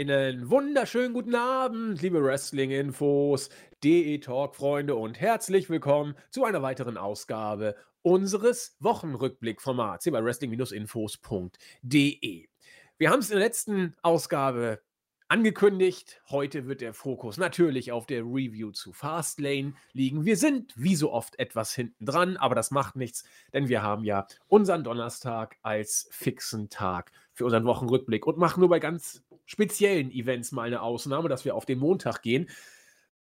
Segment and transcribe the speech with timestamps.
[0.00, 3.50] Einen wunderschönen guten Abend, liebe Wrestling-Infos,
[3.84, 12.48] DE-Talk-Freunde und herzlich willkommen zu einer weiteren Ausgabe unseres Wochenrückblick-Formats hier bei wrestling-infos.de.
[12.96, 14.80] Wir haben es in der letzten Ausgabe
[15.28, 16.22] angekündigt.
[16.30, 20.24] Heute wird der Fokus natürlich auf der Review zu Fastlane liegen.
[20.24, 24.04] Wir sind wie so oft etwas hinten dran, aber das macht nichts, denn wir haben
[24.04, 30.12] ja unseren Donnerstag als fixen Tag für unseren Wochenrückblick und machen nur bei ganz speziellen
[30.12, 32.48] Events mal eine Ausnahme, dass wir auf den Montag gehen.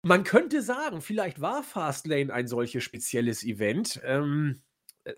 [0.02, 4.00] Man könnte sagen, vielleicht war Fastlane ein solches spezielles Event.
[4.02, 4.60] Ähm,
[5.04, 5.14] äh,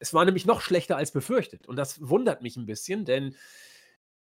[0.00, 1.68] es war nämlich noch schlechter als befürchtet.
[1.68, 3.36] Und das wundert mich ein bisschen, denn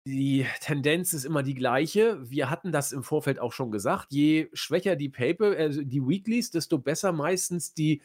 [0.05, 2.19] die Tendenz ist immer die gleiche.
[2.31, 4.09] Wir hatten das im Vorfeld auch schon gesagt.
[4.11, 8.03] Je schwächer die Paper, äh, die Weeklies, desto besser meistens die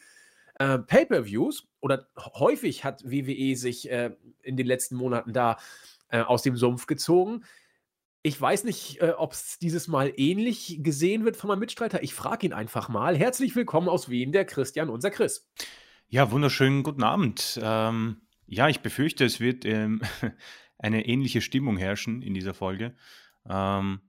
[0.58, 1.68] äh, Pay-per-Views.
[1.82, 5.58] Oder häufig hat WWE sich äh, in den letzten Monaten da
[6.08, 7.44] äh, aus dem Sumpf gezogen.
[8.26, 12.02] Ich weiß nicht, äh, ob es dieses Mal ähnlich gesehen wird von meinem Mitstreiter.
[12.02, 13.14] Ich frage ihn einfach mal.
[13.18, 15.46] Herzlich willkommen aus Wien, der Christian, unser Chris.
[16.08, 17.60] Ja, wunderschönen guten Abend.
[17.62, 20.00] Ähm, ja, ich befürchte, es wird ähm,
[20.78, 22.96] eine ähnliche Stimmung herrschen in dieser Folge.
[23.46, 24.00] Ähm,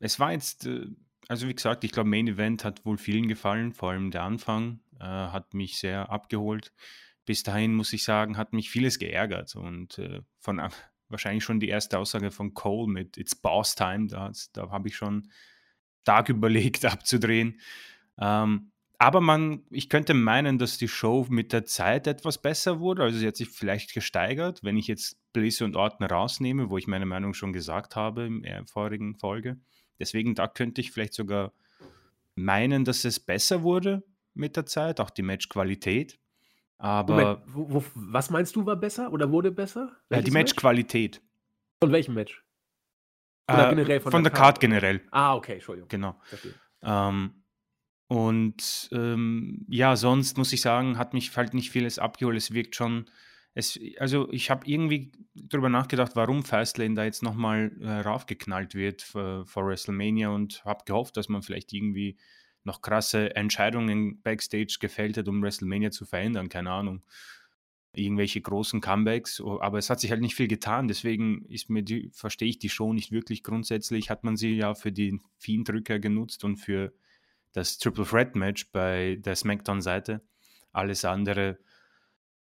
[0.00, 0.88] es war jetzt, äh,
[1.28, 4.80] also wie gesagt, ich glaube, Main Event hat wohl vielen gefallen, vor allem der Anfang
[4.98, 6.72] äh, hat mich sehr abgeholt.
[7.24, 10.58] Bis dahin muss ich sagen, hat mich vieles geärgert und äh, von
[11.08, 14.96] wahrscheinlich schon die erste Aussage von Cole mit It's Boss Time, da, da habe ich
[14.96, 15.30] schon
[16.04, 17.60] Tag überlegt abzudrehen.
[18.18, 23.02] Ähm, aber man, ich könnte meinen, dass die Show mit der Zeit etwas besser wurde.
[23.02, 26.86] Also sie hat sich vielleicht gesteigert, wenn ich jetzt Bliss und Orton rausnehme, wo ich
[26.86, 29.58] meine Meinung schon gesagt habe in der vorigen Folge.
[29.98, 31.52] Deswegen, da könnte ich vielleicht sogar
[32.34, 36.18] meinen, dass es besser wurde mit der Zeit, auch die Matchqualität.
[36.78, 37.14] Aber.
[37.14, 39.96] Moment, wo, wo, was meinst du war besser oder wurde besser?
[40.10, 41.16] Ja, die Matchqualität.
[41.16, 41.24] Match?
[41.82, 42.44] Von welchem Match?
[43.50, 44.54] Oder äh, generell von, von der, der Card?
[44.54, 45.00] Card generell.
[45.10, 45.88] Ah, okay, Entschuldigung.
[45.88, 46.20] Genau.
[46.82, 47.44] Ähm,
[48.08, 52.36] und ähm, ja, sonst muss ich sagen, hat mich halt nicht vieles abgeholt.
[52.36, 53.06] Es wirkt schon,
[53.54, 59.02] es, also ich habe irgendwie darüber nachgedacht, warum Fastlane da jetzt nochmal äh, raufgeknallt wird
[59.02, 62.18] vor, vor WrestleMania und habe gehofft, dass man vielleicht irgendwie
[62.64, 67.02] noch krasse Entscheidungen backstage gefällt hat, um WrestleMania zu verändern, keine Ahnung.
[67.92, 72.10] Irgendwelche großen Comebacks, aber es hat sich halt nicht viel getan, deswegen ist mir die,
[72.12, 74.10] verstehe ich die Show nicht wirklich grundsätzlich.
[74.10, 76.92] Hat man sie ja für den Fiend-Drücker genutzt und für
[77.52, 80.22] das Triple Threat Match bei der SmackDown-Seite.
[80.72, 81.58] Alles andere,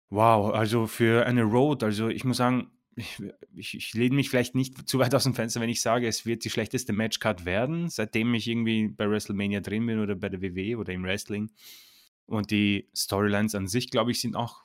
[0.09, 4.87] wow, also für eine Road, also ich muss sagen, ich, ich, lehne mich vielleicht nicht
[4.87, 8.33] zu weit aus dem Fenster, wenn ich sage, es wird die schlechteste Matchcard werden, seitdem
[8.33, 11.51] ich irgendwie bei WrestleMania drin bin oder bei der WWE oder im Wrestling.
[12.25, 14.63] Und die Storylines an sich, glaube ich, sind auch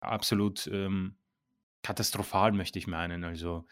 [0.00, 1.16] absolut ähm,
[1.82, 3.22] katastrophal, möchte ich meinen.
[3.24, 3.66] Also,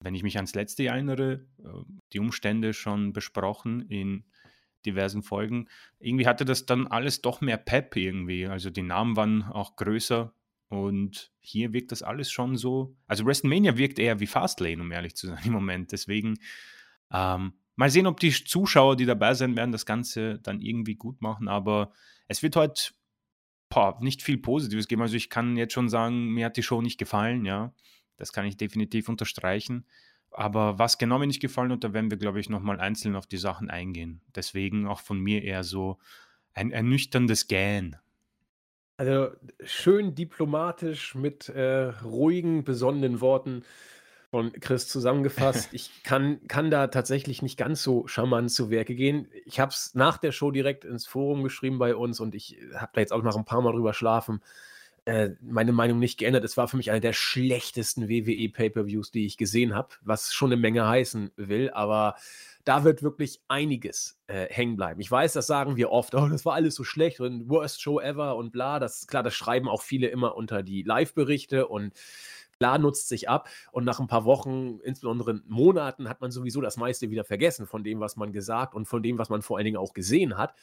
[0.00, 1.68] wenn ich mich ans letzte erinnere, äh,
[2.12, 4.24] die Umstände schon besprochen in
[4.86, 5.68] diversen Folgen.
[5.98, 8.46] Irgendwie hatte das dann alles doch mehr Pep irgendwie.
[8.46, 10.32] Also die Namen waren auch größer
[10.70, 12.96] und hier wirkt das alles schon so.
[13.06, 15.92] Also WrestleMania wirkt eher wie Fastlane, um ehrlich zu sein im Moment.
[15.92, 16.38] Deswegen
[17.12, 21.20] ähm, mal sehen, ob die Zuschauer, die dabei sein werden, das Ganze dann irgendwie gut
[21.20, 21.48] machen.
[21.48, 21.92] Aber
[22.28, 22.92] es wird heute
[23.68, 25.02] boah, nicht viel Positives geben.
[25.02, 27.44] Also ich kann jetzt schon sagen, mir hat die Show nicht gefallen.
[27.44, 27.74] Ja,
[28.16, 29.86] das kann ich definitiv unterstreichen.
[30.30, 33.26] Aber was genau mir nicht gefallen hat, da werden wir, glaube ich, nochmal einzeln auf
[33.26, 34.20] die Sachen eingehen.
[34.36, 35.98] Deswegen auch von mir eher so
[36.52, 37.96] ein ernüchterndes Gähn.
[39.00, 39.30] Also
[39.64, 43.64] schön diplomatisch mit äh, ruhigen, besonnenen Worten
[44.30, 45.70] von Chris zusammengefasst.
[45.72, 49.26] Ich kann, kann da tatsächlich nicht ganz so charmant zu Werke gehen.
[49.46, 52.92] Ich habe es nach der Show direkt ins Forum geschrieben bei uns und ich habe
[52.92, 54.42] da jetzt auch noch ein paar Mal drüber schlafen
[55.06, 56.44] äh, meine Meinung nicht geändert.
[56.44, 60.52] Es war für mich einer der schlechtesten WWE Pay-per-Views, die ich gesehen habe, was schon
[60.52, 62.16] eine Menge heißen will, aber
[62.64, 65.00] da wird wirklich einiges äh, hängen bleiben.
[65.00, 68.00] Ich weiß, das sagen wir oft, oh, das war alles so schlecht und worst Show
[68.00, 68.78] ever und bla.
[68.78, 71.94] Das klar, das schreiben auch viele immer unter die Live-Berichte und
[72.58, 76.76] klar nutzt sich ab und nach ein paar Wochen, insbesondere Monaten, hat man sowieso das
[76.76, 79.64] meiste wieder vergessen von dem, was man gesagt und von dem, was man vor allen
[79.64, 80.54] Dingen auch gesehen hat.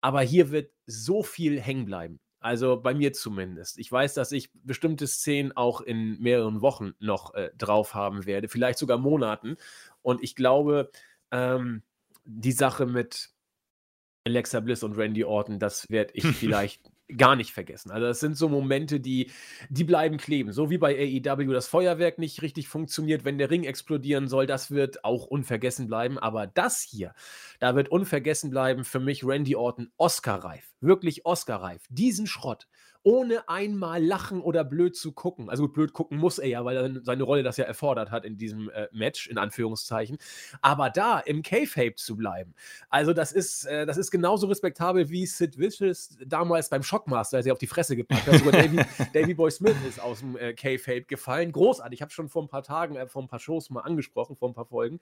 [0.00, 2.20] Aber hier wird so viel hängen bleiben.
[2.40, 3.78] Also bei mir zumindest.
[3.78, 8.48] Ich weiß, dass ich bestimmte Szenen auch in mehreren Wochen noch äh, drauf haben werde,
[8.48, 9.56] vielleicht sogar Monaten.
[10.02, 10.90] Und ich glaube,
[11.34, 11.82] ähm,
[12.24, 13.30] die Sache mit
[14.24, 16.80] Alexa Bliss und Randy Orton, das werde ich vielleicht
[17.18, 17.90] gar nicht vergessen.
[17.90, 19.30] Also das sind so Momente, die,
[19.68, 20.52] die bleiben kleben.
[20.52, 24.70] So wie bei AEW das Feuerwerk nicht richtig funktioniert, wenn der Ring explodieren soll, das
[24.70, 26.18] wird auch unvergessen bleiben.
[26.18, 27.14] Aber das hier,
[27.58, 30.72] da wird unvergessen bleiben für mich Randy Orton Oscar-reif.
[30.80, 31.82] Wirklich Oscar-reif.
[31.90, 32.68] Diesen Schrott
[33.04, 35.50] ohne einmal lachen oder blöd zu gucken.
[35.50, 38.38] Also blöd gucken muss er ja, weil er seine Rolle das ja erfordert hat in
[38.38, 40.16] diesem äh, Match, in Anführungszeichen.
[40.62, 42.54] Aber da im K-Fape zu bleiben,
[42.88, 47.46] also das ist, äh, das ist genauso respektabel wie Sid Vicious damals beim Shockmaster, als
[47.46, 48.36] er auf die Fresse gepackt hat.
[48.36, 48.78] Sogar Davy,
[49.12, 51.52] Davy Boy Smith ist aus dem äh, K-Fape gefallen.
[51.52, 51.98] Großartig.
[51.98, 54.48] Ich habe schon vor ein paar Tagen, äh, vor ein paar Shows mal angesprochen, vor
[54.48, 54.98] ein paar Folgen.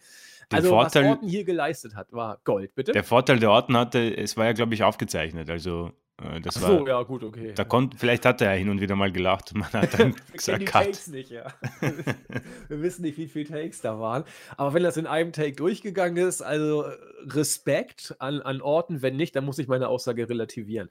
[0.51, 2.91] Den also Vorteil- was Orton hier geleistet hat, war Gold, bitte.
[2.91, 5.49] Der Vorteil der Orten hatte, es war ja, glaube ich, aufgezeichnet.
[5.49, 5.93] Also,
[6.43, 6.79] das Ach war.
[6.79, 7.53] so, ja, gut, okay.
[7.55, 10.14] Da konnt, vielleicht hat er ja hin und wieder mal gelacht und man hat dann
[10.32, 10.85] gesagt, die Cut.
[10.85, 11.53] Takes nicht, ja.
[12.69, 14.25] Wir wissen nicht, wie viele Takes da waren.
[14.56, 19.17] Aber wenn das in einem Take durchgegangen ist, also äh, Respekt an, an Orten, wenn
[19.17, 20.91] nicht, dann muss ich meine Aussage relativieren.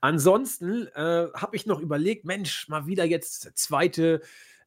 [0.00, 4.20] Ansonsten äh, habe ich noch überlegt, Mensch, mal wieder jetzt zweite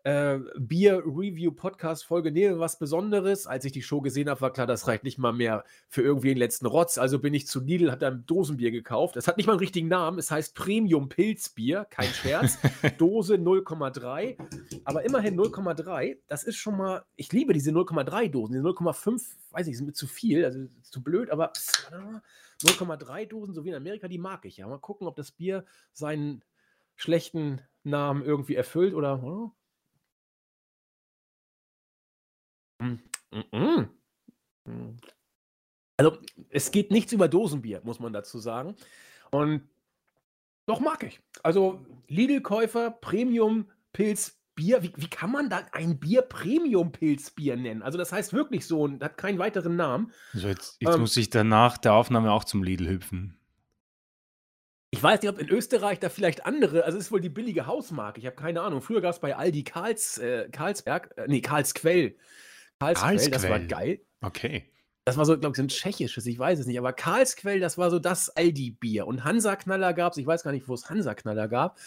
[0.05, 2.35] äh, Bier-Review-Podcast-Folge.
[2.35, 3.47] Wir was Besonderes.
[3.47, 6.29] Als ich die Show gesehen habe, war klar, das reicht nicht mal mehr für irgendwie
[6.29, 6.99] den letzten Rotz.
[6.99, 9.17] Also bin ich zu Lidl, habe da ein Dosenbier gekauft.
[9.17, 10.19] Es hat nicht mal einen richtigen Namen.
[10.19, 12.59] Es heißt Premium Pilzbier, kein Scherz.
[12.99, 14.37] Dose 0,3.
[14.83, 16.19] Aber immerhin 0,3.
[16.27, 18.53] Das ist schon mal, ich liebe diese 0,3 Dosen.
[18.53, 23.65] Diese 0,5, weiß ich, sind mir zu viel, also zu blöd, aber 0,3 Dosen, so
[23.65, 24.67] wie in Amerika, die mag ich ja.
[24.67, 26.43] Mal gucken, ob das Bier seinen
[26.95, 29.23] schlechten Namen irgendwie erfüllt oder.
[29.23, 29.51] oder?
[35.97, 36.17] Also,
[36.49, 38.75] es geht nichts über Dosenbier, muss man dazu sagen.
[39.31, 39.67] Und
[40.65, 41.21] doch mag ich.
[41.43, 44.83] Also, Lidl-Käufer, Premium-Pilz-Bier.
[44.83, 47.81] Wie, wie kann man da ein Bier Premium-Pilz-Bier nennen?
[47.83, 50.11] Also, das heißt wirklich so und hat keinen weiteren Namen.
[50.33, 51.01] Also jetzt jetzt Ähm.
[51.01, 53.39] muss ich danach der Aufnahme auch zum Lidl hüpfen.
[54.91, 57.67] Ich weiß nicht, ob in Österreich da vielleicht andere, also es ist wohl die billige
[57.67, 58.81] Hausmarke, ich habe keine Ahnung.
[58.81, 62.15] Früher gab es bei Aldi Karls, äh, Karlsberg, äh, nee, Karlsquell.
[62.79, 64.01] Karlsquell, das war geil.
[64.21, 64.65] Okay.
[65.05, 66.79] Das war so, glaube ich, so ein tschechisches, ich weiß es nicht.
[66.79, 69.05] Aber Karlsquell, das war so das Aldi-Bier.
[69.05, 71.77] Und Hansa-Knaller gab es, ich weiß gar nicht, wo es Hansa-Knaller gab.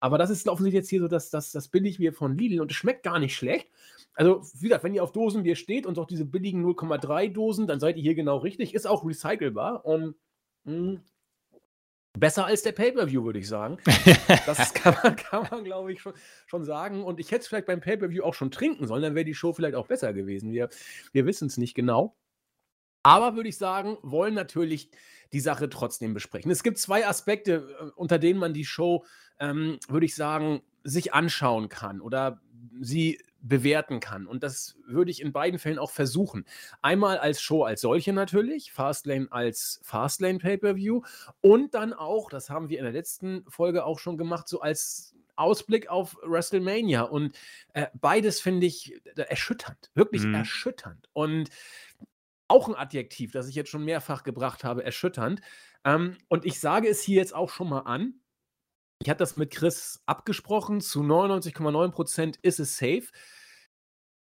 [0.00, 2.76] Aber das ist offensichtlich jetzt hier so das, das, das Billigbier von Lidl und es
[2.76, 3.68] schmeckt gar nicht schlecht.
[4.14, 7.80] Also, wie gesagt, wenn ihr auf Dosenbier steht und auch diese billigen 0,3 Dosen, dann
[7.80, 8.74] seid ihr hier genau richtig.
[8.74, 10.14] Ist auch recycelbar und
[10.64, 11.00] mh,
[12.20, 13.78] besser als der Pay-Per-View, würde ich sagen.
[14.46, 16.14] Das kann man, kann man glaube ich, schon,
[16.46, 17.02] schon sagen.
[17.04, 19.52] Und ich hätte es vielleicht beim Pay-Per-View auch schon trinken sollen, dann wäre die Show
[19.52, 20.52] vielleicht auch besser gewesen.
[20.52, 20.68] Wir,
[21.12, 22.16] wir wissen es nicht genau.
[23.02, 24.90] Aber würde ich sagen, wollen natürlich
[25.32, 26.50] die Sache trotzdem besprechen.
[26.50, 29.04] Es gibt zwei Aspekte, äh, unter denen man die Show,
[29.38, 32.40] ähm, würde ich sagen, sich anschauen kann oder
[32.80, 34.26] sie bewerten kann.
[34.26, 36.44] Und das würde ich in beiden Fällen auch versuchen.
[36.82, 41.02] Einmal als Show als solche natürlich, Fastlane als Fastlane Pay-Per-View
[41.40, 45.14] und dann auch, das haben wir in der letzten Folge auch schon gemacht, so als
[45.36, 47.02] Ausblick auf WrestleMania.
[47.02, 47.36] Und
[47.74, 50.34] äh, beides finde ich äh, erschütternd, wirklich Mhm.
[50.34, 51.08] erschütternd.
[51.12, 51.48] Und
[52.48, 55.40] auch ein Adjektiv, das ich jetzt schon mehrfach gebracht habe, erschütternd.
[55.84, 58.14] Ähm, und ich sage es hier jetzt auch schon mal an.
[59.00, 60.80] Ich hatte das mit Chris abgesprochen.
[60.80, 63.04] Zu 99,9 Prozent ist es safe.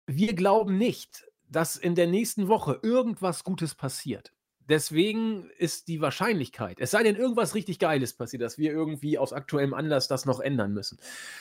[0.07, 4.33] Wir glauben nicht, dass in der nächsten Woche irgendwas Gutes passiert.
[4.69, 9.33] Deswegen ist die Wahrscheinlichkeit, es sei denn, irgendwas richtig Geiles passiert, dass wir irgendwie aus
[9.33, 10.99] aktuellem Anlass das noch ändern müssen.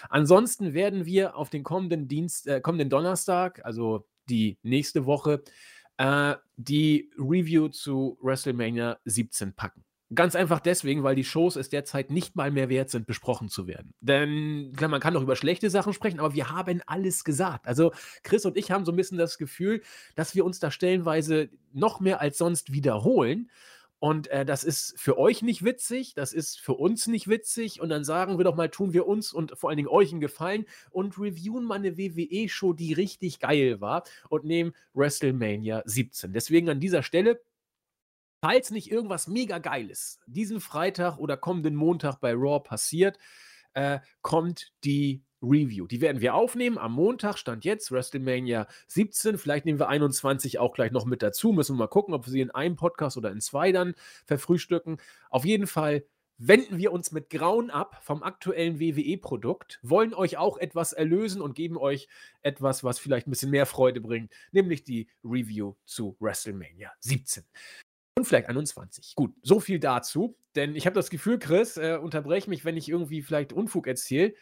[0.10, 5.44] Ansonsten werden wir auf den kommenden Dienst, äh, kommenden Donnerstag, also die nächste Woche,
[5.98, 9.84] äh, die Review zu WrestleMania 17 packen.
[10.16, 13.68] Ganz einfach deswegen, weil die Shows es derzeit nicht mal mehr wert sind, besprochen zu
[13.68, 13.94] werden.
[14.00, 17.68] Denn klar, man kann doch über schlechte Sachen sprechen, aber wir haben alles gesagt.
[17.68, 17.92] Also
[18.24, 19.82] Chris und ich haben so ein bisschen das Gefühl,
[20.16, 23.50] dass wir uns da stellenweise noch mehr als sonst wiederholen.
[24.00, 27.82] Und äh, das ist für euch nicht witzig, das ist für uns nicht witzig.
[27.82, 30.22] Und dann sagen wir doch mal, tun wir uns und vor allen Dingen euch einen
[30.22, 36.32] Gefallen und reviewen mal eine WWE-Show, die richtig geil war und nehmen WrestleMania 17.
[36.32, 37.42] Deswegen an dieser Stelle,
[38.42, 43.18] falls nicht irgendwas mega Geiles diesen Freitag oder kommenden Montag bei Raw passiert,
[43.74, 45.86] äh, kommt die Review.
[45.88, 49.38] Die werden wir aufnehmen am Montag, stand jetzt, WrestleMania 17.
[49.38, 51.52] Vielleicht nehmen wir 21 auch gleich noch mit dazu.
[51.52, 53.94] Müssen wir mal gucken, ob wir sie in einem Podcast oder in zwei dann
[54.26, 54.98] verfrühstücken.
[55.30, 56.06] Auf jeden Fall
[56.40, 61.56] wenden wir uns mit Grauen ab vom aktuellen WWE-Produkt, wollen euch auch etwas erlösen und
[61.56, 62.08] geben euch
[62.42, 67.44] etwas, was vielleicht ein bisschen mehr Freude bringt, nämlich die Review zu WrestleMania 17
[68.18, 69.14] und vielleicht 21.
[69.16, 72.90] Gut, so viel dazu, denn ich habe das Gefühl, Chris, äh, unterbrech mich, wenn ich
[72.90, 74.34] irgendwie vielleicht Unfug erzähle.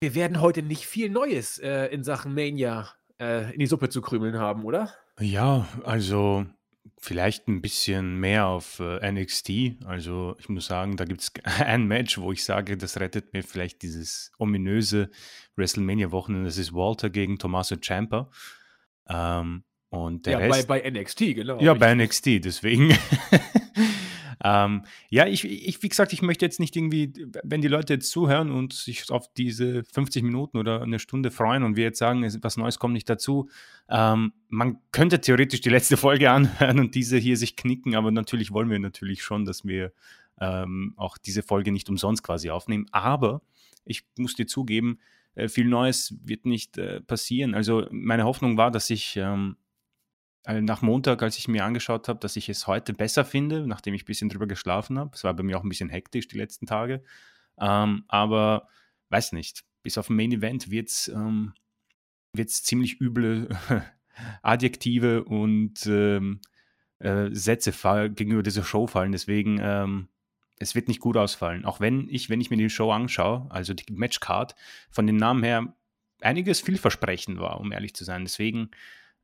[0.00, 2.88] Wir werden heute nicht viel Neues äh, in Sachen Mania
[3.20, 4.94] äh, in die Suppe zu krümeln haben, oder?
[5.20, 6.46] Ja, also
[6.98, 9.84] vielleicht ein bisschen mehr auf äh, NXT.
[9.84, 13.42] Also ich muss sagen, da gibt es ein Match, wo ich sage, das rettet mir
[13.42, 15.10] vielleicht dieses ominöse
[15.56, 16.46] WrestleMania-Wochenende.
[16.46, 18.30] Das ist Walter gegen Tommaso Ciampa.
[19.06, 21.60] Ähm, und der ja, Rest, bei, bei NXT, genau.
[21.60, 22.96] ja, bei NXT, deswegen.
[24.42, 28.10] Ähm, ja, ich, ich, wie gesagt, ich möchte jetzt nicht irgendwie, wenn die Leute jetzt
[28.10, 32.24] zuhören und sich auf diese 50 Minuten oder eine Stunde freuen und wir jetzt sagen,
[32.42, 33.50] was Neues kommt nicht dazu,
[33.90, 38.50] ähm, man könnte theoretisch die letzte Folge anhören und diese hier sich knicken, aber natürlich
[38.50, 39.92] wollen wir natürlich schon, dass wir
[40.40, 42.86] ähm, auch diese Folge nicht umsonst quasi aufnehmen.
[42.92, 43.42] Aber
[43.84, 45.00] ich muss dir zugeben,
[45.34, 47.54] äh, viel Neues wird nicht äh, passieren.
[47.54, 49.56] Also meine Hoffnung war, dass ich ähm,
[50.44, 53.94] äh, nach Montag, als ich mir angeschaut habe, dass ich es heute besser finde, nachdem
[53.94, 55.10] ich ein bisschen drüber geschlafen habe.
[55.14, 57.02] Es war bei mir auch ein bisschen hektisch die letzten Tage.
[57.58, 58.68] Ähm, aber
[59.10, 61.52] weiß nicht, bis auf ein Main Event wird es ähm,
[62.46, 63.48] ziemlich üble
[64.42, 66.40] Adjektive und ähm,
[66.98, 67.72] äh, Sätze
[68.10, 69.12] gegenüber dieser Show fallen.
[69.12, 70.08] Deswegen, ähm,
[70.58, 71.64] es wird nicht gut ausfallen.
[71.64, 74.54] Auch wenn ich, wenn ich mir die Show anschaue, also die Matchcard,
[74.90, 75.74] von den Namen her
[76.20, 78.24] einiges vielversprechend war, um ehrlich zu sein.
[78.24, 78.70] Deswegen,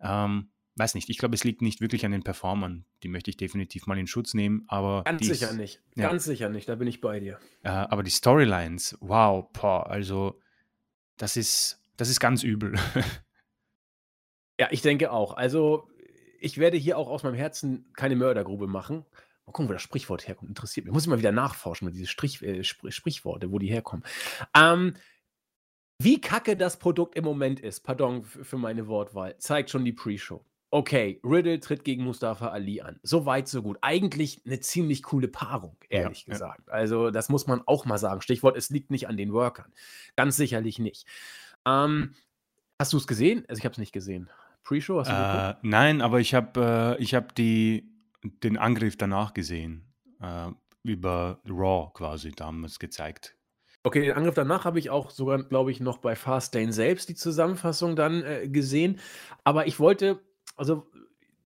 [0.01, 2.85] ähm, weiß nicht, ich glaube, es liegt nicht wirklich an den Performern.
[3.03, 5.05] Die möchte ich definitiv mal in Schutz nehmen, aber.
[5.05, 5.83] Ganz dies, sicher nicht.
[5.95, 6.11] Ja.
[6.11, 7.39] Ganz sicher nicht, da bin ich bei dir.
[7.63, 10.41] Äh, aber die Storylines, wow, boah, also
[11.17, 12.79] das ist, das ist ganz übel.
[14.61, 15.35] ja, ich denke auch.
[15.35, 15.89] Also,
[16.41, 19.07] ich werde hier auch aus meinem Herzen keine Mördergrube machen.
[19.47, 20.51] Mal gucken, wo das Sprichwort herkommt.
[20.51, 20.93] Interessiert mich.
[20.93, 24.05] Muss ich mal wieder nachforschen, diese Strich, äh, Spr Sprichworte, wo die herkommen.
[24.55, 24.95] Ähm,
[25.99, 30.45] wie kacke das Produkt im Moment ist, pardon für meine Wortwahl, zeigt schon die Pre-Show.
[30.77, 33.01] Okay, Riddle tritt gegen Mustafa Ali an.
[33.03, 33.79] So weit, so gut.
[33.81, 36.65] Eigentlich eine ziemlich coole Paarung, ehrlich ja, gesagt.
[36.67, 36.73] Ja.
[36.75, 38.21] Also, das muss man auch mal sagen.
[38.21, 39.73] Stichwort, es liegt nicht an den Workern.
[40.17, 41.07] Ganz sicherlich nicht.
[41.65, 42.13] Ähm,
[42.79, 43.47] hast du es gesehen?
[43.49, 44.29] Also, ich habe es nicht gesehen.
[44.65, 45.01] Pre-Show?
[45.01, 49.95] Äh, nein, aber ich habe äh, hab den Angriff danach gesehen.
[50.21, 50.51] Äh,
[50.83, 53.35] über Raw quasi damals gezeigt.
[53.83, 57.15] Okay, den Angriff danach habe ich auch sogar, glaube ich, noch bei Fastlane selbst die
[57.15, 59.01] Zusammenfassung dann äh, gesehen.
[59.43, 60.21] Aber ich wollte
[60.57, 60.87] also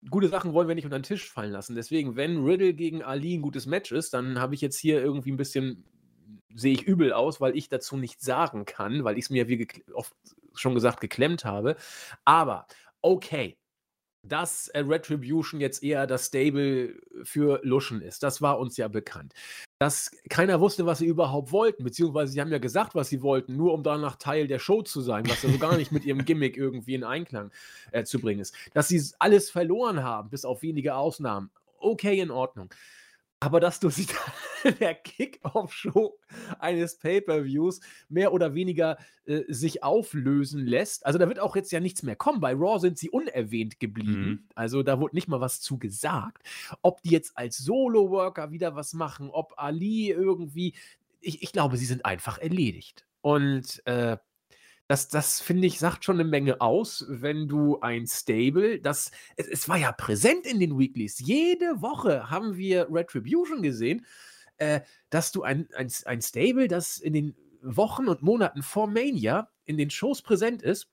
[0.09, 1.75] gute Sachen wollen wir nicht unter den Tisch fallen lassen.
[1.75, 5.31] Deswegen, wenn Riddle gegen Ali ein gutes Match ist, dann habe ich jetzt hier irgendwie
[5.31, 5.83] ein bisschen,
[6.53, 9.67] sehe ich übel aus, weil ich dazu nichts sagen kann, weil ich es mir, wie
[9.93, 10.13] oft
[10.53, 11.75] schon gesagt, geklemmt habe.
[12.25, 12.67] Aber
[13.01, 13.57] okay,
[14.23, 18.23] dass äh, Retribution jetzt eher das Stable für Luschen ist.
[18.23, 19.33] Das war uns ja bekannt.
[19.79, 23.55] Dass keiner wusste, was sie überhaupt wollten, beziehungsweise sie haben ja gesagt, was sie wollten,
[23.55, 26.57] nur um danach Teil der Show zu sein, was also gar nicht mit ihrem Gimmick
[26.57, 27.51] irgendwie in Einklang
[27.91, 28.55] äh, zu bringen ist.
[28.73, 31.49] Dass sie alles verloren haben, bis auf wenige Ausnahmen.
[31.79, 32.69] Okay, in Ordnung.
[33.39, 34.07] Aber dass du sie
[34.79, 36.17] der Kick-Off-Show
[36.57, 41.05] eines Pay-Per-Views mehr oder weniger äh, sich auflösen lässt.
[41.05, 42.39] Also da wird auch jetzt ja nichts mehr kommen.
[42.39, 44.27] Bei Raw sind sie unerwähnt geblieben.
[44.27, 44.43] Mhm.
[44.55, 46.47] Also da wurde nicht mal was zu gesagt.
[46.81, 50.73] Ob die jetzt als Solo-Worker wieder was machen, ob Ali irgendwie.
[51.19, 53.05] Ich, ich glaube, sie sind einfach erledigt.
[53.21, 54.17] Und äh,
[54.87, 59.47] das, das finde ich, sagt schon eine Menge aus, wenn du ein Stable, das, es,
[59.47, 61.19] es, war ja präsent in den Weeklies.
[61.19, 64.05] Jede Woche haben wir Retribution gesehen,
[64.57, 69.49] äh, dass du ein, ein, ein Stable, das in den Wochen und Monaten vor Mania
[69.65, 70.87] in den Shows präsent ist,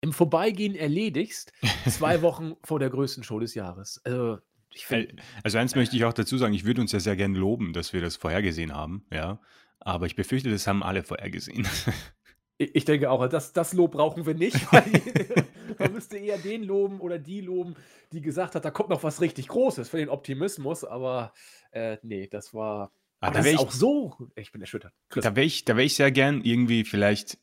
[0.00, 1.52] im Vorbeigehen erledigst,
[1.88, 4.00] zwei Wochen vor der größten Show des Jahres.
[4.04, 4.38] Also,
[4.70, 7.72] find, also eins möchte ich auch dazu sagen, ich würde uns ja sehr gerne loben,
[7.72, 9.40] dass wir das vorhergesehen haben, ja.
[9.80, 11.66] Aber ich befürchte, das haben alle vorhergesehen.
[12.56, 14.84] Ich denke auch, das, das Lob brauchen wir nicht, weil
[15.78, 17.74] man müsste eher den loben oder die loben,
[18.12, 21.32] die gesagt hat, da kommt noch was richtig Großes für den Optimismus, aber
[21.72, 22.92] äh, nee, das war.
[23.20, 24.16] Ah, da das ist ich, auch so.
[24.36, 24.92] Ich bin erschüttert.
[25.08, 25.24] Chris.
[25.24, 27.38] Da wäre ich, wär ich sehr gern irgendwie vielleicht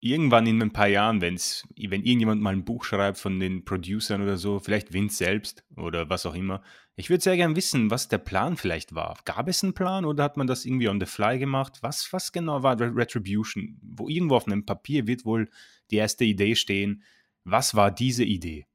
[0.00, 4.22] irgendwann in ein paar Jahren, wenn's, wenn irgendjemand mal ein Buch schreibt von den Producern
[4.22, 6.62] oder so, vielleicht Vince selbst oder was auch immer,
[6.96, 9.18] ich würde sehr gern wissen, was der Plan vielleicht war.
[9.24, 11.78] Gab es einen Plan oder hat man das irgendwie on the fly gemacht?
[11.82, 13.78] Was, was genau war Retribution?
[13.82, 15.48] Wo irgendwo auf einem Papier wird wohl
[15.90, 17.02] die erste Idee stehen.
[17.44, 18.66] Was war diese Idee?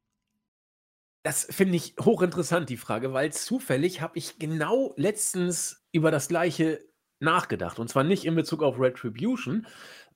[1.21, 6.83] Das finde ich hochinteressant, die Frage, weil zufällig habe ich genau letztens über das gleiche
[7.19, 7.79] nachgedacht.
[7.79, 9.67] Und zwar nicht in Bezug auf Retribution,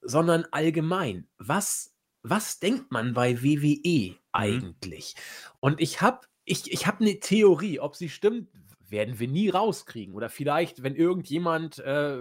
[0.02, 1.28] sondern allgemein.
[1.38, 4.16] Was, was denkt man bei WWE mhm.
[4.32, 5.16] eigentlich?
[5.16, 5.52] Mhm.
[5.60, 8.50] Und ich habe ich, ich hab eine Theorie, ob sie stimmt,
[8.92, 10.16] werden wir nie rauskriegen.
[10.16, 12.18] Oder vielleicht, wenn irgendjemand äh,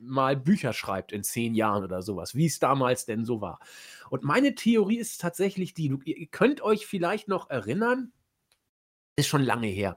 [0.00, 3.58] mal Bücher schreibt in zehn Jahren oder sowas, wie es damals denn so war.
[4.10, 8.12] Und meine Theorie ist tatsächlich die, ihr könnt euch vielleicht noch erinnern,
[9.16, 9.96] ist schon lange her,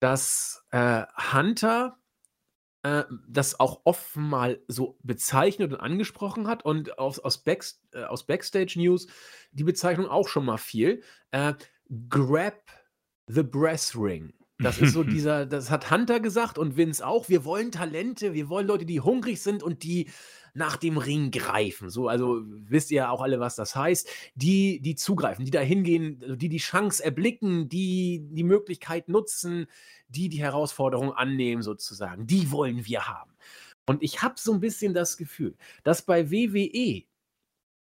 [0.00, 1.98] dass äh, Hunter
[2.86, 8.04] äh, das auch offen mal so bezeichnet und angesprochen hat und aus, aus, Back, äh,
[8.04, 9.08] aus Backstage News
[9.50, 11.02] die Bezeichnung auch schon mal viel.
[11.32, 11.54] Äh,
[12.08, 12.62] grab
[13.26, 14.34] the Brass Ring.
[14.58, 17.28] Das ist so dieser, das hat Hunter gesagt und Vince auch.
[17.28, 20.08] Wir wollen Talente, wir wollen Leute, die hungrig sind und die
[20.56, 21.90] nach dem Ring greifen.
[21.90, 24.08] So, also wisst ihr auch alle, was das heißt.
[24.34, 29.66] Die, die zugreifen, die da hingehen, also die die Chance erblicken, die die Möglichkeit nutzen,
[30.08, 32.26] die die Herausforderung annehmen, sozusagen.
[32.26, 33.32] Die wollen wir haben.
[33.86, 37.04] Und ich habe so ein bisschen das Gefühl, dass bei WWE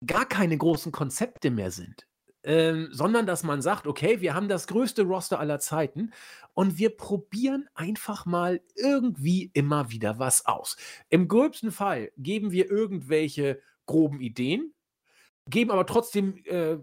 [0.04, 2.05] gar keine großen Konzepte mehr sind.
[2.46, 6.12] Ähm, sondern dass man sagt, okay, wir haben das größte Roster aller Zeiten
[6.54, 10.76] und wir probieren einfach mal irgendwie immer wieder was aus.
[11.08, 14.72] Im gröbsten Fall geben wir irgendwelche groben Ideen,
[15.48, 16.78] geben aber trotzdem äh,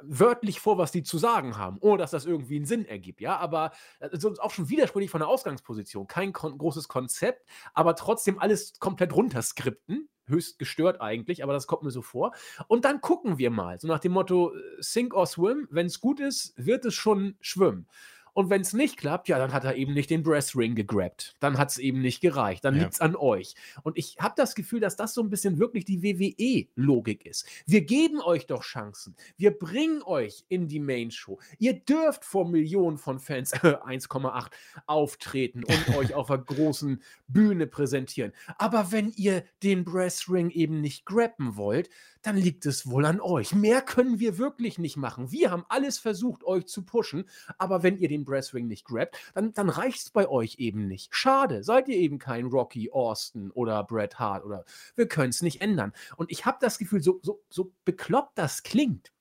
[0.00, 3.20] wörtlich vor, was die zu sagen haben, ohne dass das irgendwie einen Sinn ergibt.
[3.20, 6.06] Ja, aber also auch schon widersprüchlich von der Ausgangsposition.
[6.06, 11.82] Kein kon großes Konzept, aber trotzdem alles komplett runterskripten höchst gestört eigentlich, aber das kommt
[11.82, 12.32] mir so vor.
[12.68, 16.00] Und dann gucken wir mal, so nach dem Motto, äh, sink or swim, wenn es
[16.00, 17.86] gut ist, wird es schon schwimmen.
[18.34, 21.36] Und wenn es nicht klappt, ja, dann hat er eben nicht den Breastring gegrabt.
[21.40, 22.64] Dann hat es eben nicht gereicht.
[22.64, 22.82] Dann ja.
[22.82, 23.54] liegt es an euch.
[23.82, 27.46] Und ich habe das Gefühl, dass das so ein bisschen wirklich die WWE-Logik ist.
[27.66, 29.16] Wir geben euch doch Chancen.
[29.36, 31.38] Wir bringen euch in die Main-Show.
[31.58, 34.50] Ihr dürft vor Millionen von Fans 1,8
[34.86, 38.32] auftreten und euch auf einer großen Bühne präsentieren.
[38.56, 41.90] Aber wenn ihr den Breastring eben nicht grabben wollt,
[42.22, 43.54] dann liegt es wohl an euch.
[43.54, 45.30] Mehr können wir wirklich nicht machen.
[45.30, 49.52] Wir haben alles versucht, euch zu pushen, aber wenn ihr den Breastring nicht grabt, dann,
[49.52, 51.14] dann reicht es bei euch eben nicht.
[51.14, 54.64] Schade, seid ihr eben kein Rocky Austin oder Bret Hart oder
[54.94, 55.92] wir können es nicht ändern.
[56.16, 59.12] Und ich habe das Gefühl, so, so, so bekloppt das klingt,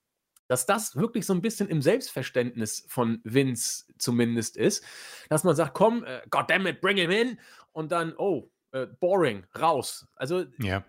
[0.47, 4.83] dass das wirklich so ein bisschen im Selbstverständnis von Vince zumindest ist,
[5.29, 7.39] dass man sagt, komm, äh, goddammit, bring him in
[7.71, 10.07] und dann, oh, äh, boring, raus.
[10.15, 10.83] Also ja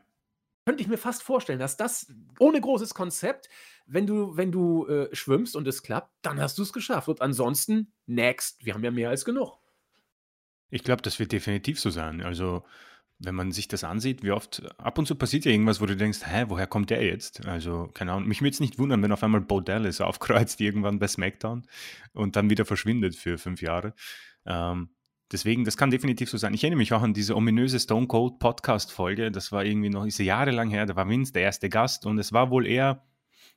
[0.65, 3.49] könnte ich mir fast vorstellen, dass das ohne großes Konzept,
[3.87, 7.09] wenn du, wenn du äh, schwimmst und es klappt, dann hast du es geschafft.
[7.09, 9.59] Und ansonsten, next, wir haben ja mehr als genug.
[10.71, 12.23] Ich glaube, das wird definitiv so sein.
[12.23, 12.65] Also,
[13.19, 15.97] wenn man sich das ansieht, wie oft, ab und zu passiert ja irgendwas, wo du
[15.97, 17.45] denkst, hä, woher kommt der jetzt?
[17.47, 18.29] Also, keine Ahnung.
[18.29, 21.67] Mich würde es nicht wundern, wenn auf einmal Bo Dallas aufkreuzt irgendwann bei SmackDown
[22.15, 23.95] und dann wieder verschwindet für fünf Jahre.
[24.47, 24.91] Ähm,
[25.33, 26.53] Deswegen, das kann definitiv so sein.
[26.53, 29.31] Ich erinnere mich auch an diese ominöse Stone Cold Podcast-Folge.
[29.31, 30.85] Das war irgendwie noch, ist jahrelang her.
[30.85, 33.03] Da war Vince der erste Gast und es war wohl eher,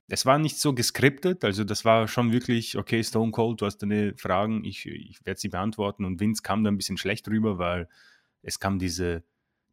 [0.08, 1.44] es war nicht so geskriptet.
[1.44, 5.40] Also, das war schon wirklich, okay, Stone Cold, du hast deine Fragen, ich, ich werde
[5.40, 6.06] sie beantworten.
[6.06, 7.90] Und Vince kam da ein bisschen schlecht rüber, weil
[8.42, 9.24] es kam diese,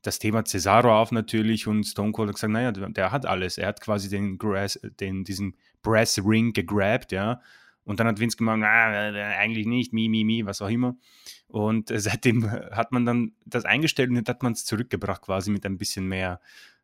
[0.03, 3.59] das Thema Cesaro auf natürlich und Stone Cold hat gesagt, naja, der hat alles.
[3.59, 7.41] Er hat quasi den, Grass, den diesen Brass Ring gegrabt, ja.
[7.85, 10.97] Und dann hat Vince gemacht, ah, eigentlich nicht, mi, mi, mi, was auch immer.
[11.49, 15.67] Und äh, seitdem hat man dann das eingestellt und hat man es zurückgebracht, quasi mit
[15.67, 16.41] ein bisschen mehr,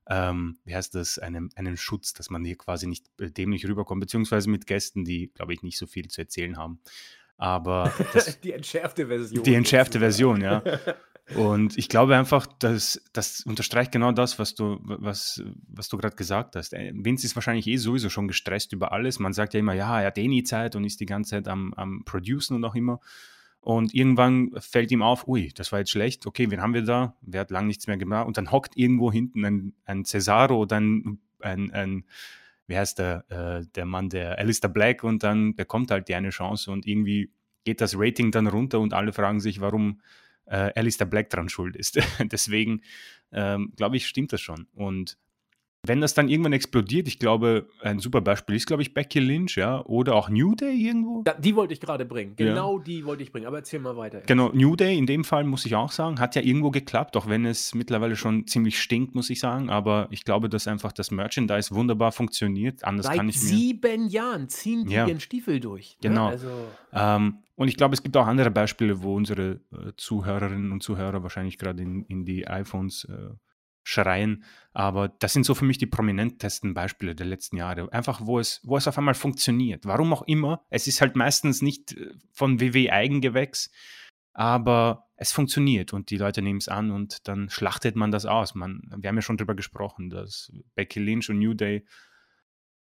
[0.08, 4.00] ähm, wie heißt das, einem, einen Schutz, dass man hier quasi nicht äh, dämlich rüberkommt,
[4.00, 6.80] beziehungsweise mit Gästen, die, glaube ich, nicht so viel zu erzählen haben.
[7.36, 9.44] Aber das, die entschärfte Version.
[9.44, 10.62] Die entschärfte Version, ja.
[11.34, 16.16] Und ich glaube einfach, dass das unterstreicht genau das, was du, was, was du gerade
[16.16, 16.72] gesagt hast.
[16.72, 19.18] Äh, Vince ist wahrscheinlich eh sowieso schon gestresst über alles.
[19.18, 21.48] Man sagt ja immer, ja, er hat eh nie Zeit und ist die ganze Zeit
[21.48, 23.00] am, am Producen und auch immer.
[23.60, 27.16] Und irgendwann fällt ihm auf, ui, das war jetzt schlecht, okay, wen haben wir da?
[27.20, 28.26] Wer hat lang nichts mehr gemacht?
[28.26, 32.04] Und dann hockt irgendwo hinten ein, ein Cesaro oder ein, ein, ein
[32.66, 36.30] wie heißt der, äh, der Mann, der Alistair Black und dann bekommt halt die eine
[36.30, 37.30] Chance und irgendwie
[37.64, 40.00] geht das Rating dann runter und alle fragen sich, warum
[40.48, 41.98] äh, Alistair Black dran schuld ist.
[42.32, 42.82] Deswegen
[43.32, 44.66] ähm, glaube ich, stimmt das schon.
[44.74, 45.18] Und
[45.84, 49.56] wenn das dann irgendwann explodiert, ich glaube, ein super Beispiel ist, glaube ich, Becky Lynch,
[49.56, 51.22] ja, oder auch New Day irgendwo.
[51.26, 52.34] Ja, die wollte ich gerade bringen.
[52.36, 52.84] Genau ja.
[52.84, 53.46] die wollte ich bringen.
[53.46, 54.20] Aber erzähl mal weiter.
[54.26, 57.28] Genau, New Day in dem Fall muss ich auch sagen, hat ja irgendwo geklappt, auch
[57.28, 59.70] wenn es mittlerweile schon ziemlich stinkt, muss ich sagen.
[59.70, 62.84] Aber ich glaube, dass einfach das Merchandise wunderbar funktioniert.
[62.84, 63.48] Anders Seit kann ich mir.
[63.48, 65.06] sieben Jahren ziehen die ja.
[65.06, 65.96] ihren Stiefel durch.
[66.02, 66.08] Ne?
[66.08, 66.26] Genau.
[66.26, 66.50] Also
[66.92, 71.24] ähm, und ich glaube, es gibt auch andere Beispiele, wo unsere äh, Zuhörerinnen und Zuhörer
[71.24, 73.30] wahrscheinlich gerade in, in die iPhones äh,
[73.82, 74.44] schreien.
[74.72, 77.92] Aber das sind so für mich die prominentesten Beispiele der letzten Jahre.
[77.92, 79.86] Einfach, wo es, wo es auf einmal funktioniert.
[79.86, 80.62] Warum auch immer.
[80.70, 83.72] Es ist halt meistens nicht äh, von WW Eigengewächs,
[84.34, 88.54] aber es funktioniert und die Leute nehmen es an und dann schlachtet man das aus.
[88.54, 91.84] Man, wir haben ja schon darüber gesprochen, dass Becky Lynch und New Day,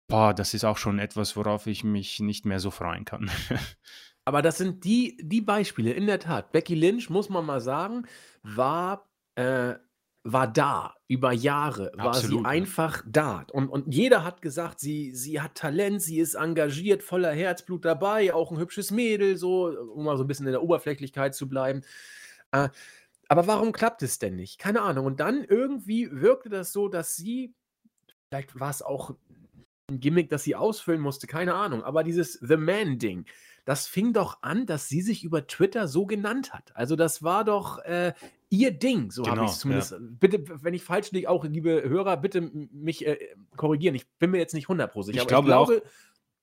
[0.06, 3.28] boah, das ist auch schon etwas, worauf ich mich nicht mehr so freuen kann.
[4.28, 6.52] Aber das sind die, die Beispiele, in der Tat.
[6.52, 8.06] Becky Lynch, muss man mal sagen,
[8.42, 9.76] war äh,
[10.22, 13.46] war da über Jahre, war Absolut, sie einfach da.
[13.52, 18.34] Und, und jeder hat gesagt, sie, sie hat Talent, sie ist engagiert, voller Herzblut dabei,
[18.34, 21.80] auch ein hübsches Mädel, so, um mal so ein bisschen in der Oberflächlichkeit zu bleiben.
[22.52, 22.68] Äh,
[23.28, 24.58] aber warum klappt es denn nicht?
[24.58, 25.06] Keine Ahnung.
[25.06, 27.54] Und dann irgendwie wirkte das so, dass sie,
[28.28, 29.14] vielleicht war es auch
[29.88, 33.24] ein Gimmick, das sie ausfüllen musste, keine Ahnung, aber dieses The Man-Ding,
[33.68, 36.74] das fing doch an, dass sie sich über Twitter so genannt hat.
[36.74, 38.14] Also das war doch äh,
[38.48, 39.92] ihr Ding, so genau, habe ich es zumindest.
[39.92, 39.98] Ja.
[40.00, 43.18] Bitte, wenn ich falsch liege, auch liebe Hörer, bitte mich äh,
[43.56, 43.94] korrigieren.
[43.94, 45.20] Ich bin mir jetzt nicht 100% sicher.
[45.20, 45.70] Ich, glaube, ich glaube auch,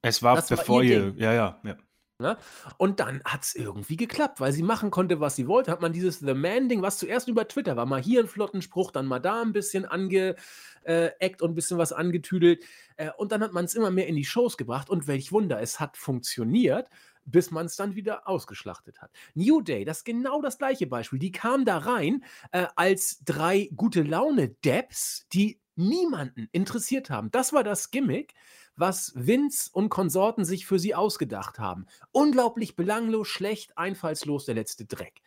[0.04, 1.76] es war bevor war ihr, ja, ja, ja.
[2.20, 2.38] Ne?
[2.78, 5.72] Und dann hat es irgendwie geklappt, weil sie machen konnte, was sie wollte.
[5.72, 9.08] Hat man dieses The Man-Ding, was zuerst über Twitter war, mal hier ein Flottenspruch, dann
[9.08, 12.64] mal da ein bisschen angeeckt und ein bisschen was angetüdelt.
[12.98, 14.92] Äh, und dann hat man es immer mehr in die Shows gebracht.
[14.92, 16.88] Und welch Wunder, es hat funktioniert,
[17.26, 19.12] bis man es dann wieder ausgeschlachtet hat.
[19.34, 21.20] New Day, das ist genau das gleiche Beispiel.
[21.20, 27.32] Die kam da rein äh, als drei gute Laune-Debs, die niemanden interessiert haben.
[27.32, 28.34] Das war das Gimmick
[28.76, 31.86] was Vince und Konsorten sich für sie ausgedacht haben.
[32.12, 35.22] Unglaublich belanglos, schlecht, einfallslos, der letzte Dreck.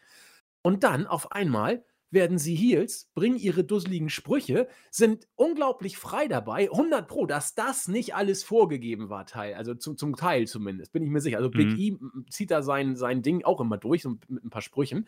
[0.63, 6.71] Und dann auf einmal werden sie Heels, bringen ihre dusseligen Sprüche, sind unglaublich frei dabei,
[6.71, 11.03] 100 Pro, dass das nicht alles vorgegeben war, Teil, also zum, zum Teil zumindest, bin
[11.03, 11.37] ich mir sicher.
[11.37, 11.79] Also Big mhm.
[11.79, 15.07] E zieht da sein, sein Ding auch immer durch, so mit ein paar Sprüchen.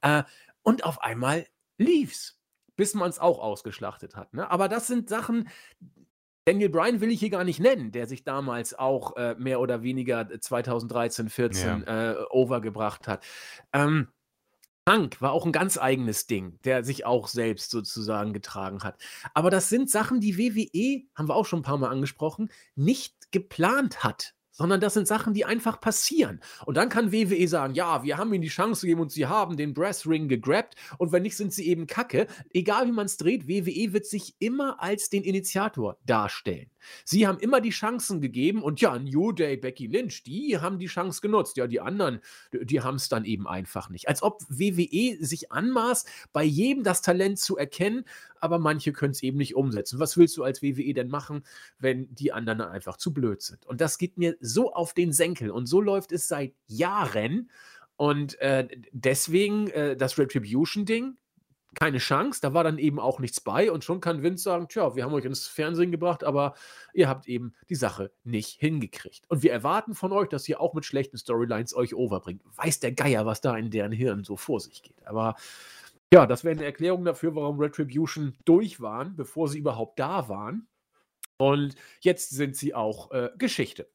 [0.00, 0.24] Äh,
[0.62, 1.46] und auf einmal
[1.78, 2.40] lief's
[2.80, 4.32] bis man es auch ausgeschlachtet hat.
[4.32, 4.50] Ne?
[4.50, 5.50] Aber das sind Sachen,
[6.46, 9.82] Daniel Bryan will ich hier gar nicht nennen, der sich damals auch äh, mehr oder
[9.82, 12.12] weniger 2013, 14 ja.
[12.12, 13.22] äh, overgebracht hat.
[13.74, 14.08] Ähm,
[14.90, 19.00] Punk war auch ein ganz eigenes Ding, der sich auch selbst sozusagen getragen hat.
[19.34, 23.30] Aber das sind Sachen, die WWE, haben wir auch schon ein paar Mal angesprochen, nicht
[23.30, 26.40] geplant hat sondern das sind Sachen, die einfach passieren.
[26.66, 29.56] Und dann kann WWE sagen, ja, wir haben ihnen die Chance gegeben und sie haben
[29.56, 32.26] den Brassring gegrabt und wenn nicht, sind sie eben Kacke.
[32.52, 36.70] Egal wie man es dreht, WWE wird sich immer als den Initiator darstellen.
[37.04, 40.86] Sie haben immer die Chancen gegeben und ja, New Day, Becky Lynch, die haben die
[40.86, 41.56] Chance genutzt.
[41.56, 42.20] Ja, die anderen,
[42.52, 44.08] die haben es dann eben einfach nicht.
[44.08, 48.04] Als ob WWE sich anmaßt, bei jedem das Talent zu erkennen,
[48.40, 49.98] aber manche können es eben nicht umsetzen.
[49.98, 51.44] Was willst du als WWE denn machen,
[51.78, 53.66] wenn die anderen einfach zu blöd sind?
[53.66, 57.50] Und das geht mir so auf den Senkel und so läuft es seit Jahren.
[57.96, 61.18] Und äh, deswegen äh, das Retribution-Ding,
[61.74, 64.96] keine Chance, da war dann eben auch nichts bei und schon kann Vince sagen, tja,
[64.96, 66.54] wir haben euch ins Fernsehen gebracht, aber
[66.92, 69.24] ihr habt eben die Sache nicht hingekriegt.
[69.28, 72.42] Und wir erwarten von euch, dass ihr auch mit schlechten Storylines euch overbringt.
[72.56, 75.06] Weiß der Geier, was da in deren Hirn so vor sich geht.
[75.06, 75.36] Aber
[76.12, 80.66] ja, das wäre eine Erklärung dafür, warum Retribution durch waren, bevor sie überhaupt da waren.
[81.38, 83.88] Und jetzt sind sie auch äh, Geschichte.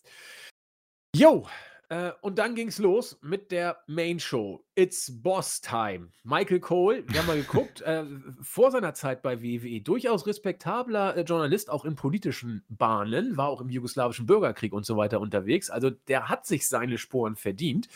[1.16, 1.46] Jo,
[1.90, 4.64] äh, und dann ging es los mit der Main Show.
[4.76, 6.10] It's Boss Time.
[6.24, 8.04] Michael Cole, wir haben mal geguckt, äh,
[8.42, 13.62] vor seiner Zeit bei WWE durchaus respektabler äh, Journalist, auch in politischen Bahnen, war auch
[13.62, 15.70] im jugoslawischen Bürgerkrieg und so weiter unterwegs.
[15.70, 17.88] Also der hat sich seine Sporen verdient.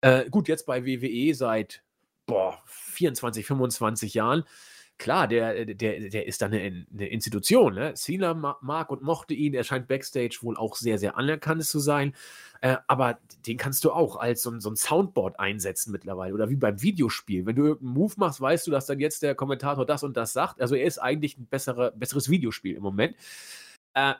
[0.00, 1.82] Äh, gut, jetzt bei WWE seit
[2.26, 4.44] boah, 24, 25 Jahren
[4.98, 7.74] klar, der, der, der ist dann eine, eine Institution.
[7.74, 7.94] Ne?
[7.94, 12.14] Cena mag und mochte ihn, er scheint Backstage wohl auch sehr, sehr anerkannt zu sein.
[12.60, 16.34] Äh, aber den kannst du auch als so, so, ein Soundboard einsetzen mittlerweile.
[16.34, 17.44] Oder wie beim Videospiel.
[17.44, 20.32] Wenn du irgendeinen Move machst, weißt du, dass dann jetzt der Kommentator das und das
[20.32, 20.60] sagt.
[20.60, 23.16] Also er ist eigentlich ein bessere, besseres Videospiel im Moment.
[23.94, 24.14] Äh,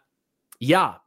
[0.58, 1.04] ja,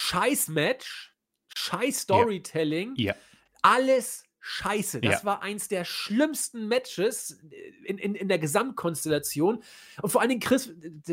[0.00, 1.14] scheiß Match,
[1.56, 2.94] scheiß Storytelling.
[2.96, 3.12] Ja.
[3.12, 3.18] ja.
[3.62, 5.00] Alles scheiße.
[5.00, 5.24] Das ja.
[5.24, 7.40] war eins der schlimmsten Matches
[7.84, 9.62] in, in, in der Gesamtkonstellation.
[10.00, 10.72] Und vor allen Dingen, Chris,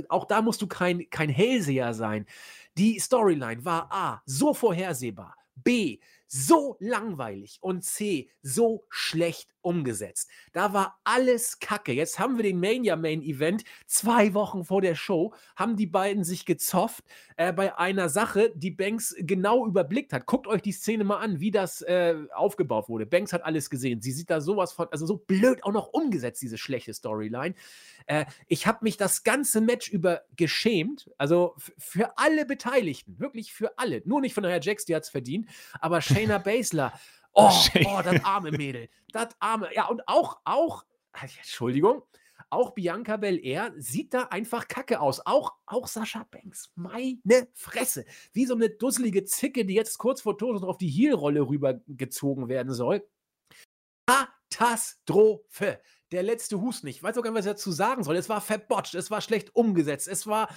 [0.09, 2.27] auch da musst du kein, kein Hellseher sein.
[2.77, 5.35] Die Storyline war A, so vorhersehbar.
[5.55, 10.29] B, so langweilig und C, so schlecht umgesetzt.
[10.51, 11.93] Da war alles Kacke.
[11.93, 13.63] Jetzt haben wir den Mania Main Event.
[13.87, 17.03] Zwei Wochen vor der Show haben die beiden sich gezofft
[17.37, 20.25] äh, bei einer Sache, die Banks genau überblickt hat.
[20.25, 23.05] Guckt euch die Szene mal an, wie das äh, aufgebaut wurde.
[23.05, 24.01] Banks hat alles gesehen.
[24.01, 27.55] Sie sieht da sowas von, also so blöd auch noch umgesetzt, diese schlechte Storyline.
[28.05, 31.09] Äh, ich habe mich das ganze Match über geschämt.
[31.17, 34.01] Also für alle Beteiligten, wirklich für alle.
[34.05, 35.47] Nur nicht von Herr Jax, die hat es verdient,
[35.79, 36.93] aber Shayna Baszler.
[37.33, 37.51] Oh,
[37.85, 38.89] oh, das arme Mädel.
[39.11, 39.69] Das arme.
[39.73, 40.85] Ja, und auch, auch,
[41.21, 42.03] Entschuldigung,
[42.49, 45.25] auch Bianca Belair sieht da einfach kacke aus.
[45.25, 46.71] Auch, auch Sascha Banks.
[46.75, 48.05] Meine Fresse.
[48.33, 52.49] Wie so eine dusselige Zicke, die jetzt kurz vor Tod noch auf die Heel-Rolle rübergezogen
[52.49, 53.07] werden soll.
[54.05, 55.79] Katastrophe
[56.11, 56.97] der letzte Hust nicht.
[56.97, 58.15] Ich weiß auch gar nicht, was ich dazu sagen soll.
[58.15, 60.47] Es war verbotscht, es war schlecht umgesetzt, es war,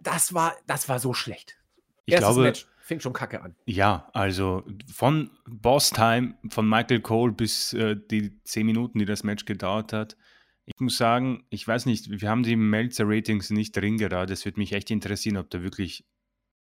[0.00, 1.58] das war, das war so schlecht.
[2.06, 3.54] Ich Erstes glaube, Match fing schon kacke an.
[3.66, 9.22] Ja, also von Boss Time, von Michael Cole bis äh, die zehn Minuten, die das
[9.22, 10.16] Match gedauert hat.
[10.64, 14.32] Ich muss sagen, ich weiß nicht, wir haben die Melzer-Ratings nicht drin gerade.
[14.32, 16.04] Es würde mich echt interessieren, ob der wirklich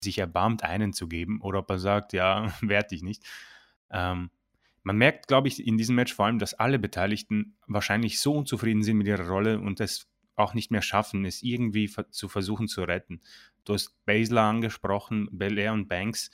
[0.04, 3.24] sich erbarmt, einen zu geben oder ob er sagt, ja, werde ich nicht.
[3.90, 4.30] Ähm,
[4.82, 8.82] man merkt, glaube ich, in diesem Match vor allem, dass alle Beteiligten wahrscheinlich so unzufrieden
[8.82, 10.06] sind mit ihrer Rolle und es
[10.36, 13.20] auch nicht mehr schaffen, es irgendwie zu versuchen zu retten.
[13.64, 16.30] Du hast Baszler angesprochen, Belair und Banks.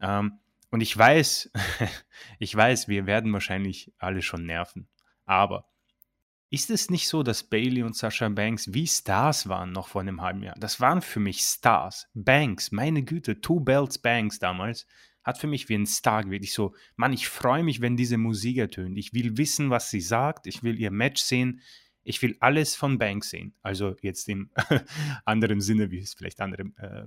[0.00, 0.38] Ähm,
[0.70, 1.50] und ich weiß,
[2.38, 4.88] ich weiß, wir werden wahrscheinlich alle schon nerven.
[5.24, 5.66] Aber
[6.52, 10.20] ist es nicht so, dass Bailey und Sasha Banks wie Stars waren noch vor einem
[10.20, 10.56] halben Jahr?
[10.58, 12.08] Das waren für mich Stars.
[12.14, 14.86] Banks, meine Güte, Two Belts Banks damals,
[15.22, 16.42] hat für mich wie ein Star gewählt.
[16.42, 18.98] Ich so, Mann, ich freue mich, wenn diese Musik ertönt.
[18.98, 20.46] Ich will wissen, was sie sagt.
[20.46, 21.60] Ich will ihr Match sehen.
[22.10, 23.54] Ich will alles von Banks sehen.
[23.62, 24.50] Also jetzt im
[25.24, 27.06] anderen Sinne, wie es vielleicht andere äh,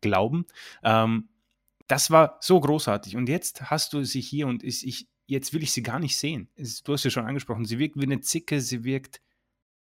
[0.00, 0.46] glauben.
[0.84, 1.28] Ähm,
[1.88, 3.16] das war so großartig.
[3.16, 6.16] Und jetzt hast du sie hier und ist, ich, jetzt will ich sie gar nicht
[6.16, 6.48] sehen.
[6.84, 9.20] Du hast ja schon angesprochen, sie wirkt wie eine Zicke, sie wirkt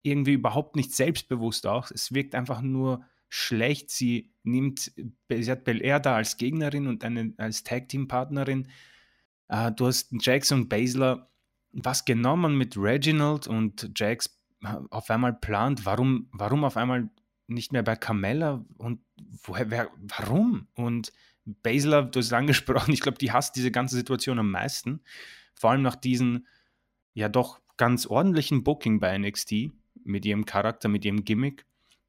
[0.03, 1.91] irgendwie überhaupt nicht selbstbewusst auch.
[1.91, 3.91] Es wirkt einfach nur schlecht.
[3.91, 4.93] Sie nimmt,
[5.31, 8.69] sie hat Bel Air da als Gegnerin und eine, als Tag-Team-Partnerin.
[9.53, 11.31] Uh, du hast Jax und Baszler
[11.75, 14.34] was man mit Reginald und Jax
[14.91, 15.87] auf einmal plant.
[15.87, 17.09] Warum, warum auf einmal
[17.47, 19.01] nicht mehr bei Carmella und
[19.43, 20.69] woher, wer, warum?
[20.75, 21.13] Und
[21.45, 25.03] Baszler, du hast es angesprochen, ich glaube, die hasst diese ganze Situation am meisten.
[25.55, 26.47] Vor allem nach diesem,
[27.13, 29.71] ja doch ganz ordentlichen Booking bei NXT
[30.05, 31.67] mit ihrem Charakter, mit ihrem Gimmick.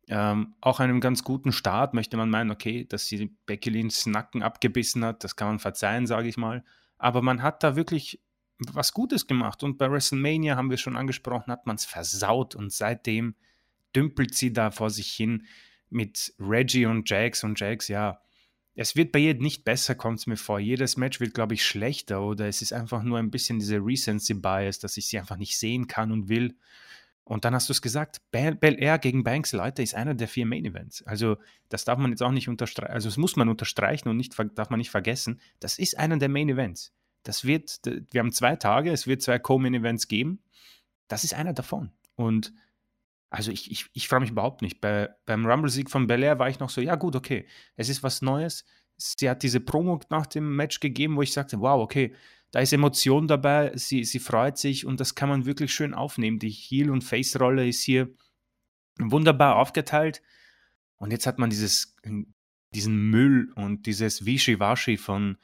[0.07, 4.43] Ähm, auch einem ganz guten Start möchte man meinen, okay, dass sie Becky Lynch's Nacken
[4.43, 6.63] abgebissen hat, das kann man verzeihen, sage ich mal.
[6.97, 8.21] Aber man hat da wirklich
[8.59, 12.71] was Gutes gemacht und bei WrestleMania haben wir schon angesprochen, hat man es versaut und
[12.71, 13.35] seitdem
[13.95, 15.45] dümpelt sie da vor sich hin
[15.89, 18.21] mit Reggie und Jax und Jax, ja,
[18.75, 20.59] es wird bei jedem nicht besser, kommt es mir vor.
[20.59, 24.79] Jedes Match wird, glaube ich, schlechter oder es ist einfach nur ein bisschen diese Recency-Bias,
[24.79, 26.57] dass ich sie einfach nicht sehen kann und will.
[27.23, 30.27] Und dann hast du es gesagt, Bel, Bel Air gegen Banks, Leute, ist einer der
[30.27, 31.01] vier Main Events.
[31.03, 31.37] Also
[31.69, 34.69] das darf man jetzt auch nicht unterstreichen, also das muss man unterstreichen und nicht, darf
[34.69, 36.93] man nicht vergessen, das ist einer der Main Events.
[37.25, 40.39] Das wird, wir haben zwei Tage, es wird zwei Co-Main Events geben.
[41.07, 41.91] Das ist einer davon.
[42.15, 42.53] Und
[43.31, 44.79] also ich, ich, ich freue mich überhaupt nicht.
[44.79, 48.21] Bei, beim Rumble-Sieg von Belair war ich noch so, ja gut, okay, es ist was
[48.21, 48.63] Neues.
[48.95, 52.13] Sie hat diese Promo nach dem Match gegeben, wo ich sagte, wow, okay,
[52.51, 56.39] da ist Emotion dabei, sie, sie freut sich und das kann man wirklich schön aufnehmen.
[56.39, 58.13] Die Heel- und Face-Rolle ist hier
[58.99, 60.21] wunderbar aufgeteilt.
[60.97, 61.97] Und jetzt hat man dieses,
[62.69, 65.37] diesen Müll und dieses Wischiwaschi von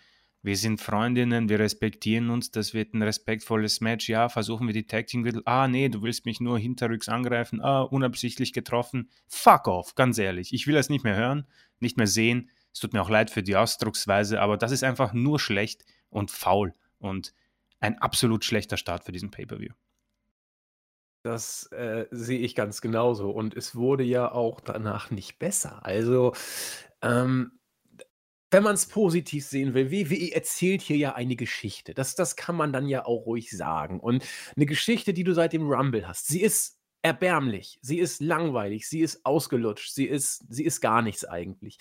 [0.44, 4.10] wir sind Freundinnen, wir respektieren uns, das wird ein respektvolles Match.
[4.10, 5.44] Ja, versuchen wir die Tag Team Gürtel.
[5.46, 7.62] Ah, nee, du willst mich nur hinterrücks angreifen.
[7.62, 9.10] Ah, unabsichtlich getroffen.
[9.28, 10.54] Fuck off, ganz ehrlich.
[10.54, 11.46] Ich will das nicht mehr hören,
[11.80, 12.50] nicht mehr sehen.
[12.74, 16.32] Es tut mir auch leid für die Ausdrucksweise, aber das ist einfach nur schlecht und
[16.32, 17.34] faul und
[17.80, 19.74] ein absolut schlechter Start für diesen Pay-Per-View.
[21.24, 23.30] Das äh, sehe ich ganz genauso.
[23.30, 25.86] Und es wurde ja auch danach nicht besser.
[25.86, 26.34] Also,
[27.04, 27.60] ähm,
[28.52, 31.94] wenn man es positiv sehen will, WWE erzählt hier ja eine Geschichte.
[31.94, 34.00] Das das kann man dann ja auch ruhig sagen.
[34.00, 36.28] Und eine Geschichte, die du seit dem Rumble hast.
[36.28, 41.26] Sie ist erbärmlich, sie ist langweilig, sie ist ausgelutscht, sie ist sie ist gar nichts
[41.26, 41.78] eigentlich.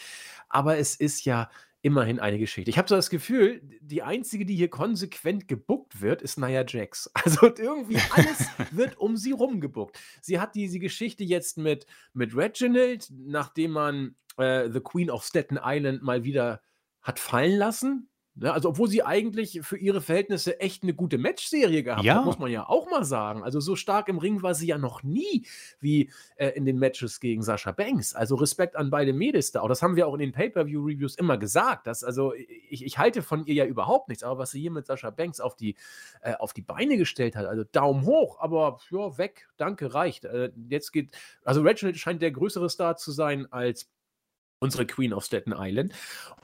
[0.48, 1.50] Aber es ist ja
[1.82, 2.70] immerhin eine Geschichte.
[2.70, 7.10] Ich habe so das Gefühl, die einzige, die hier konsequent gebuckt wird, ist Nia Jax.
[7.24, 9.98] Also irgendwie alles wird um sie rumgebuckt.
[10.20, 15.58] Sie hat diese Geschichte jetzt mit mit Reginald, nachdem man äh, The Queen of Staten
[15.62, 16.62] Island mal wieder
[17.02, 18.10] hat fallen lassen.
[18.36, 18.52] Ne?
[18.52, 22.16] Also, obwohl sie eigentlich für ihre Verhältnisse echt eine gute Matchserie gehabt Ja.
[22.16, 23.42] hat, muss man ja auch mal sagen.
[23.42, 25.46] Also, so stark im Ring war sie ja noch nie
[25.80, 28.14] wie äh, in den Matches gegen Sascha Banks.
[28.14, 29.60] Also, Respekt an beide Mädels da.
[29.60, 31.86] Auch das haben wir auch in den Pay-Per-View-Reviews immer gesagt.
[31.86, 34.22] Dass, also, ich, ich halte von ihr ja überhaupt nichts.
[34.22, 35.74] Aber was sie hier mit Sascha Banks auf die,
[36.22, 40.24] äh, auf die Beine gestellt hat, also Daumen hoch, aber ja, weg, danke, reicht.
[40.24, 41.10] Äh, jetzt geht,
[41.44, 43.90] also Reginald scheint der größere Star zu sein als
[44.60, 45.92] unsere Queen of Staten Island.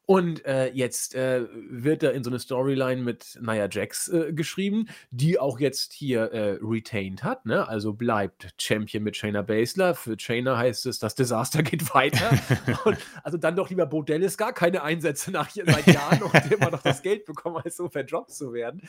[0.06, 4.88] Und äh, jetzt äh, wird da in so eine Storyline mit Nia Jax äh, geschrieben,
[5.10, 7.44] die auch jetzt hier äh, retained hat.
[7.44, 7.66] Ne?
[7.66, 9.96] Also bleibt Champion mit Shayna Baszler.
[9.96, 12.30] Für Shayna heißt es, das Desaster geht weiter.
[12.84, 16.70] Und, also dann doch lieber Bo Dallas gar keine Einsätze nach seit Jahren und immer
[16.70, 18.82] noch das Geld bekommen, als so verdroppt zu werden.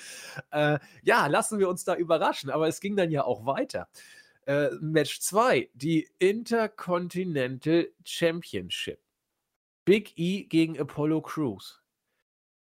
[0.52, 2.52] Äh, ja, lassen wir uns da überraschen.
[2.52, 3.88] Aber es ging dann ja auch weiter.
[4.46, 9.00] Äh, Match 2, die Intercontinental Championship.
[9.88, 11.82] Big E gegen Apollo Crews.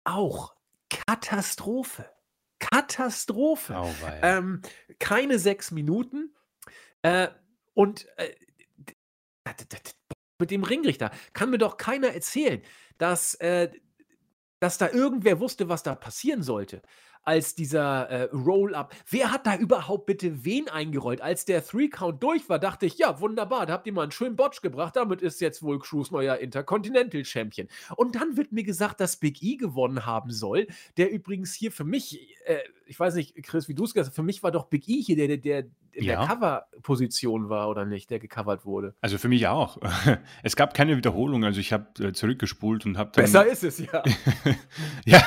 [0.03, 0.55] Auch
[0.89, 2.11] Katastrophe.
[2.59, 3.77] Katastrophe.
[3.77, 4.39] Auweia.
[4.39, 4.63] Ähm,
[4.99, 6.35] keine sechs Minuten.
[7.03, 7.29] Äh,
[7.75, 8.35] und äh,
[10.39, 12.63] mit dem Ringrichter kann mir doch keiner erzählen,
[12.97, 13.71] dass, äh,
[14.59, 16.81] dass da irgendwer wusste, was da passieren sollte.
[17.25, 18.95] Als dieser äh, Roll-Up.
[19.09, 21.21] Wer hat da überhaupt bitte wen eingerollt?
[21.21, 24.37] Als der Three-Count durch war, dachte ich, ja, wunderbar, da habt ihr mal einen schönen
[24.37, 24.97] Botch gebracht.
[24.97, 27.69] Damit ist jetzt wohl Cruise neuer Intercontinental Champion.
[27.97, 31.85] Und dann wird mir gesagt, dass Big E gewonnen haben soll, der übrigens hier für
[31.85, 34.67] mich, äh, ich weiß nicht, Chris, wie du es gesagt hast, für mich war doch
[34.67, 36.21] Big E hier, der, der, der in ja.
[36.21, 38.95] der Cover-Position war oder nicht, der gecovert wurde.
[39.01, 39.79] Also für mich auch.
[40.43, 43.25] Es gab keine Wiederholung, also ich habe äh, zurückgespult und habe dann.
[43.25, 44.03] Besser ist es, ja.
[45.05, 45.23] ja.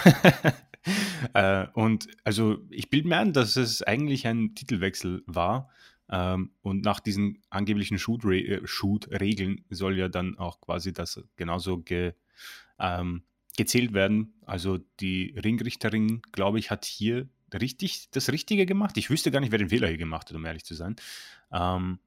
[1.34, 5.70] äh, und also ich bilde mir an, dass es eigentlich ein Titelwechsel war.
[6.10, 9.08] Ähm, und nach diesen angeblichen Shoot-Regeln Shoot
[9.70, 12.14] soll ja dann auch quasi das genauso ge,
[12.80, 13.24] ähm,
[13.58, 14.34] gezählt werden.
[14.46, 18.98] Also die Ringrichterin, glaube ich, hat hier richtig das Richtige gemacht.
[18.98, 20.96] Ich wüsste gar nicht, wer den Fehler hier gemacht hat, um ehrlich zu sein.
[21.52, 22.00] Ähm,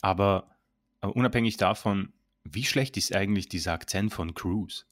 [0.00, 0.56] aber
[1.00, 2.12] äh, unabhängig davon,
[2.44, 4.86] wie schlecht ist eigentlich dieser Akzent von Cruz?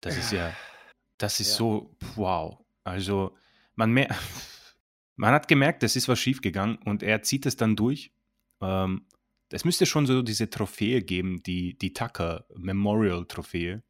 [0.00, 0.54] Das ist ja,
[1.18, 1.56] das ist ja.
[1.56, 2.58] so, wow.
[2.84, 3.36] Also
[3.74, 4.08] man, mehr,
[5.16, 8.12] man hat gemerkt, es ist was schiefgegangen und er zieht es dann durch.
[8.60, 9.06] Ähm,
[9.50, 13.82] es müsste schon so diese Trophäe geben, die, die Tucker Memorial Trophäe,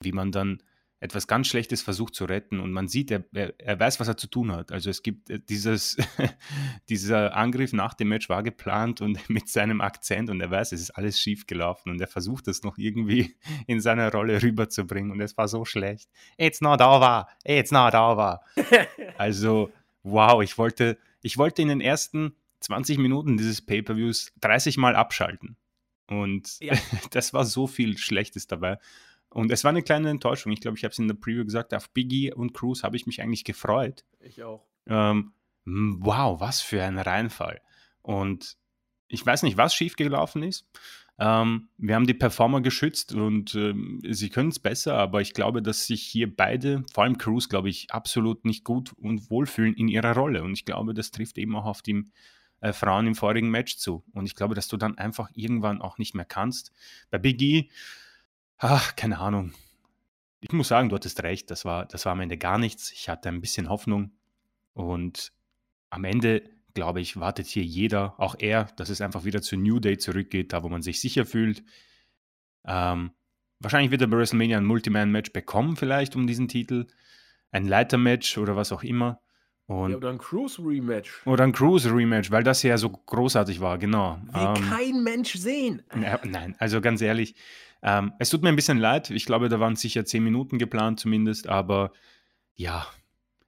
[0.00, 0.62] wie man dann
[1.06, 4.26] etwas ganz Schlechtes versucht zu retten und man sieht, er, er, weiß, was er zu
[4.26, 4.72] tun hat.
[4.72, 5.96] Also es gibt äh, dieses,
[6.88, 10.80] dieser Angriff nach dem Match war geplant und mit seinem Akzent und er weiß, es
[10.80, 15.20] ist alles schief gelaufen und er versucht es noch irgendwie in seiner Rolle rüberzubringen und
[15.20, 16.10] es war so schlecht.
[16.36, 18.40] It's not over, it's not over.
[19.16, 19.70] also
[20.02, 25.56] wow, ich wollte, ich wollte in den ersten 20 Minuten dieses Pay-per-Views 30 Mal abschalten.
[26.08, 26.74] Und ja.
[27.10, 28.78] das war so viel Schlechtes dabei.
[29.36, 30.50] Und es war eine kleine Enttäuschung.
[30.52, 33.04] Ich glaube, ich habe es in der Preview gesagt, auf Biggie und Cruz habe ich
[33.04, 34.02] mich eigentlich gefreut.
[34.18, 34.64] Ich auch.
[34.86, 35.34] Ähm,
[35.66, 37.60] wow, was für ein Reinfall.
[38.00, 38.56] Und
[39.08, 40.66] ich weiß nicht, was schiefgelaufen ist.
[41.18, 45.60] Ähm, wir haben die Performer geschützt und ähm, sie können es besser, aber ich glaube,
[45.60, 49.88] dass sich hier beide, vor allem Cruz, glaube ich, absolut nicht gut und wohlfühlen in
[49.88, 50.44] ihrer Rolle.
[50.44, 52.04] Und ich glaube, das trifft eben auch auf die
[52.62, 54.02] äh, Frauen im vorigen Match zu.
[54.14, 56.72] Und ich glaube, dass du dann einfach irgendwann auch nicht mehr kannst.
[57.10, 57.70] Bei Biggie
[58.58, 59.52] Ach, keine Ahnung.
[60.40, 62.90] Ich muss sagen, du hattest recht, das war, das war am Ende gar nichts.
[62.92, 64.12] Ich hatte ein bisschen Hoffnung.
[64.72, 65.32] Und
[65.90, 66.42] am Ende,
[66.74, 70.52] glaube ich, wartet hier jeder, auch er, dass es einfach wieder zu New Day zurückgeht,
[70.52, 71.64] da wo man sich sicher fühlt.
[72.64, 73.12] Ähm,
[73.60, 76.86] wahrscheinlich wird er bei WrestleMania ein Multiman-Match bekommen, vielleicht um diesen Titel.
[77.50, 79.20] Ein Leiter-Match oder was auch immer.
[79.66, 81.26] Und ja, oder ein Cruise-Rematch.
[81.26, 84.18] Oder ein Cruise-Rematch, weil das ja so großartig war, genau.
[84.32, 85.82] Will ähm, kein Mensch sehen.
[85.94, 87.34] Na, nein, also ganz ehrlich,
[87.82, 89.10] ähm, es tut mir ein bisschen leid.
[89.10, 91.92] Ich glaube, da waren sicher zehn Minuten geplant zumindest, aber
[92.54, 92.86] ja,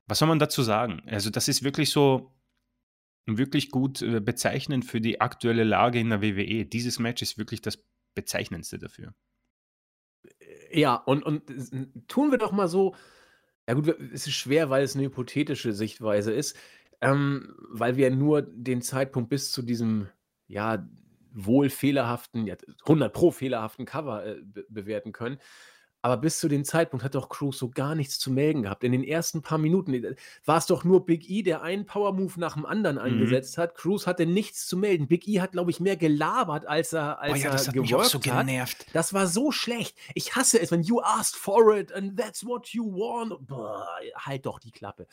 [0.07, 1.03] was soll man dazu sagen?
[1.07, 2.33] Also das ist wirklich so
[3.27, 6.65] wirklich gut äh, bezeichnend für die aktuelle Lage in der WWE.
[6.65, 7.79] Dieses Match ist wirklich das
[8.15, 9.15] bezeichnendste dafür.
[10.73, 11.43] Ja, und, und
[12.09, 12.95] tun wir doch mal so,
[13.69, 16.57] ja gut, es ist schwer, weil es eine hypothetische Sichtweise ist,
[17.03, 20.09] ähm, weil wir nur den Zeitpunkt bis zu diesem,
[20.47, 20.89] ja,
[21.35, 25.39] wohl fehlerhaften, ja, 100 pro fehlerhaften Cover äh, be bewerten können.
[26.01, 28.85] Aber bis zu dem Zeitpunkt hat doch Cruz so gar nichts zu melden gehabt.
[28.85, 32.39] In den ersten paar Minuten äh, war es doch nur Big E, der einen Power-Move
[32.39, 33.03] nach dem anderen mhm.
[33.03, 33.75] eingesetzt hat.
[33.75, 35.09] Cruz hatte nichts zu melden.
[35.09, 37.77] Big E hat, glaube ich, mehr gelabert, als er, als oh ja, das er hat
[37.77, 38.87] mich auch so genervt.
[38.87, 38.95] Hat.
[38.95, 39.97] Das war so schlecht.
[40.15, 43.47] Ich hasse es, wenn you asked for it and that's what you want.
[43.47, 45.09] Boah, halt doch die Klappe.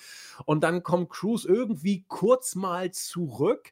[0.45, 3.71] Und dann kommt Cruz irgendwie kurz mal zurück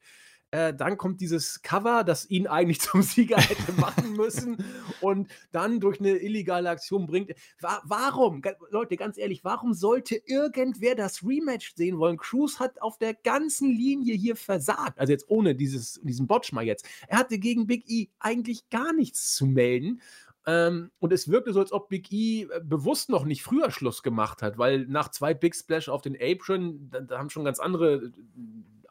[0.53, 4.63] äh, dann kommt dieses Cover, das ihn eigentlich zum Sieger hätte machen müssen
[5.01, 7.31] und dann durch eine illegale Aktion bringt.
[7.59, 12.17] Wa warum, Leute, ganz ehrlich, warum sollte irgendwer das Rematch sehen wollen?
[12.17, 14.99] Cruz hat auf der ganzen Linie hier versagt.
[14.99, 16.85] Also jetzt ohne dieses, diesen Botch mal jetzt.
[17.07, 20.01] Er hatte gegen Big E eigentlich gar nichts zu melden.
[20.45, 24.03] Ähm, und es wirkte so, als ob Big E äh, bewusst noch nicht früher Schluss
[24.03, 27.59] gemacht hat, weil nach zwei Big Splash auf den Apron, da, da haben schon ganz
[27.59, 28.11] andere äh,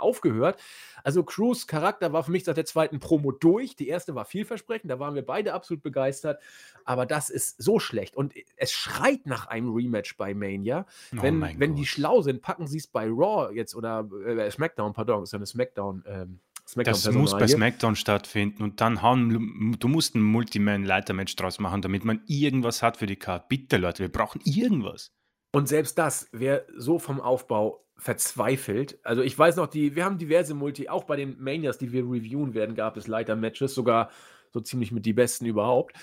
[0.02, 0.60] aufgehört.
[1.04, 3.76] Also Cruz Charakter war für mich seit der zweiten Promo durch.
[3.76, 6.40] Die erste war vielversprechend, da waren wir beide absolut begeistert.
[6.84, 8.16] Aber das ist so schlecht.
[8.16, 10.86] Und es schreit nach einem Rematch bei Mania.
[11.16, 14.92] Oh wenn, wenn die schlau sind, packen sie es bei Raw jetzt oder äh, SmackDown,
[14.92, 16.04] pardon, ist ja eine SmackDown.
[16.06, 16.40] Ähm,
[16.76, 22.04] das muss bei SmackDown stattfinden und dann hauen, du musst ein Multiman-Leiter-Match draus machen, damit
[22.04, 23.48] man irgendwas hat für die Card.
[23.48, 25.12] Bitte, Leute, wir brauchen irgendwas.
[25.52, 28.98] Und selbst das wäre so vom Aufbau verzweifelt.
[29.04, 32.02] Also ich weiß noch, die, wir haben diverse Multi, auch bei den Manias, die wir
[32.02, 34.10] reviewen werden, gab es Leiter-Matches, sogar
[34.50, 35.96] so ziemlich mit die besten überhaupt.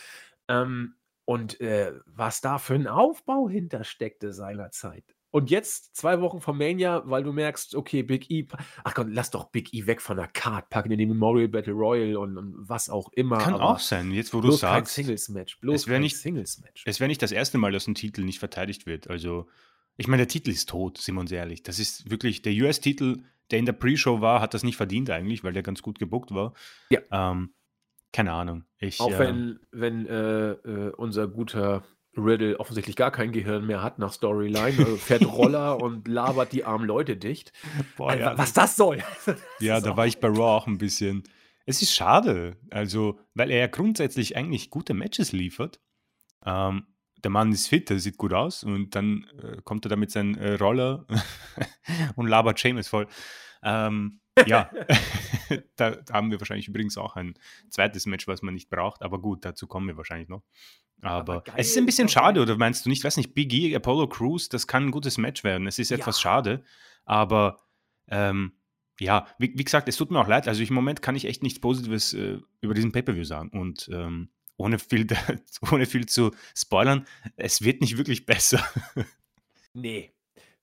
[0.47, 5.03] Ähm, und äh, was da für ein Aufbau hintersteckte seinerzeit.
[5.31, 8.47] Und jetzt, zwei Wochen vom Mania, weil du merkst, okay, Big E,
[8.83, 11.73] ach Gott, lass doch Big E weg von der Card, packen in den Memorial Battle
[11.73, 13.37] Royal und, und was auch immer.
[13.39, 14.95] Kann auch sein, jetzt wo du sagst.
[14.95, 16.83] Singles-Match, bloß es wäre nicht, Singles-Match.
[16.87, 19.09] Es wäre nicht das erste Mal, dass ein Titel nicht verteidigt wird.
[19.09, 19.47] Also
[19.99, 21.61] Ich meine, der Titel ist tot, sind wir uns ehrlich.
[21.61, 23.17] Das ist wirklich der US-Titel,
[23.51, 26.33] der in der Pre-Show war, hat das nicht verdient eigentlich, weil der ganz gut gebuckt
[26.33, 26.53] war.
[26.89, 27.01] Ja.
[27.11, 27.53] Ähm,
[28.13, 28.63] keine Ahnung.
[28.77, 31.83] Ich, Auch äh, wenn, wenn äh, äh, unser guter
[32.15, 36.63] Riddle offensichtlich gar kein Gehirn mehr hat nach Storyline, also fährt Roller und labert die
[36.63, 37.51] armen Leute dicht.
[37.97, 39.03] boah, Äh, ja, was das soll.
[39.25, 41.23] Das ja, da war ich bei Raw auch ein bisschen.
[41.65, 45.81] Es ist schade, also, weil er ja grundsätzlich eigentlich gute Matches liefert.
[46.45, 46.87] Ähm,
[47.23, 50.11] der Mann ist fit, der sieht gut aus und dann äh, kommt er da mit
[50.11, 51.05] seinem äh, Roller
[52.15, 53.07] und labert Seamus voll.
[53.63, 54.69] Ähm, ja,
[55.75, 57.33] da, da haben wir wahrscheinlich übrigens auch ein
[57.69, 60.43] zweites Match, was man nicht braucht, aber gut, dazu kommen wir wahrscheinlich noch.
[61.01, 63.03] Aber, Aber es ist ein bisschen schade, oder meinst du nicht?
[63.03, 65.67] Weiß nicht, Big E, Apollo Crews, das kann ein gutes Match werden.
[65.67, 66.21] Es ist etwas Ja.
[66.21, 66.63] schade,
[67.05, 67.59] aber
[68.07, 68.53] ähm,
[68.99, 70.47] ja, wie, wie gesagt, es tut mir auch leid.
[70.47, 73.49] Also ich, im Moment kann ich echt nichts Positives äh, über diesen Pay-Per-View sagen.
[73.57, 74.29] Und ähm,
[74.59, 75.07] ohne, viel,
[75.71, 78.63] ohne viel zu spoilern, es wird nicht wirklich besser.
[79.75, 80.11] Nee,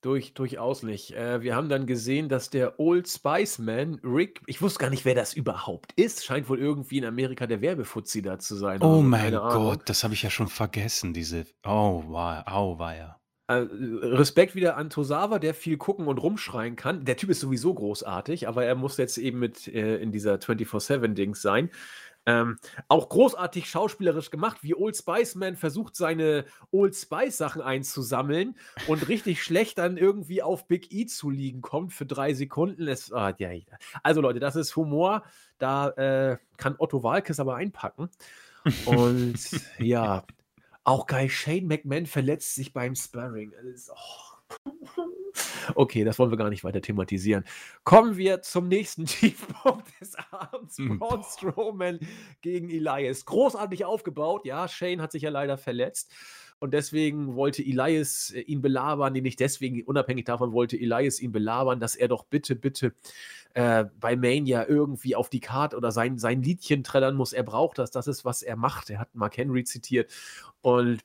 [0.01, 1.11] durch, durchaus nicht.
[1.13, 5.05] Äh, wir haben dann gesehen, dass der Old Spice Man, Rick, ich wusste gar nicht,
[5.05, 8.81] wer das überhaupt ist, scheint wohl irgendwie in Amerika der Werbefuzzi da zu sein.
[8.81, 9.31] Oh mein.
[9.31, 11.45] Gott, das habe ich ja schon vergessen, diese.
[11.65, 13.17] Oh, wow, au, war ja.
[13.49, 17.05] Respekt wieder an Tosawa, der viel gucken und rumschreien kann.
[17.05, 21.41] Der Typ ist sowieso großartig, aber er muss jetzt eben mit äh, in dieser 24-7-Dings
[21.41, 21.69] sein.
[22.27, 22.57] Ähm,
[22.89, 28.57] auch großartig schauspielerisch gemacht, wie Old Spice Man versucht, seine Old Spice-Sachen einzusammeln
[28.87, 32.85] und richtig schlecht dann irgendwie auf Big E zu liegen kommt für drei Sekunden.
[32.87, 33.63] Es, ah, ja, ja.
[34.03, 35.23] Also Leute, das ist Humor.
[35.57, 38.09] Da äh, kann Otto Walkes aber einpacken.
[38.85, 39.35] Und
[39.79, 40.25] ja,
[40.83, 43.51] auch geil, Shane McMahon verletzt sich beim Sparring.
[43.51, 44.67] Das ist- oh.
[45.75, 47.43] Okay, das wollen wir gar nicht weiter thematisieren.
[47.83, 50.77] Kommen wir zum nächsten Tiefpunkt des Abends.
[50.77, 51.23] Mm, Braun.
[51.23, 51.99] Strowman
[52.41, 53.25] gegen Elias.
[53.25, 54.45] Großartig aufgebaut.
[54.45, 56.11] Ja, Shane hat sich ja leider verletzt.
[56.59, 59.13] Und deswegen wollte Elias äh, ihn belabern.
[59.13, 62.93] Nee, nicht deswegen, unabhängig davon wollte Elias ihn belabern, dass er doch bitte, bitte
[63.53, 67.33] äh, bei Mania irgendwie auf die Karte oder sein, sein Liedchen trällern muss.
[67.33, 67.91] Er braucht das.
[67.91, 68.89] Das ist, was er macht.
[68.89, 70.11] Er hat Mark Henry zitiert.
[70.61, 71.03] Und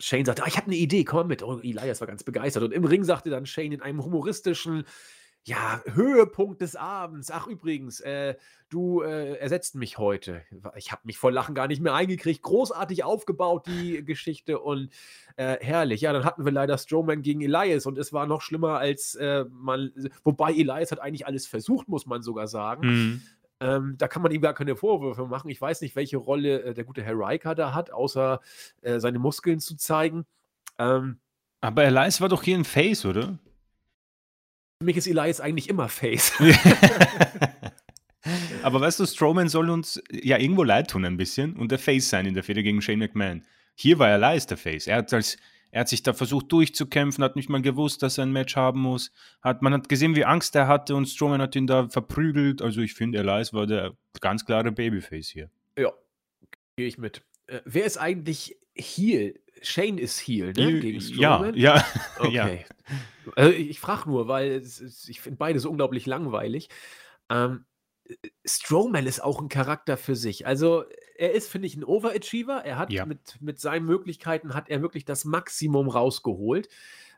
[0.00, 1.42] Shane sagte, ah, ich habe eine Idee, komm mit.
[1.42, 2.62] Und Elias war ganz begeistert.
[2.62, 4.84] Und im Ring sagte dann Shane in einem humoristischen,
[5.44, 7.30] ja, Höhepunkt des Abends.
[7.30, 8.34] Ach, übrigens, äh,
[8.68, 10.42] du äh, ersetzt mich heute.
[10.76, 12.42] Ich habe mich vor Lachen gar nicht mehr eingekriegt.
[12.42, 14.58] Großartig aufgebaut, die Geschichte.
[14.58, 14.90] Und
[15.36, 16.02] äh, herrlich.
[16.02, 17.86] Ja, dann hatten wir leider Strowman gegen Elias.
[17.86, 19.92] Und es war noch schlimmer, als äh, man.
[20.24, 22.86] Wobei Elias hat eigentlich alles versucht, muss man sogar sagen.
[22.86, 23.22] Mhm.
[23.60, 25.50] Ähm, da kann man ihm gar keine Vorwürfe machen.
[25.50, 28.40] Ich weiß nicht, welche Rolle äh, der gute Herr Riker da hat, außer
[28.80, 30.24] äh, seine Muskeln zu zeigen.
[30.78, 31.18] Ähm,
[31.60, 33.38] Aber Elias war doch hier ein Face, oder?
[34.80, 36.32] für mich ist Elias eigentlich immer Face.
[38.62, 42.08] Aber weißt du, Strowman soll uns ja irgendwo leid tun ein bisschen und der Face
[42.08, 43.42] sein in der Fehde gegen Shane McMahon.
[43.74, 44.86] Hier war Elias der Face.
[44.86, 45.36] Er hat, als,
[45.70, 48.80] er hat sich da versucht durchzukämpfen, hat nicht mal gewusst, dass er ein Match haben
[48.80, 49.12] muss.
[49.40, 52.60] Hat, man hat gesehen, wie Angst er hatte und Strowman hat ihn da verprügelt.
[52.62, 55.50] Also ich finde, Elias war der ganz klare Babyface hier.
[55.78, 55.92] ja,
[56.76, 57.22] gehe ich mit.
[57.46, 59.40] Äh, wer ist eigentlich Heel?
[59.62, 60.80] Shane ist Heel, ne?
[60.80, 61.54] Gegen ja, Strowman?
[61.54, 61.84] ja,
[62.30, 62.44] ja.
[62.44, 62.64] Okay.
[63.36, 66.68] Also ich frage nur, weil es, ich finde beide so unglaublich langweilig.
[67.28, 67.66] Ähm,
[68.44, 70.46] Strowman ist auch ein Charakter für sich.
[70.46, 70.84] Also
[71.20, 72.64] er ist, finde ich, ein Overachiever.
[72.64, 73.04] Er hat Ja.
[73.06, 76.68] mit, mit seinen Möglichkeiten hat er wirklich das Maximum rausgeholt.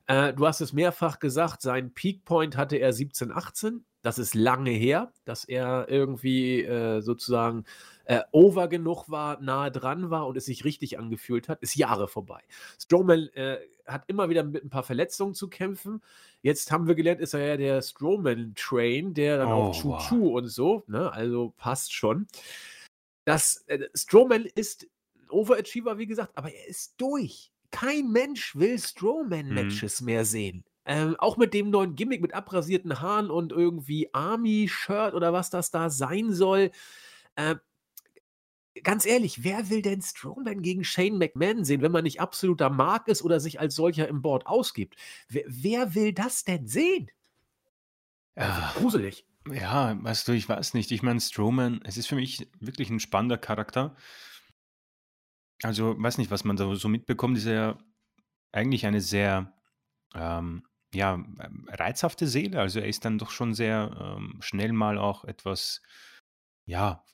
[0.09, 3.85] Äh, du hast es mehrfach gesagt, seinen Peakpoint hatte er 17, 18.
[4.03, 7.65] Das ist lange her, dass er irgendwie äh, sozusagen
[8.05, 12.09] äh, over genug war, nahe dran war und es sich richtig angefühlt hat, ist Jahre
[12.09, 12.41] vorbei.
[12.81, 16.03] Strowman äh, hat immer wieder mit ein paar Verletzungen zu kämpfen.
[16.43, 20.33] Jetzt haben wir gelernt, ist er ja der Strowman-Train, der dann Oh, auch Chu wow.
[20.35, 21.13] Und so, ne?
[21.13, 22.27] also passt schon.
[23.25, 24.87] Das, äh, Strowman ist
[25.29, 27.53] Overachiever, wie gesagt, aber er ist durch.
[27.71, 30.65] Kein Mensch will Strowman-Matches mehr sehen.
[30.85, 35.71] Ähm, auch mit dem neuen Gimmick mit abrasierten Haaren und irgendwie Army-Shirt oder was das
[35.71, 36.71] da sein soll.
[37.37, 37.55] Äh,
[38.83, 43.09] ganz ehrlich, wer will denn Strowman gegen Shane McMahon sehen, wenn man nicht absoluter Mark
[43.09, 44.97] ist oder sich als solcher im Board ausgibt?
[45.29, 47.11] Wer, wer will das denn sehen?
[48.37, 48.73] Ja.
[48.77, 49.27] Gruselig.
[49.51, 50.93] Ja, weißt du, ich weiß nicht.
[50.93, 53.97] Ich meine, Strowman, es ist für mich wirklich ein spannender Charakter.
[55.63, 57.79] Also, weiß nicht, was man da so mitbekommt, ist er
[58.53, 59.53] eigentlich eine sehr,
[60.15, 60.65] ähm,
[60.95, 61.25] ja,
[61.69, 62.61] reizhafte Seele.
[62.61, 65.83] Also er ist dann doch schon sehr ähm, schnell mal auch etwas,
[66.67, 67.05] ja,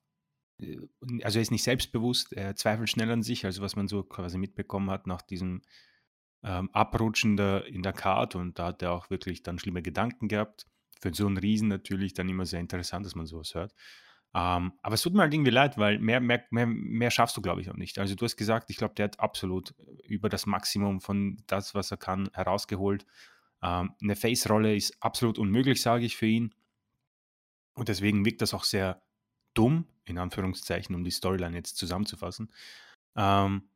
[0.61, 0.79] äh,
[1.23, 4.39] also er ist nicht selbstbewusst, er zweifelt schnell an sich, also was man so quasi
[4.39, 5.63] mitbekommen hat nach diesem
[6.43, 10.29] ähm, Abrutschen der, in der Card und da hat er auch wirklich dann schlimme Gedanken
[10.29, 10.67] gehabt.
[11.01, 13.73] Für so einen Riesen natürlich dann immer sehr interessant, dass man sowas hört.
[14.35, 17.41] Ähm, aber es tut mir halt irgendwie leid, weil mehr, mehr, mehr, mehr schaffst du,
[17.41, 17.99] glaube ich, auch nicht.
[17.99, 19.75] Also du hast gesagt, ich glaube, der hat absolut
[20.05, 23.07] über das Maximum von das, was er kann, herausgeholt.
[23.63, 26.55] Ähm, eine Face-Rolle ist absolut unmöglich, sage ich für ihn.
[27.75, 29.03] Und deswegen wirkt das auch sehr
[29.55, 32.53] dumm, in Anführungszeichen, um die Storyline jetzt zusammenzufassen.
[33.17, 33.71] Ähm,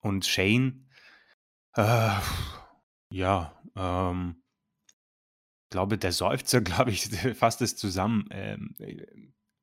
[0.00, 0.86] und Shane,
[1.76, 2.10] äh,
[3.10, 4.43] ja, ähm,
[5.74, 8.28] glaube, der Seufzer, glaube ich, fasst es zusammen.
[8.30, 8.74] Ähm,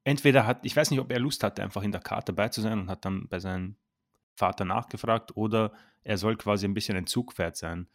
[0.04, 2.62] entweder hat, ich weiß nicht, ob er Lust hatte, einfach in der Karte dabei zu
[2.62, 3.78] sein und hat dann bei seinem
[4.36, 7.88] Vater nachgefragt, oder er soll quasi ein bisschen ein Zugpferd sein.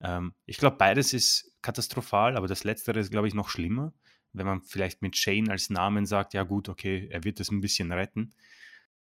[0.00, 3.92] Ähm, ich glaube, beides ist katastrophal, aber das Letztere ist, glaube ich, noch schlimmer,
[4.32, 7.60] wenn man vielleicht mit Shane als Namen sagt, ja gut, okay, er wird es ein
[7.60, 8.34] bisschen retten.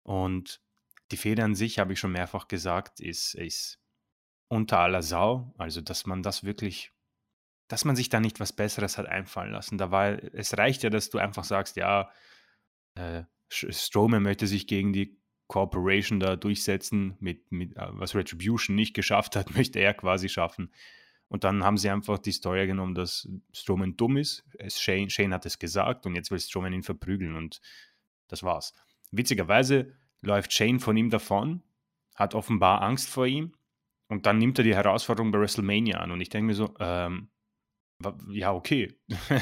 [0.04, 0.60] Und
[1.10, 3.80] die Fehde an sich, habe ich schon mehrfach gesagt, ist, ist
[4.46, 5.52] unter aller Sau.
[5.58, 6.92] Also, dass man das wirklich,
[7.68, 9.78] dass man sich da nicht was Besseres hat einfallen lassen.
[9.78, 12.10] Da war, es reicht ja, dass du einfach sagst, ja,
[12.94, 18.94] äh, Strowman möchte sich gegen die Corporation da durchsetzen, mit, mit, äh, was Retribution nicht
[18.94, 20.72] geschafft hat, möchte er quasi schaffen.
[21.28, 24.44] Und dann haben sie einfach die Story genommen, dass Strowman dumm ist.
[24.68, 27.60] Shane, Shane hat es gesagt und jetzt will Strowman ihn verprügeln und
[28.28, 28.72] das war's.
[29.10, 31.62] Witzigerweise läuft Shane von ihm davon,
[32.14, 33.52] hat offenbar Angst vor ihm
[34.08, 37.28] und dann nimmt er die Herausforderung bei WrestleMania an und ich denke mir so, ähm,
[38.28, 38.94] ja, okay.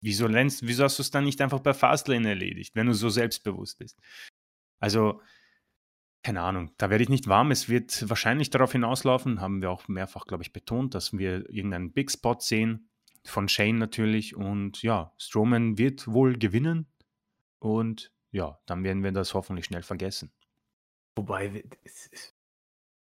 [0.00, 3.08] wieso, lernst, wieso hast du es dann nicht einfach bei Fastlane erledigt, wenn du so
[3.08, 3.98] selbstbewusst bist?
[4.80, 5.20] Also,
[6.22, 7.50] keine Ahnung, da werde ich nicht warm.
[7.50, 11.92] Es wird wahrscheinlich darauf hinauslaufen, haben wir auch mehrfach, glaube ich, betont, dass wir irgendeinen
[11.92, 12.90] Big Spot sehen,
[13.24, 14.34] von Shane natürlich.
[14.34, 16.86] Und ja, Strowman wird wohl gewinnen.
[17.58, 20.32] Und ja, dann werden wir das hoffentlich schnell vergessen.
[21.16, 21.64] Wobei,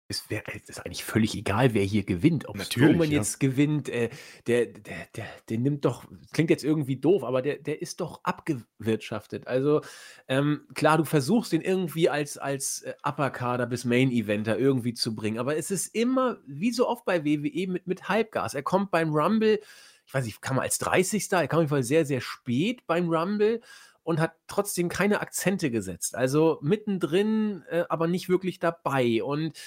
[0.07, 2.47] es, es wär, ist eigentlich völlig egal, wer hier gewinnt.
[2.47, 3.17] Ob Strowman ja.
[3.17, 4.09] jetzt gewinnt, äh,
[4.47, 8.23] der, der, der, der nimmt doch, klingt jetzt irgendwie doof, aber der, der ist doch
[8.23, 9.47] abgewirtschaftet.
[9.47, 9.81] Also
[10.27, 15.39] ähm, klar, du versuchst ihn irgendwie als, als äh, Upper-Kader bis Main-Eventer irgendwie zu bringen,
[15.39, 18.53] aber es ist immer, wie so oft bei WWE, mit, mit Halbgas.
[18.53, 19.59] Er kommt beim Rumble,
[20.05, 21.31] ich weiß nicht, kam er als 30.
[21.31, 23.61] Er kam auf jeden Fall sehr, sehr spät beim Rumble
[24.03, 26.15] und hat trotzdem keine Akzente gesetzt.
[26.15, 29.23] Also mittendrin, äh, aber nicht wirklich dabei.
[29.23, 29.57] Und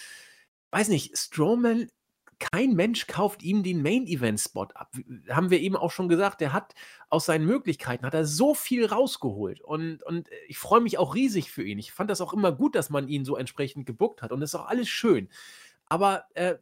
[0.71, 1.89] weiß nicht, Strowman,
[2.39, 4.93] kein Mensch kauft ihm den Main-Event-Spot ab.
[5.29, 6.75] Haben wir eben auch schon gesagt, der hat
[7.09, 9.61] aus seinen Möglichkeiten hat er so viel rausgeholt.
[9.61, 11.79] Und, und ich freue mich auch riesig für ihn.
[11.79, 14.31] Ich fand das auch immer gut, dass man ihn so entsprechend gebuckt hat.
[14.31, 15.29] Und das ist auch alles schön.
[15.87, 16.57] Aber äh,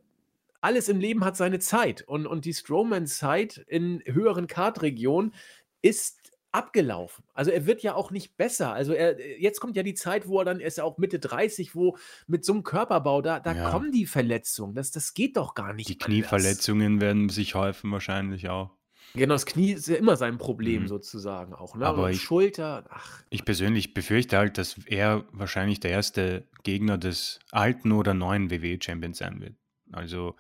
[0.61, 2.03] alles im Leben hat seine Zeit.
[2.03, 5.35] Und, und die Strowman-Zeit in höheren Kartregionen
[5.83, 6.26] ist
[6.57, 7.25] abgelaufen.
[7.35, 8.73] Also er wird ja auch nicht besser.
[8.73, 11.19] Also er, äh, jetzt kommt ja die Zeit, wo er dann, ist ja auch Mitte
[11.19, 11.97] 30, wo
[12.27, 13.71] mit so einem Körperbau, da, da Ja.
[13.71, 14.75] kommen die Verletzungen.
[14.75, 16.07] Das, das geht doch gar nicht Die anders.
[16.07, 18.71] Knieverletzungen werden sich häufen wahrscheinlich auch.
[19.15, 20.89] Genau, das Knie ist ja immer sein Problem Mhm.
[20.89, 21.77] sozusagen auch.
[21.77, 21.87] Ne?
[21.87, 27.39] Aber ich- Schulter, ach, Ich persönlich befürchte halt, dass er wahrscheinlich der erste Gegner des
[27.53, 29.55] alten oder neuen WWE-Champions sein wird.
[29.93, 30.35] Also,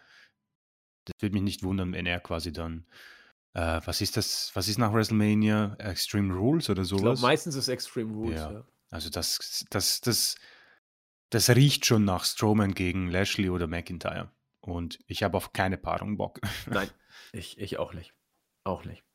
[1.04, 2.84] das würde mich nicht wundern, wenn er quasi dann,
[3.56, 5.76] äh, was ist das, was ist nach WrestleMania?
[5.78, 7.22] Extreme Rules oder ich glaube, sowas?
[7.22, 8.38] meistens ist Extreme Rules.
[8.38, 8.52] Ja.
[8.52, 8.64] Ja.
[8.90, 10.36] Also, das, das, das,
[11.30, 14.30] das riecht schon nach Strowman gegen Lashley oder McIntyre.
[14.60, 16.40] Und ich habe auf keine Paarung Bock.
[16.66, 16.90] Nein,
[17.32, 18.12] ich, ich auch nicht.
[18.64, 19.05] Auch nicht.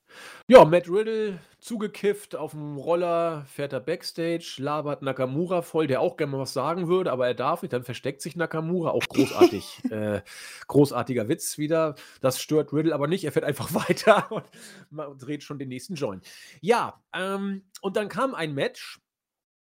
[0.47, 6.17] Ja, Matt Riddle zugekifft auf dem Roller, fährt er Backstage, labert Nakamura voll, der auch
[6.17, 9.81] gerne mal was sagen würde, aber er darf nicht, dann versteckt sich Nakamura, auch großartig.
[9.91, 10.21] äh,
[10.67, 11.95] großartiger Witz wieder.
[12.19, 14.45] Das stört Riddle aber nicht, er fährt einfach weiter und
[14.89, 16.25] ma- dreht schon den nächsten Joint.
[16.61, 18.99] Ja, ähm, und dann kam ein Match,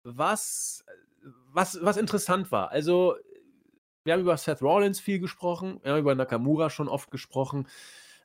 [0.02, 0.84] was,
[1.52, 2.70] was, was interessant war.
[2.70, 3.16] Also,
[4.04, 7.68] wir haben über Seth Rollins viel gesprochen, wir haben über Nakamura schon oft gesprochen.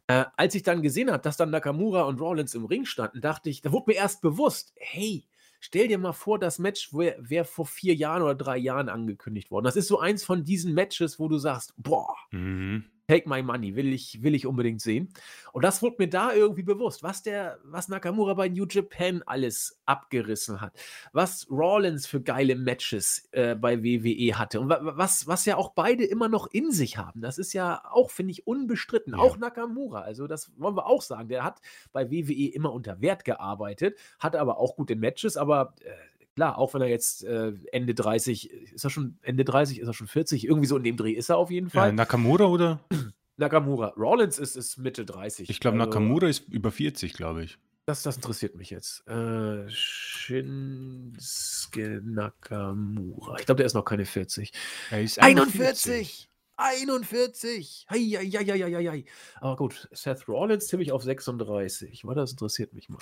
[0.08, 3.50] Äh, als ich dann gesehen habe, dass dann Nakamura und Rollins im Ring standen, dachte
[3.50, 5.28] ich, da wurde mir erst bewusst, hey,
[5.60, 9.50] stell dir mal vor, das Match wäre wär vor vier Jahren oder drei Jahren angekündigt
[9.52, 9.66] worden.
[9.66, 12.95] Das ist so eins von diesen Matches, wo du sagst, boah, Mhm.
[13.08, 15.10] Take my money, will ich, will ich unbedingt sehen.
[15.54, 19.80] Und das wurde mir da irgendwie bewusst, was der, was Nakamura bei New Japan alles
[19.86, 20.74] abgerissen hat,
[21.14, 25.74] was Rollins für geile Matches äh, bei WWE hatte und wa was, was ja auch
[25.74, 27.22] beide immer noch in sich haben.
[27.22, 29.14] Das ist ja auch, finde ich, unbestritten.
[29.14, 29.20] Ja.
[29.20, 31.30] Auch Nakamura, also das wollen wir auch sagen.
[31.30, 35.92] Der hat bei WWE immer unter Wert gearbeitet, hatte aber auch gute Matches, aber äh,
[36.36, 39.94] Klar, auch wenn er jetzt äh, Ende 30, ist er schon Ende 30, ist er
[39.94, 41.90] schon 40, irgendwie so in dem Dreh ist er auf jeden Fall.
[41.90, 42.82] Äh, Nakamura oder?
[43.38, 43.94] Nakamura.
[43.98, 45.50] Rollins ist, ist Mitte 30.
[45.50, 47.58] Ich glaube, Also, Nakamura ist über 40, glaube ich.
[47.86, 49.08] Das, das interessiert mich jetzt.
[49.08, 53.38] Äh, Shinsuke Nakamura.
[53.40, 54.52] Ich glaube, der ist noch keine 40.
[54.92, 56.30] Er ist 41!
[56.58, 57.86] 41!
[57.90, 59.06] Hei, hei, hei, hei, hei, hei.
[59.40, 62.04] Aber gut, Seth Rollins tippe ich auf 36.
[62.06, 63.00] Warte, das interessiert mich mal.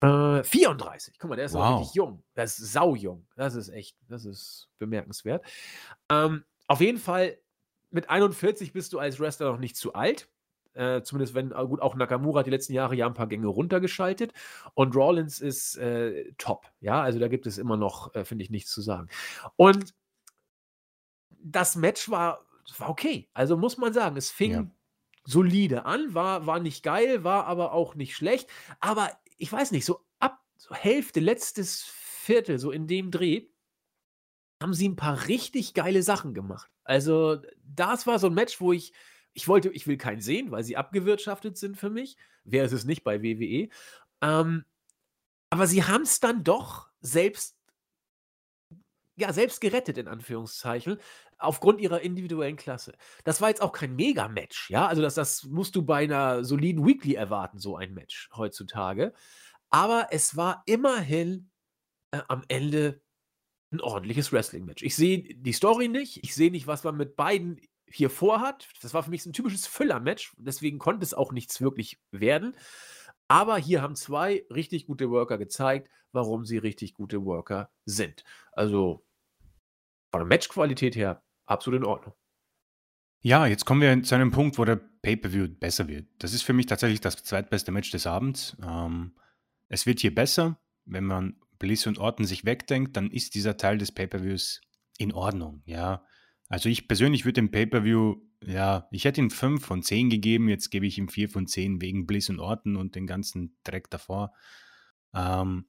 [0.00, 1.18] Äh, 34.
[1.18, 1.80] Guck mal, der ist Wow.
[1.80, 2.22] richtig jung.
[2.34, 3.26] Das ist saujung.
[3.36, 5.44] Das ist echt, das ist bemerkenswert.
[6.10, 7.38] Ähm, auf jeden Fall,
[7.90, 10.28] mit 41 bist du als Wrestler noch nicht zu alt.
[10.74, 13.48] Äh, zumindest wenn, äh, gut, auch Nakamura hat die letzten Jahre ja ein paar Gänge
[13.48, 14.32] runtergeschaltet.
[14.74, 16.70] Und Rollins ist äh, top.
[16.80, 19.08] Ja, also da gibt es immer noch, äh, finde ich, nichts zu sagen.
[19.56, 19.94] Und
[21.40, 22.46] das Match war,
[22.76, 23.28] war okay.
[23.32, 24.66] Also muss man sagen, es fing ja.
[25.24, 28.48] solide an, war, war nicht geil, war aber auch nicht schlecht.
[28.78, 33.46] Aber ich weiß nicht, so ab so Hälfte, letztes Viertel, so in dem Dreh,
[34.60, 36.70] haben sie ein paar richtig geile Sachen gemacht.
[36.84, 38.92] Also, das war so ein Match, wo ich
[39.34, 42.16] ich wollte ich will keinen sehen, weil sie abgewirtschaftet sind für mich.
[42.42, 43.68] Wer ist es nicht bei WWE?
[44.20, 44.64] Ähm,
[45.50, 47.56] aber sie haben es dann doch selbst
[49.16, 50.98] ja, selbst gerettet in Anführungszeichen,
[51.38, 52.94] aufgrund ihrer individuellen Klasse.
[53.24, 54.86] Das war jetzt auch kein Mega-Match, ja?
[54.86, 59.12] Also, das das musst du bei einer soliden Weekly erwarten, so ein Match heutzutage.
[59.70, 61.50] Aber es war immerhin,
[62.10, 63.02] äh, am Ende
[63.70, 64.82] ein ordentliches Wrestling-Match.
[64.82, 68.68] Ich sehe die Story nicht, ich sehe nicht, was man mit beiden hier vorhat.
[68.82, 72.56] Das war für mich so ein typisches Füller-Match, deswegen konnte es auch nichts wirklich werden.
[73.28, 78.24] Aber hier haben zwei richtig gute Worker gezeigt, warum sie richtig gute Worker sind.
[78.52, 79.04] Also
[80.10, 82.14] von der Matchqualität her absolut in Ordnung.
[83.20, 86.06] Ja, jetzt kommen wir zu einem Punkt, wo der Pay-Per-View besser wird.
[86.18, 88.56] Das ist für mich tatsächlich das zweitbeste Match des Abends.
[88.62, 89.16] Ähm,
[89.68, 90.60] es wird hier besser.
[90.84, 94.60] Wenn man Bliss und Orton sich wegdenkt, dann ist dieser Teil des Pay-Per-Views
[94.98, 96.04] in Ordnung, ja.
[96.48, 100.70] Also ich persönlich würde dem Pay-Per-View, ja, ich hätte ihm 5 von 10 gegeben, jetzt
[100.70, 104.32] gebe ich ihm 4 von 10 wegen Bliss und Orton und den ganzen Dreck davor.
[105.14, 105.66] Ähm,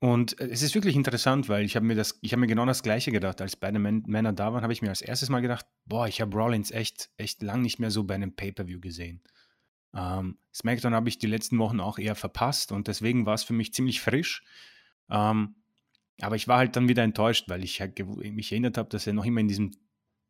[0.00, 2.82] und es ist wirklich interessant, weil ich habe mir das, ich habe mir genau das
[2.82, 6.08] Gleiche gedacht, als beide Männer da waren, habe ich mir als erstes mal gedacht, boah,
[6.08, 9.22] ich habe Rollins echt, echt lang nicht mehr so bei einem Pay-Per-View gesehen.
[9.94, 13.52] Ähm, SmackDown habe ich die letzten Wochen auch eher verpasst und deswegen war es für
[13.52, 14.42] mich ziemlich frisch.
[15.10, 15.56] Ähm,
[16.22, 19.12] aber ich war halt dann wieder enttäuscht, weil ich halt mich erinnert habe, dass er
[19.12, 19.72] noch immer in diesem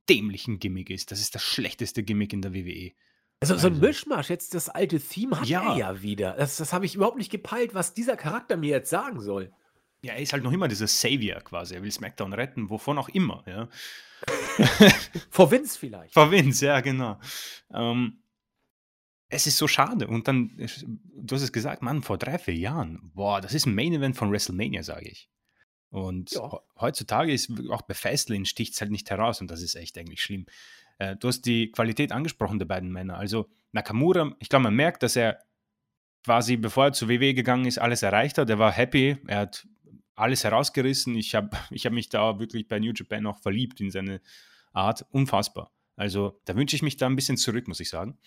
[0.08, 1.12] dämlichen Gimmick ist.
[1.12, 2.92] Das ist das schlechteste Gimmick in der WWE.
[3.38, 5.72] Also, so ein also Mischmasch, jetzt das alte Theme hat ja.
[5.72, 6.32] er ja wieder.
[6.32, 9.52] Das, das habe ich überhaupt nicht gepeilt, was dieser Charakter mir jetzt sagen soll.
[10.02, 11.74] Ja, er ist halt noch immer dieser Savior quasi.
[11.74, 13.44] Er will SmackDown retten, wovon auch immer.
[13.46, 13.68] Ja.
[15.30, 16.14] Vor Vince vielleicht.
[16.14, 17.18] Vor Vince, ja, genau.
[17.72, 18.22] Ähm,
[19.28, 20.08] es ist so schade.
[20.08, 23.74] Und dann, du hast es gesagt, Mann, vor drei, vier Jahren, boah, das ist ein
[23.74, 25.30] Main Event von WrestleMania, sage ich.
[25.90, 26.60] Und ja.
[26.80, 30.22] heutzutage ist auch bei Fastlane sticht es halt nicht heraus und das ist echt eigentlich
[30.22, 30.46] schlimm.
[30.98, 33.18] Äh, du hast die Qualität angesprochen der beiden Männer.
[33.18, 35.42] Also Nakamura, ich glaube, man merkt, dass er
[36.24, 38.50] quasi, bevor er zu WWE gegangen ist, alles erreicht hat.
[38.50, 39.66] Er war happy, er hat
[40.20, 41.16] alles herausgerissen.
[41.16, 44.20] Ich habe ich hab mich da wirklich bei New Japan auch verliebt in seine
[44.72, 45.04] Art.
[45.10, 45.72] Unfassbar.
[45.96, 48.18] Also da wünsche ich mich da ein bisschen zurück, muss ich sagen.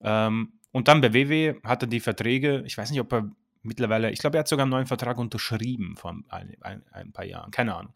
[0.00, 3.30] Ähm, und dann bei WWE hat er die Verträge, ich weiß nicht, ob er
[3.62, 7.24] mittlerweile, ich glaube, er hat sogar einen neuen Vertrag unterschrieben vor ein, ein, ein, paar
[7.24, 7.94] Jahren, keine Ahnung.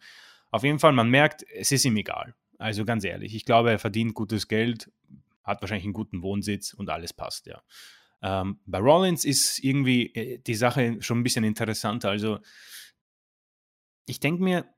[0.50, 2.34] Auf jeden Fall, man merkt, es ist ihm egal.
[2.58, 4.90] Also ganz ehrlich, ich glaube, er verdient gutes Geld,
[5.44, 7.62] hat wahrscheinlich einen guten Wohnsitz und alles passt, ja.
[8.22, 12.10] Ähm, bei Rollins ist irgendwie äh, die Sache schon ein bisschen interessanter.
[12.10, 12.40] Also
[14.10, 14.68] ich denke mir,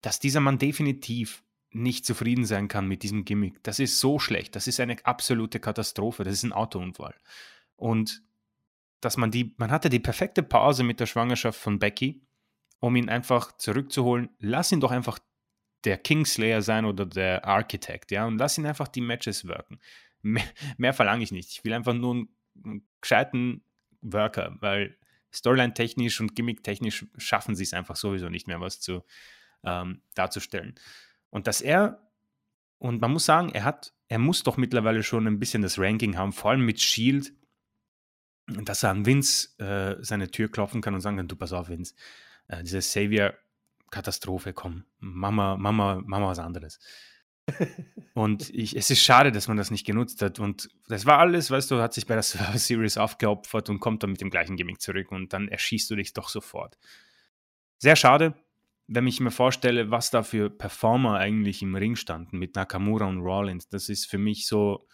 [0.00, 3.62] dass dieser Mann definitiv nicht zufrieden sein kann mit diesem Gimmick.
[3.62, 4.56] Das ist so schlecht.
[4.56, 6.24] Das ist eine absolute Katastrophe.
[6.24, 7.14] Das ist ein Autounfall.
[7.76, 8.22] Und
[9.00, 12.22] dass man die, man hatte die perfekte Pause mit der Schwangerschaft von Becky,
[12.80, 14.30] um ihn einfach zurückzuholen.
[14.38, 15.18] Lass ihn doch einfach
[15.84, 19.78] der Kingslayer sein oder der Architect, ja, und lass ihn einfach die Matches wirken.
[20.22, 20.42] Mehr,
[20.78, 21.52] mehr verlange ich nicht.
[21.52, 22.28] Ich will einfach nur einen,
[22.64, 23.62] einen gescheiten
[24.00, 24.96] Worker, weil
[25.32, 29.04] Storyline-technisch und Gimmick-technisch schaffen sie es einfach sowieso nicht mehr, was zu
[29.64, 30.74] ähm, darzustellen.
[31.30, 32.10] Und dass er,
[32.78, 36.16] und man muss sagen, er hat, er muss doch mittlerweile schon ein bisschen das Ranking
[36.16, 37.32] haben, vor allem mit Shield,
[38.46, 41.68] dass er an Vince äh, seine Tür klopfen kann und sagen kann, du pass auf,
[41.68, 41.94] Vince,
[42.48, 46.80] äh, diese Savior-Katastrophe, komm, Mama, Mama, Mama was anderes.
[48.14, 50.38] Und ich, es ist schade, dass man das nicht genutzt hat.
[50.38, 54.10] Und das war alles, weißt du, hat sich bei der Series aufgeopfert und kommt dann
[54.10, 56.78] mit dem gleichen Gimmick zurück und dann erschießt du dich doch sofort.
[57.78, 58.34] Sehr schade,
[58.88, 63.20] wenn ich mir vorstelle, was da für Performer eigentlich im Ring standen mit Nakamura und
[63.20, 64.88] Rollins, das ist für mich so,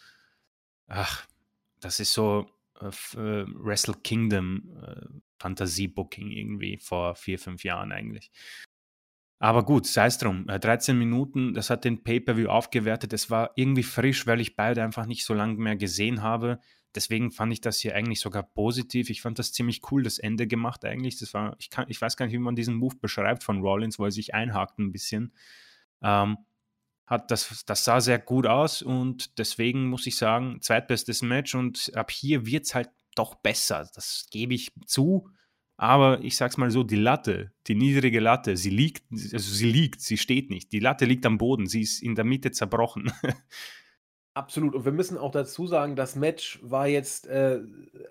[0.88, 1.26] ach,
[1.80, 2.50] das ist so
[2.80, 5.06] äh, äh Wrestle Kingdom äh,
[5.38, 8.30] Fantasie-Booking irgendwie vor vier, fünf Jahren eigentlich.
[9.38, 10.46] Aber gut, sei es drum.
[10.46, 13.12] 13 äh, Minuten, das hat den Pay-Per-View aufgewertet.
[13.12, 16.60] Es war irgendwie frisch, weil ich beide einfach nicht so lange mehr gesehen habe
[16.94, 19.10] deswegen fand ich das hier eigentlich sogar positiv.
[19.10, 21.18] Ich fand das ziemlich cool, das Ende gemacht eigentlich.
[21.18, 23.98] Das war, ich, kann, ich weiß gar nicht, wie man diesen Move beschreibt von Rollins,
[23.98, 25.32] wo er sich einhakt ein bisschen.
[26.02, 26.38] Ähm,
[27.06, 31.92] hat das, das sah sehr gut aus und deswegen muss ich sagen, zweitbestes Match und
[31.94, 33.88] ab hier wird es halt doch besser.
[33.94, 35.28] Das gebe ich zu.
[35.76, 40.00] Aber ich sag's mal so, die Latte, die niedrige Latte, sie liegt, also sie liegt,
[40.00, 40.70] sie steht nicht.
[40.72, 43.12] Die Latte liegt am Boden, sie ist in der Mitte zerbrochen.
[44.36, 44.74] Absolut.
[44.74, 47.60] Und wir müssen auch dazu sagen, das Match war jetzt äh,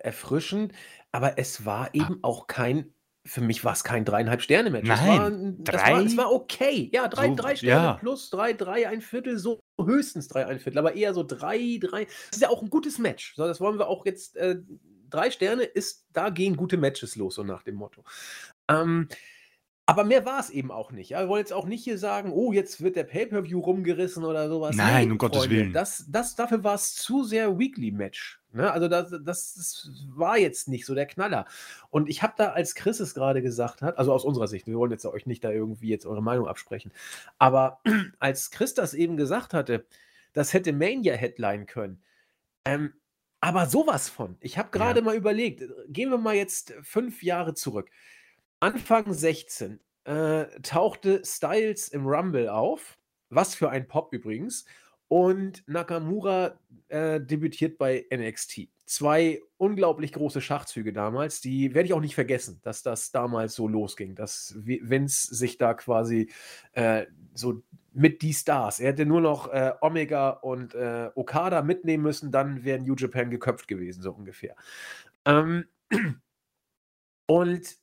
[0.00, 0.72] erfrischend,
[1.12, 2.12] aber es war Ah.
[2.12, 2.92] eben auch kein
[3.26, 4.86] für mich war es kein 3,5 Sterne-Match.
[4.90, 6.16] Es war Nein, das war es 3?
[6.18, 6.90] war okay.
[6.92, 7.92] Ja, 3 So 3 Sterne ja.
[7.94, 12.42] plus 3, 3 1/4, so höchstens 3 1/4, aber eher so 3, 3 das ist
[12.42, 13.34] ja auch 'n gutes Match.
[13.34, 14.56] So, das wollen wir auch jetzt äh,
[15.14, 18.04] 3 Sterne ist da gehen gute Matches los, so nach dem Motto.
[18.68, 19.08] Ähm,
[19.86, 21.10] aber mehr war es eben auch nicht.
[21.10, 24.48] Ja, wir wollen jetzt auch nicht hier sagen: „Oh, jetzt wird der Pay-per-View rumgerissen“ oder
[24.48, 24.76] so was.
[24.76, 25.72] Nein, Ne, um Gottes Freunde, Willen.
[25.72, 28.72] das das dafür war es zu sehr Weekly-Match, ne?
[28.72, 31.44] Also, das das das war jetzt nicht so der Knaller.
[31.90, 34.76] Und ich habe da, als Chris es grade gesagt hat also, aus unserer Sicht, wir
[34.76, 36.92] wollen jetzt euch nicht da irgendwie jetzt eure Meinung absprechen.
[37.38, 37.80] Aber
[38.20, 39.86] als Chris das eben gesagt hatte,
[40.32, 42.02] das hätte Mania headlinen können.
[42.66, 42.94] Ähm,
[43.44, 44.36] aber so was von.
[44.40, 45.04] Ich habe grade Ja.
[45.04, 47.90] mal überlegt, äh, gehen wir mal jetzt 5 Jahre zurück.
[48.60, 52.98] Anfang 16, äh, tauchte Styles im Rumble auf.
[53.30, 54.64] Was für ein Pop übrigens.
[55.08, 58.70] Und Nakamura, äh, debütiert bei NXT.
[58.86, 63.66] 2 unglaublich große Schachzüge damals, die werde ich auch nicht vergessen, dass das damals so
[63.66, 66.30] losging, dass Vi Vince sich da quasi,
[66.72, 67.62] äh, so
[67.92, 72.64] mit die Stars er hätte nur noch, äh, Omega und, äh, Okada mitnehmen müssen, dann
[72.64, 74.56] wäre New Japan geköpft gewesen, so ungefähr.
[75.24, 75.66] Ähm,
[77.26, 77.78] und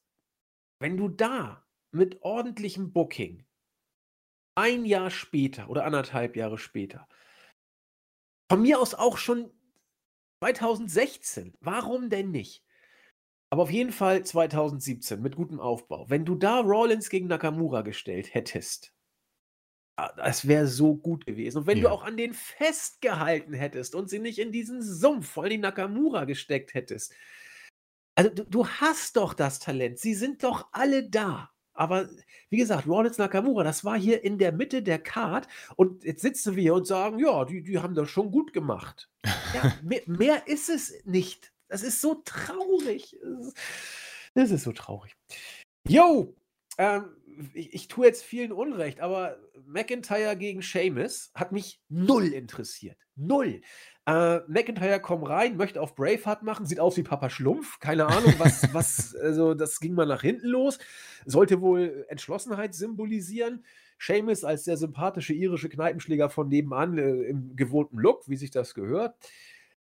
[0.79, 3.43] wenn du da mit ordentlichem Booking
[4.55, 7.07] 1 Jahr später oder 1,5 Jahre später
[8.51, 9.51] von mir aus auch schon
[10.41, 12.63] 2016, warum denn nicht?
[13.51, 16.09] Aber auf jeden Fall 2017 mit gutem Aufbau.
[16.09, 18.93] Wenn du da Rollins gegen Nakamura gestellt hättest
[19.97, 21.59] ah, das wäre so gut gewesen.
[21.59, 21.91] Und wenn du Ja.
[21.91, 26.73] auch an denen festgehalten hättest und sie nicht in diesen Sumpf, vor allem Nakamura gesteckt
[26.73, 27.13] hättest.
[28.15, 29.99] Also, du du hast doch das Talent.
[29.99, 31.51] Sie sind doch alle da.
[31.81, 32.07] Aber
[32.51, 36.55] wie gesagt, Rollins, Nakamura, das war hier in der Mitte der Card und jetzt sitzen
[36.55, 39.09] wir hier und sagen: „Ja, die die haben das schon gut gemacht.“
[39.55, 41.51] Ja, me mehr ist es nicht.
[41.69, 43.17] Das ist so traurig.
[44.35, 45.15] Das ist so traurig.
[45.87, 46.35] Jo,
[46.77, 47.15] ähm,
[47.53, 52.97] ich ich tue jetzt vielen Unrecht, aber McIntyre gegen Sheamus hat mich 0 interessiert.
[53.15, 53.61] 0.
[54.07, 57.79] Äh, McIntyre kommt rein, möchte auf Braveheart machen, sieht aus wie Papa Schlumpf.
[57.79, 60.79] Keine Ahnung, was was also, das ging mal nach hinten los.
[61.25, 63.63] Sollte wohl Entschlossenheit symbolisieren.
[63.97, 68.73] Sheamus als der sympathische irische Kneipenschläger von nebenan, äh, im gewohnten Look, wie sich das
[68.73, 69.15] gehört.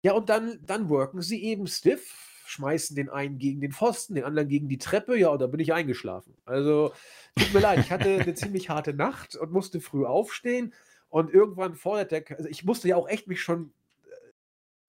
[0.02, 4.24] Ja, und dann dann worken sie eben stiff, schmeißen den einen gegen den Pfosten, den
[4.24, 5.16] anderen gegen die Treppe.
[5.18, 6.34] Ja, und da bin ich eingeschlafen.
[6.44, 6.92] Also,
[7.38, 10.74] tut mir leid, ich hatte 'ne ziemlich harte Nacht und musste früh aufstehen
[11.08, 13.72] und irgendwann fordert der also, ich musste ja auch echt mich schon,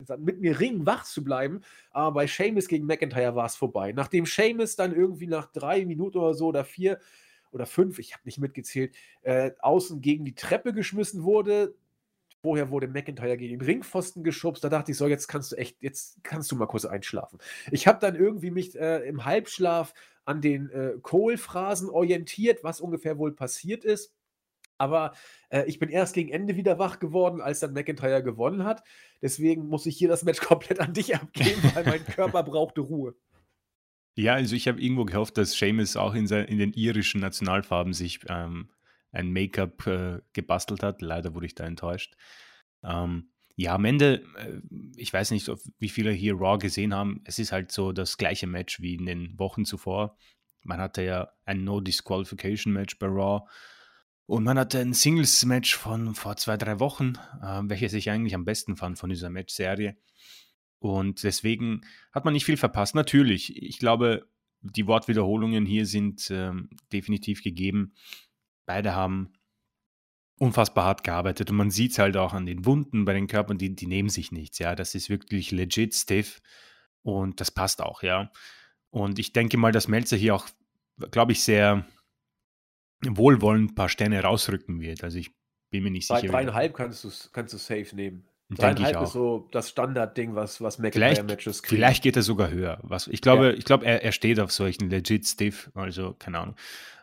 [0.07, 3.91] äh, mit mir ringen, wach zu bleiben, aber bei Sheamus gegen McIntyre war's vorbei.
[3.93, 6.99] Nachdem Sheamus dann irgendwie nach 3 Minuten oder so oder 4
[7.51, 11.75] oder 5, ich habe nicht mitgezählt, äh, außen gegen die Treppe geschmissen wurde.
[12.41, 14.63] Vorher wurde McIntyre gegen den Ringpfosten geschubst.
[14.63, 17.39] Da dachte ich so: „Jetzt kannst du echt jetzt kannst du mal kurz einschlafen.“
[17.71, 19.93] Ich habe dann irgendwie mich, äh, im Halbschlaf
[20.25, 24.13] an den, äh, Cole-Phrasen orientiert, was ungefähr wohl passiert ist.
[24.77, 25.13] Aber,
[25.49, 28.83] äh, ich bin erst gegen Ende wieder wach geworden, als dann McIntyre gewonnen hat.
[29.21, 33.15] Deswegen muss ich hier das Match komplett an dich abgeben, weil mein Körper brauchte Ruhe.
[34.17, 38.19] Ja, also, ich habe irgendwo gehofft, dass Sheamus auch in in den irischen Nationalfarben sich,
[38.27, 38.69] ähm,
[39.11, 41.01] ein Make-up, äh, gebastelt hat.
[41.01, 42.15] Leider wurde ich da enttäuscht.
[42.83, 44.61] Ähm, ja, am Ende, äh,
[44.95, 47.21] ich weiß nicht, wie viele hier Raw gesehen haben.
[47.25, 50.17] Es ist halt so das gleiche Match wie in den Wochen zuvor.
[50.63, 53.47] Man hatte ja ein No-Disqualification-Match bei Raw
[54.25, 58.45] und man hatte ein Singles-Match von vor 2, 3 Wochen, äh, welches ich eigentlich am
[58.45, 59.97] besten fand von dieser Matchserie.
[60.79, 61.81] Und deswegen
[62.11, 62.95] hat man nicht viel verpasst.
[62.95, 64.27] Natürlich, ich glaube,
[64.61, 67.93] die Wortwiederholungen hier sind, ähm, definitiv gegeben.
[68.71, 69.33] Beide haben
[70.39, 73.75] unfassbar hart gearbeitet und man sieht's halt auch an den Wunden bei den Körpern, die
[73.75, 74.75] die nehmen sich nichts, ja.
[74.75, 76.41] Das ist wirklich legit stiff
[77.03, 78.31] und das passt auch, ja.
[78.91, 80.47] Und ich denke mal, dass Meltzer hier auch,
[81.11, 81.85] glaube ich, sehr
[83.05, 85.03] wohlwollend 'n paar Sterne rausrücken wird.
[85.03, 85.31] Also, ich
[85.69, 88.23] bin mir nicht Bei sicher, 3,5 kannst du's kannst du safe nehmen.
[88.51, 89.13] 3,5 ist auch.
[89.13, 91.77] so das Standardding, was was McIntyre-Matches kriegen.
[91.79, 92.79] vielleicht geht er sogar höher.
[92.83, 93.19] Was ich Ja.
[93.21, 96.55] glaube ich glaube, er er steht auf solchen legit stiff, also, keine Ahnung.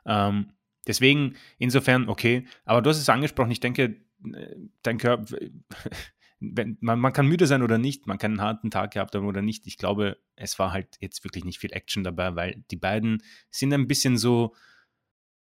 [0.07, 0.53] Ähm,
[0.89, 2.47] deswegen insofern okay.
[2.65, 4.01] Aber du hast es angesprochen, ich denke,
[4.35, 5.33] äh, dein Körp
[6.41, 9.27] wenn man man kann müde sein oder nicht, man kann 'n harten Tag gehabt haben
[9.27, 9.67] oder nicht.
[9.67, 13.73] Ich glaube, es war halt jetzt wirklich nicht viel Action dabei, weil die beiden sind
[13.73, 14.55] ein bisschen so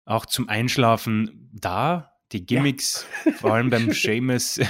[0.04, 2.12] auch zum Einschlafen da.
[2.32, 2.44] Die Ja.
[2.44, 4.60] Gimmicks, vor allem beim Sheamus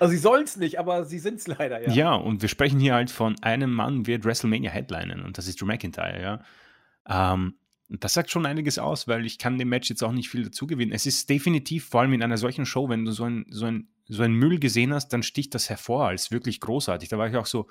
[0.00, 1.92] Also, sie sollen's nicht, aber sie sind's leider, ja.
[1.92, 5.60] Ja, und wir sprechen hier halt von einem Mann wird WrestleMania headlinen und das ist
[5.60, 7.32] Drew McIntyre, ja.
[7.32, 7.54] Ähm,
[7.90, 10.66] das sagt schon einiges aus, weil ich kann dem Match jetzt auch nicht viel dazu
[10.66, 10.92] gewinnen.
[10.92, 13.88] Es ist definitiv, vor allem in einer solchen Show, wenn du so ein, so ein,
[14.06, 17.08] so ein Müll gesehen hast, dann sticht das hervor als wirklich großartig.
[17.08, 17.66] Da war ich auch so,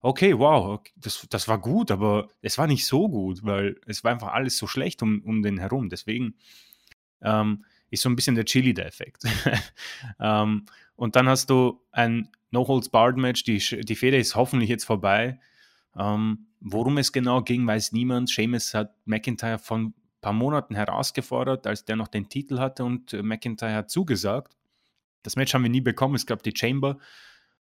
[0.00, 4.12] okay, wow, das, das war gut, aber es war nicht so gut, weil es war
[4.12, 5.90] einfach alles so schlecht um, um den herum.
[5.90, 6.34] Deswegen
[7.20, 9.24] ähm, ist so ein bisschen der Chili der Effekt.
[10.20, 10.64] ähm,
[10.96, 15.38] und dann hast du ein No-Holds-Barred-Match, die, die Fehde ist hoffentlich jetzt vorbei.
[15.96, 18.28] Ähm, worum es genau ging, weiß niemand.
[18.28, 23.12] Seamus hat McIntyre von ein paar Monaten herausgefordert, als der noch den Titel hatte und
[23.12, 24.56] äh, McIntyre hat zugesagt.
[25.22, 26.98] Das Match haben wir nie bekommen, es gab die Chamber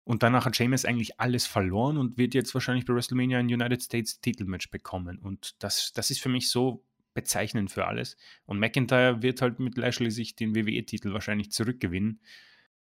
[0.03, 3.83] und danach hat Sheamus eigentlich alles verloren und wird jetzt wahrscheinlich bei WrestleMania ein United
[3.83, 5.19] States Titelmatch bekommen.
[5.19, 8.17] Und das, das ist für mich so bezeichnend für alles.
[8.45, 12.21] Und McIntyre wird halt mit Lashley sich den WWE-Titel wahrscheinlich zurückgewinnen.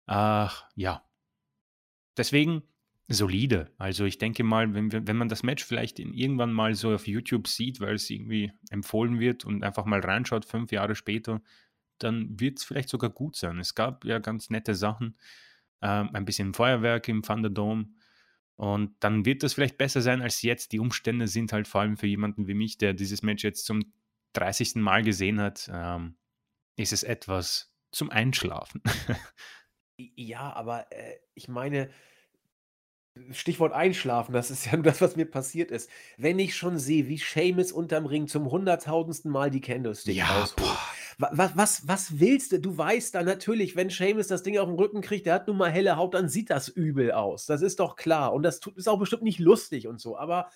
[0.07, 1.03] Ach, ja.
[2.17, 2.63] Deswegen
[3.09, 3.73] solide.
[3.79, 7.07] Also ich denke mal, wenn, wenn man das Match vielleicht in, irgendwann mal so auf
[7.07, 11.41] YouTube sieht, weil es irgendwie empfohlen wird und einfach mal reinschaut, fünf Jahre später,
[11.99, 13.59] dann wird es vielleicht sogar gut sein.
[13.59, 15.17] Es gab ja ganz nette Sachen
[15.81, 17.89] ähm, ein bisschen Feuerwerk im Thunderdome.
[18.57, 20.73] Und dann wird das vielleicht besser sein als jetzt.
[20.73, 23.93] Die Umstände sind halt vor allem für jemanden wie mich, der dieses Match jetzt zum
[24.35, 24.77] 30.
[24.77, 26.17] Mal gesehen hat, ähm,
[26.77, 28.83] ist es etwas zum Einschlafen.
[29.97, 31.89] ja, aber äh, ich meine,
[33.33, 35.91] Stichwort Einschlafen, das ist ja nur das, was mir passiert ist.
[36.17, 40.79] Wenn ich schon sehe, wie Seamus unterm Ring zum hunderttausendsten Mal die Candlestick ja, rausholt.
[41.19, 42.61] Was, was, was willst du?
[42.61, 45.57] Du weißt dann natürlich, wenn Seamus das Ding auf den Rücken kriegt, der hat nun
[45.57, 47.47] mal helle Haut, dann sieht das übel aus.
[47.47, 48.33] Das ist doch klar.
[48.33, 50.17] Und das ist auch bestimmt nicht lustig und so.
[50.17, 50.49] Aber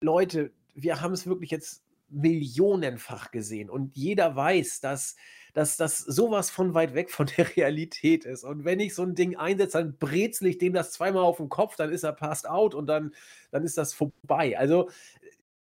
[0.00, 3.68] Leute, wir haben es wirklich jetzt millionenfach gesehen.
[3.70, 5.16] Und jeder weiß, dass
[5.58, 8.44] dass das sowas von weit weg von der Realität ist.
[8.44, 11.48] Und wenn ich so ein Ding einsetze, dann brezel ich dem das zweimal auf den
[11.48, 13.12] Kopf, dann ist er passed out und dann,
[13.50, 14.56] dann ist das vorbei.
[14.56, 14.88] Also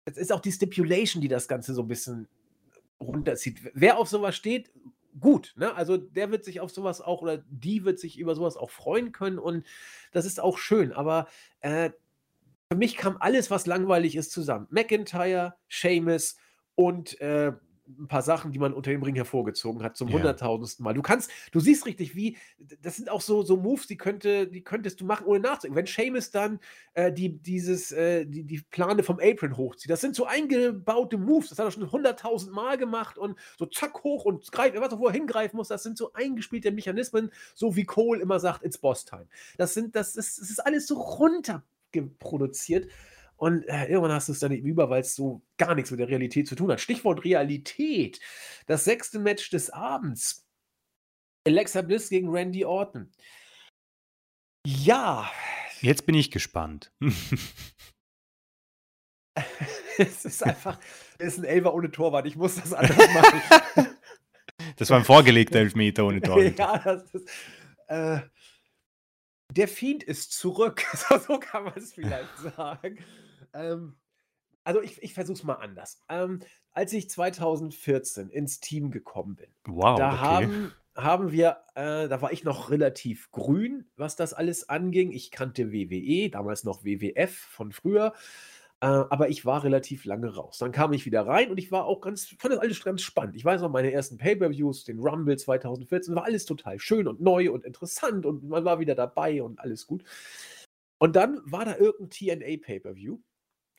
[0.05, 2.29] es ist auch die Stipulation, die das Ganze so ein bisschen
[3.01, 3.63] runterzieht.
[3.73, 4.71] Wer auf sowas steht,
[5.19, 5.55] gut.
[5.57, 5.75] Ne?
[5.75, 9.13] Also der wird sich auf sowas auch oder die wird sich über sowas auch freuen
[9.13, 9.65] können und
[10.13, 10.93] das ist auch schön.
[10.93, 11.29] Aber
[11.61, 11.93] äh,
[12.71, 14.67] für mich kam alles, was langweilig ist, zusammen.
[14.69, 16.37] McIntyre, Seamus
[16.75, 17.53] und äh,
[17.99, 20.95] ein paar Sachen, die man unter dem Ring hervorgezogen hat, zum hunderttausendsten Mal.
[20.95, 22.37] Du kannst, du siehst richtig, wie,
[22.83, 25.77] das sind auch so, so Moves, die, könnte, die könntest du machen, ohne nachzudenken.
[25.77, 26.61] Wenn Seamus dann
[26.95, 31.51] äh, die, dieses, äh, die, die Plane vom Apron hochzieht, das sind so eingebaute Moves,
[31.51, 34.93] das hat er schon hunderttausend Mal gemacht und so zack hoch und greift, er weiß
[34.93, 38.65] auch, wo er hingreifen muss, das sind so eingespielte Mechanismen, so wie Cole immer sagt,
[38.65, 39.27] it's Boss Time.
[39.57, 42.91] Das sind, das ist, das ist alles so runterproduziert.
[43.39, 46.01] Und äh, irgendwann hast du es dann eben über, weil es so gar nichts mit
[46.01, 46.81] der Realität zu tun hat.
[46.81, 48.19] Stichwort Realität.
[48.67, 50.45] Das sechste Match des Abends.
[51.47, 53.13] Alexa Bliss gegen Randy Orton.
[54.67, 55.31] Ja.
[55.81, 56.93] Jetzt bin ich gespannt.
[59.99, 60.81] es ist einfach,
[61.19, 62.27] es ist ein Elfer ohne Torwart.
[62.27, 63.41] Ich muss das anders machen.
[64.77, 66.59] das war ein vorgelegter Elfmeter ohne Torwart.
[66.59, 67.29] ja, das ist.
[67.87, 68.19] Äh,
[69.53, 70.83] der Fiend ist zurück.
[71.27, 72.99] so kann man es vielleicht sagen.
[73.55, 73.97] Ähm,
[74.65, 76.05] also ich, ich versuche es mal anders.
[76.09, 76.41] Ähm,
[76.73, 80.19] als ich 2014 ins Team gekommen bin, wow, da okay.
[80.19, 85.13] haben, haben wir, äh, da war ich noch relativ grün, was das alles anging.
[85.13, 88.13] Ich kannte WWE, damals noch WWF von früher.
[88.81, 90.59] Äh, aber ich war relativ lange raus.
[90.59, 93.35] Dann kam ich wieder rein und ich war auch ganz, fand das alles ganz spannend.
[93.35, 97.51] Ich weiß noch, meine ersten Pay-Per-Views, den Rumble 2014, war alles total schön und neu
[97.51, 100.05] und interessant und man war wieder dabei und alles gut.
[100.99, 103.19] Und dann war da irgendein TNA Pay-Per-View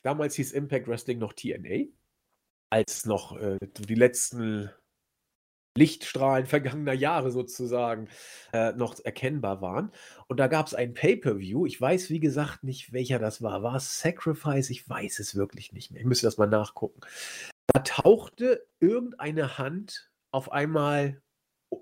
[0.02, 1.86] Damals hieß Impact Wrestling noch TNA,
[2.70, 4.70] als noch äh, die letzten
[5.76, 8.08] Lichtstrahlen vergangener Jahre sozusagen
[8.52, 9.92] äh, noch erkennbar waren.
[10.28, 11.66] Und da gab es ein Pay-per-View.
[11.66, 13.62] Ich weiß, wie gesagt, nicht, welcher das war.
[13.62, 14.70] War es Sacrifice?
[14.70, 16.00] Ich weiß es wirklich nicht mehr.
[16.00, 17.00] Ich müsste das mal nachgucken.
[17.72, 21.22] Da tauchte irgendeine Hand auf einmal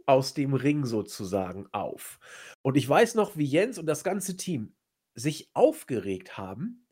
[0.07, 2.19] aus dem Ring sozusagen auf.
[2.63, 4.75] Und ich weiß noch, wie Jens und das ganze Team
[5.15, 6.87] sich aufgeregt haben,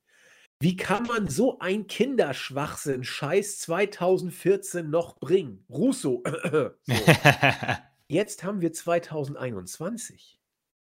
[0.61, 5.65] wie kann man so ein Kinderschwachsinn Scheiß 2014 noch bringen?
[5.69, 6.23] Russo.
[6.85, 6.95] so.
[8.09, 10.39] Jetzt haben wir 2021.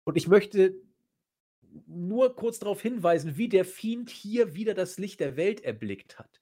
[0.03, 0.76] Und ich möchte
[1.86, 6.41] nur kurz darauf hinweisen, wie der Fiend hier wieder das Licht der Welt erblickt hat.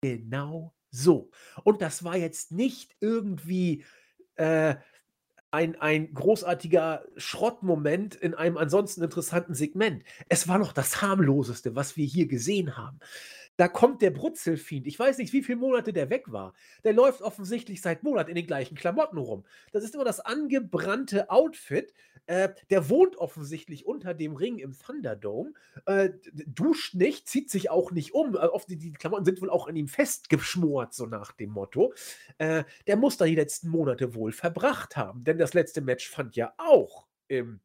[0.00, 1.30] Genau so.
[1.64, 3.84] Und das war jetzt nicht irgendwie
[4.36, 4.76] äh,
[5.54, 10.02] ein, ein großartiger Schrottmoment in einem ansonsten interessanten Segment.
[10.28, 12.98] Es war noch das harmloseste, was wir hier gesehen haben.
[13.56, 14.86] Da kommt der Brutzelfiend.
[14.86, 16.54] Ich weiß nicht, wie viele Monate der weg war.
[16.82, 19.44] Der läuft offensichtlich seit Monaten in den gleichen Klamotten rum.
[19.72, 21.92] Das ist immer das angebrannte Outfit.
[22.26, 25.52] Äh, der wohnt offensichtlich unter dem Ring im Thunderdome.
[25.86, 28.34] Äh, duscht nicht, zieht sich auch nicht um.
[28.34, 31.92] Äh, oft die, die, Klamotten sind wohl auch an ihm festgeschmort, so nach dem Motto.
[32.38, 35.22] Äh, der muss da die letzten Monate wohl verbracht haben.
[35.22, 37.60] Denn das letzte Match fand ja auch im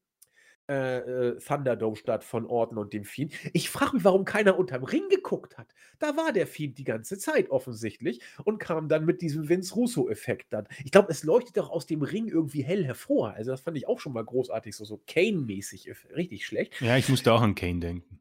[0.70, 3.34] äh, äh, Thunderdome statt von Orton und dem Fiend.
[3.54, 5.74] Ich frage mich, warum keiner unterm Ring geguckt hat.
[5.98, 10.54] Da war der Fiend die ganze Zeit offensichtlich und kam dann mit diesem Vince Russo-Effekt
[10.54, 10.68] dann.
[10.86, 13.32] Ich glaube, es leuchtet doch aus dem Ring irgendwie hell hervor.
[13.32, 16.80] Also das fand ich auch schon mal großartig, so, so Kane-mäßig, richtig schlecht.
[16.82, 18.20] Ja, ich musste auch an Kane denken.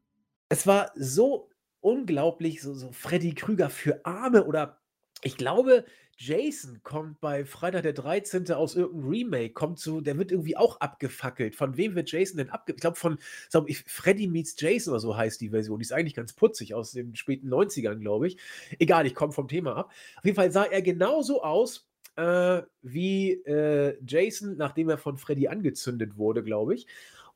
[0.49, 1.49] Es war so
[1.81, 4.81] unglaublich, so, so Freddy Krüger für Arme oder
[5.21, 5.85] ich glaube,
[6.21, 8.51] Jason kommt bei Freitag der 13.
[8.51, 11.55] aus irgendeinem Remake, kommt zu, der wird irgendwie auch abgefackelt.
[11.55, 12.77] Von wem wird Jason denn abgefackelt?
[12.77, 13.17] Ich glaube von,
[13.47, 15.79] sag ich, Freddy meets Jason oder so heißt die Version.
[15.79, 18.37] Die ist eigentlich ganz putzig aus den späten 90ern, glaube ich.
[18.79, 19.93] Egal, ich komme vom Thema ab.
[20.17, 25.47] Auf jeden Fall sah er genauso aus äh, wie äh, Jason, nachdem er von Freddy
[25.47, 26.85] angezündet wurde, glaube ich.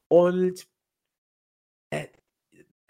[0.09, 0.67] Und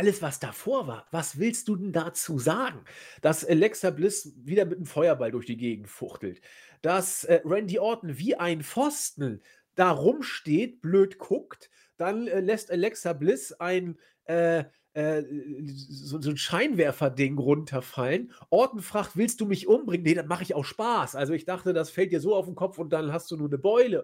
[0.04, 2.84] alles, was davor war, was willst du denn dazu sagen?
[3.22, 6.42] Dass Alexa Bliss wieder mit einem Feuerball durch die Gegend fuchtelt.
[6.82, 9.42] Dass äh, Randy Orton wie ein Pfosten
[9.76, 11.70] da rumsteht, blöd guckt.
[11.96, 15.24] Dann äh, lässt Alexa Bliss ein, äh, äh
[15.70, 18.34] so, so, ein Scheinwerfer-Ding runterfallen.
[18.50, 20.04] Orton fragt, willst du mich umbringen?
[20.04, 21.16] Nee, dann mache ich auch Spaß.
[21.16, 23.48] Also ich dachte, das fällt dir so auf den Kopf und dann hast du nur
[23.48, 24.04] eine Beule.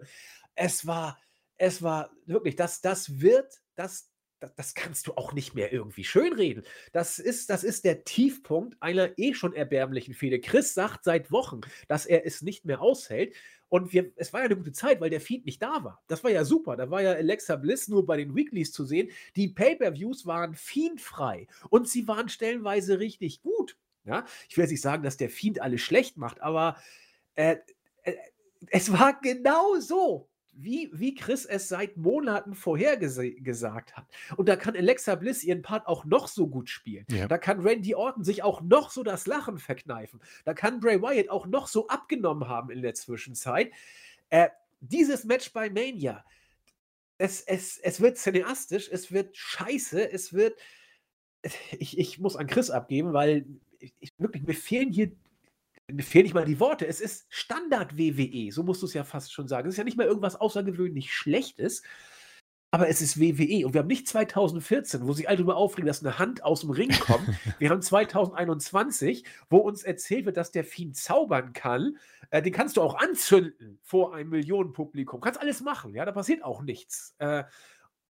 [0.54, 1.18] Es war,
[1.58, 4.09] es war wirklich, das, das wird, das,
[4.40, 6.64] das, das kannst du auch nicht mehr irgendwie schönreden.
[6.92, 10.40] Das ist, das ist der Tiefpunkt einer eh schon erbärmlichen Fehde.
[10.40, 13.34] Chris sagt seit Wochen, dass er es nicht mehr aushält.
[13.68, 16.02] Und wir, es war ja eine gute Zeit, weil der Feed nicht da war.
[16.08, 16.76] Das war ja super.
[16.76, 19.10] Da war ja Alexa Bliss nur bei den Weeklies zu sehen.
[19.36, 23.76] Die Pay-Per-Views waren fiendfrei und sie waren stellenweise richtig gut.
[24.04, 24.24] Ja?
[24.48, 26.78] Ich will jetzt nicht sagen, dass der Fiend alles schlecht macht, aber
[27.34, 27.56] äh,
[28.02, 28.14] äh,
[28.68, 30.29] es war genau so
[30.62, 34.06] wie, wie Chris es seit Monaten vorhergesagt hat.
[34.36, 37.06] Und da kann Alexa Bliss ihren Part auch noch so gut spielen.
[37.10, 37.28] Ja.
[37.28, 40.20] Da kann Randy Orton sich auch noch so das Lachen verkneifen.
[40.44, 43.70] Da kann Bray Wyatt auch noch so abgenommen haben in der Zwischenzeit.
[44.30, 44.48] Äh,
[44.80, 46.24] dieses Match bei Mania,
[47.18, 50.58] es, es, es wird cineastisch, es wird scheiße, es wird.
[51.78, 53.46] Ich, ich muss an Chris abgeben, weil
[53.78, 55.12] ich, wirklich, mir fehlen hier
[55.92, 56.86] mir fehlen nicht mal die Worte.
[56.86, 59.68] Es ist Standard-WWE, so musst du es ja fast schon sagen.
[59.68, 61.82] Es ist ja nicht mal irgendwas außergewöhnlich Schlechtes,
[62.72, 63.66] aber es ist WWE.
[63.66, 66.70] Und wir haben nicht 2014, wo sich alle darüber aufregen, dass eine Hand aus dem
[66.70, 67.26] Ring kommt.
[67.58, 71.98] wir haben 2021, wo uns erzählt wird, dass der Fiend zaubern kann.
[72.30, 75.20] Äh, den kannst du auch anzünden vor einem Millionenpublikum.
[75.20, 77.16] Kannst alles machen, ja, da passiert auch nichts.
[77.18, 77.44] Äh,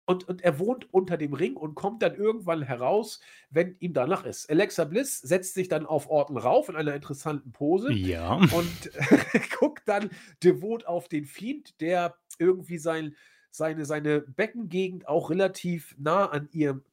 [0.06, 4.26] und, und er wohnt unter dem Ring und kommt dann irgendwann heraus, wenn ihm danach
[4.26, 4.50] ist.
[4.50, 8.36] Alexa Bliss setzt sich dann auf Orten rauf in einer interessanten Pose ja.
[8.36, 8.92] und
[9.60, 10.10] guckt dann
[10.44, 13.16] devot auf den Fiend, der irgendwie sein,
[13.50, 16.84] seine, seine Beckengegend auch relativ nah an ihrem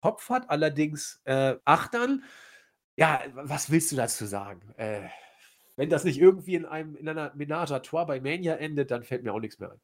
[0.00, 2.24] Kopf hat, allerdings äh, achtern.
[2.96, 4.60] Ja, was willst du dazu sagen?
[4.76, 5.08] Äh,
[5.76, 9.04] wenn das nicht irgendwie in, einem, in einer Menage à Trois bei Mania endet, dann
[9.04, 9.80] fällt mir auch nichts mehr ein.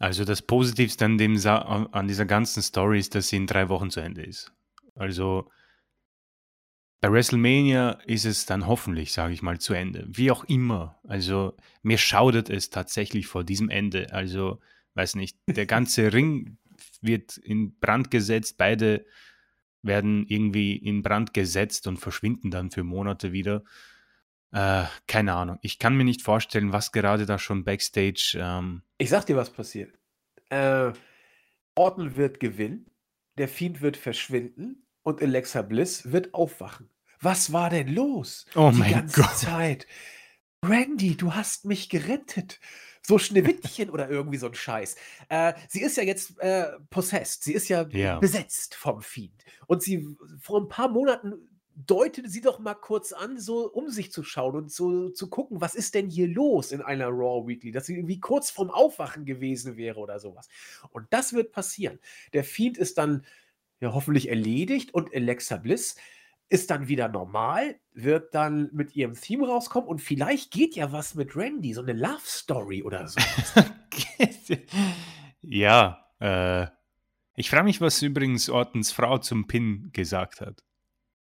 [0.00, 3.90] Also das Positivste an, dem an dieser ganzen Story ist, dass sie in drei Wochen
[3.90, 4.50] zu Ende ist.
[4.94, 5.50] Also
[7.02, 10.06] bei WrestleMania ist es dann hoffentlich, sage ich mal, zu Ende.
[10.08, 10.98] Wie auch immer.
[11.06, 14.10] Also mir schaudert es tatsächlich vor diesem Ende.
[14.12, 14.60] Also,
[14.94, 16.56] weiß nicht, der ganze Ring
[17.02, 18.56] wird in Brand gesetzt.
[18.56, 19.04] Beide
[19.82, 23.64] werden irgendwie in Brand gesetzt und verschwinden dann für Monate wieder.
[24.52, 25.58] Äh, keine Ahnung.
[25.62, 28.36] Ich kann mir nicht vorstellen, was gerade da schon backstage.
[28.40, 29.94] Ähm ich sag dir, was passiert.
[30.48, 30.92] Äh,
[31.76, 32.90] Orton wird gewinnen,
[33.38, 36.90] der Fiend wird verschwinden und Alexa Bliss wird aufwachen.
[37.20, 38.46] Was war denn los?
[38.54, 39.36] Oh Die mein ganze Gott.
[39.36, 39.86] Zeit.
[40.64, 42.60] Randy, du hast mich gerettet.
[43.02, 44.94] So Schneewittchen oder irgendwie so ein Scheiß.
[45.30, 47.42] Äh, sie ist ja jetzt äh, possessed.
[47.44, 49.42] Sie ist ja, ja, besetzt vom Fiend.
[49.66, 50.06] Und sie
[50.38, 51.48] vor ein paar Monaten
[51.86, 55.60] deutete sie doch mal kurz an, so um sich zu schauen und so zu gucken,
[55.60, 59.24] was ist denn hier los in einer Raw Weekly, dass sie irgendwie kurz vorm Aufwachen
[59.24, 60.48] gewesen wäre oder sowas.
[60.90, 61.98] Und das wird passieren.
[62.32, 63.24] Der Fiend ist dann
[63.80, 65.96] ja hoffentlich erledigt und Alexa Bliss
[66.48, 71.14] ist dann wieder normal, wird dann mit ihrem Theme rauskommen und vielleicht geht ja was
[71.14, 73.20] mit Randy, so eine Love Story oder so.
[75.40, 76.66] ja, äh,
[77.36, 80.64] ich frage mich, was übrigens Ortens Frau zum Pin gesagt hat.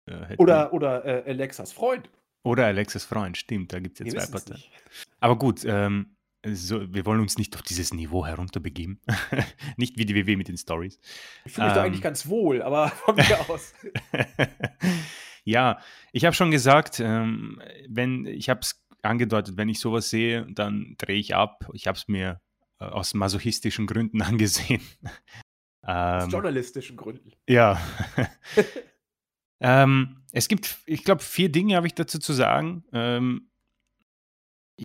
[0.10, 2.10] Äh, oder oder äh, Alexas Freund.
[2.44, 4.64] Oder Alexas Freund, stimmt, da gibt es ja zwei Parteien.
[5.20, 9.02] Aber gut, ähm, so, wir wollen uns nicht auf dieses Niveau herunterbegeben.
[9.78, 11.00] nicht wie die WW mit den Stories.
[11.44, 13.74] Ich fühle mich ähm, da eigentlich ganz wohl, aber von mir aus.
[15.46, 15.80] Ja,
[16.12, 20.96] ich habe schon gesagt, ähm, wenn ich habe es angedeutet, wenn ich sowas sehe, dann
[21.00, 21.68] drehe ich ab.
[21.74, 22.40] Ich habe es mir
[22.80, 24.82] äh, aus masochistischen Gründen angesehen.
[25.82, 27.32] aus ähm, journalistischen Gründen.
[27.48, 27.82] Ja.
[29.60, 32.84] Ähm, es gibt, ich glaube, vier Dinge habe ich dazu zu sagen.
[32.94, 33.50] Ähm,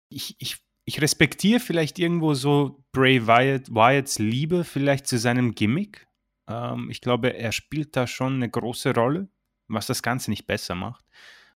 [0.08, 6.06] ich, ich, ich respektiere vielleicht irgendwo so Bray Wyatt, Wyatts Liebe vielleicht zu seinem Gimmick.
[6.48, 9.28] Ähm, ich glaube, er spielt da schon eine große Rolle,
[9.68, 11.04] was das Ganze nicht besser macht.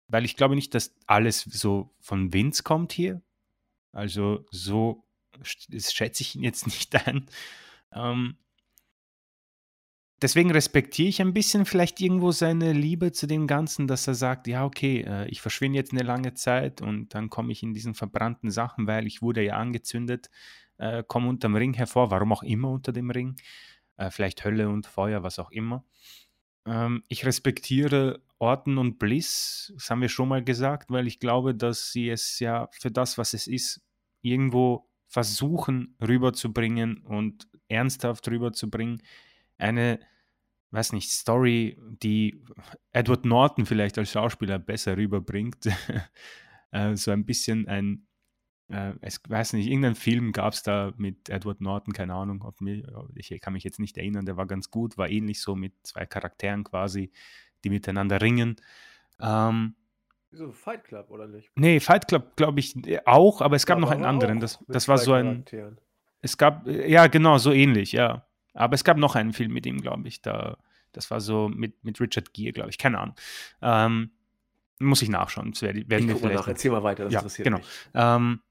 [0.07, 3.22] Weil ich glaube nicht, dass alles so von Vince kommt hier.
[3.91, 5.03] Also so
[5.43, 7.26] schätze ich ihn jetzt nicht ein.
[7.91, 8.38] Ähm,
[10.22, 14.47] deswegen respektiere ich ein bisschen vielleicht irgendwo seine Liebe zu dem Ganzen, dass er sagt,
[14.47, 17.93] ja, okay, äh, ich verschwinde jetzt eine lange Zeit und dann komme ich in diesen
[17.93, 20.30] verbrannten Sachen, weil ich wurde ja angezündet,
[20.78, 23.36] äh, komme unterm Ring hervor, warum auch immer unter dem Ring,
[23.97, 25.84] äh, vielleicht Hölle und Feuer, was auch immer.
[26.65, 31.55] Ähm, ich respektiere Orten und Bliss, das haben wir schon mal gesagt, weil ich glaube,
[31.55, 33.82] dass sie es ja für das, was es ist,
[34.22, 39.01] irgendwo versuchen rüberzubringen und ernsthaft rüberzubringen.
[39.57, 39.99] Eine,
[40.71, 42.43] weiß nicht, Story, die
[42.91, 45.65] Edward Norton vielleicht als Schauspieler besser rüberbringt.
[46.71, 48.07] äh, so ein bisschen ein,
[48.69, 52.61] äh, ich weiß nicht, irgendein Film gab es da mit Edward Norton, keine Ahnung, ob
[52.61, 52.83] mir,
[53.15, 56.05] ich kann mich jetzt nicht erinnern, der war ganz gut, war ähnlich so mit zwei
[56.05, 57.11] Charakteren quasi,
[57.63, 58.57] die miteinander ringen.
[59.19, 59.75] Ähm,
[60.31, 61.49] so Fight Club, oder nicht?
[61.55, 64.39] Nee, Fight Club, glaube ich, auch, aber es gab ja, noch einen anderen.
[64.39, 65.45] Das, das war so ein.
[66.19, 68.26] Es gab, ja, genau, so ähnlich, ja.
[68.57, 70.21] Aber es gab noch einen Film mit ihm, glaube ich.
[70.21, 70.57] Da,
[70.91, 72.77] das war so mit, mit Richard Gere, glaube ich.
[72.77, 73.15] Keine Ahnung.
[73.61, 74.11] Ähm,
[74.79, 75.51] muss ich nachschauen.
[75.51, 76.35] Das werden, werden ich vielleicht.
[76.35, 76.47] Nach.
[76.47, 77.57] Erzähl mal weiter, das ja, interessiert genau.
[77.57, 77.67] mich.
[77.93, 78.41] Ähm,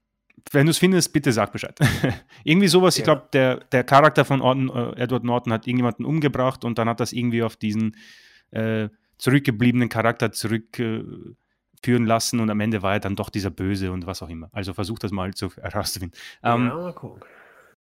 [0.51, 1.77] wenn du es findest, bitte sag Bescheid.
[2.43, 3.01] irgendwie sowas, ja.
[3.01, 6.87] ich glaube, der, der Charakter von Orton, äh, Edward Norton hat irgendjemanden umgebracht und dann
[6.87, 7.95] hat das irgendwie auf diesen
[8.51, 10.79] äh, zurückgebliebenen Charakter zurück.
[10.79, 11.03] Äh,
[11.85, 14.49] lassen und am Ende war er dann doch dieser Böse und was auch immer.
[14.51, 16.19] Also versucht das mal zu herauszufinden.
[16.43, 17.21] Ähm, ja, mal gucken.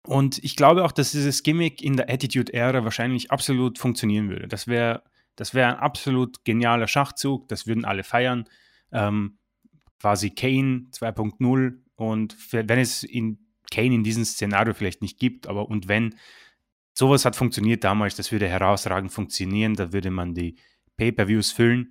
[0.06, 4.48] Und ich glaube auch, dass dieses Gimmick in der Attitude-Ära wahrscheinlich absolut funktionieren würde.
[4.48, 5.02] Das wäre
[5.34, 8.48] das wär ein absolut genialer Schachzug, das würden alle feiern.
[8.90, 9.38] Ähm,
[10.00, 13.38] quasi Kane 2.0 und wenn es in
[13.70, 16.14] Kane in diesem Szenario vielleicht nicht gibt, aber und wenn
[16.94, 20.56] sowas hat funktioniert damals, das würde herausragend funktionieren, da würde man die
[20.96, 21.90] Pay-per-Views füllen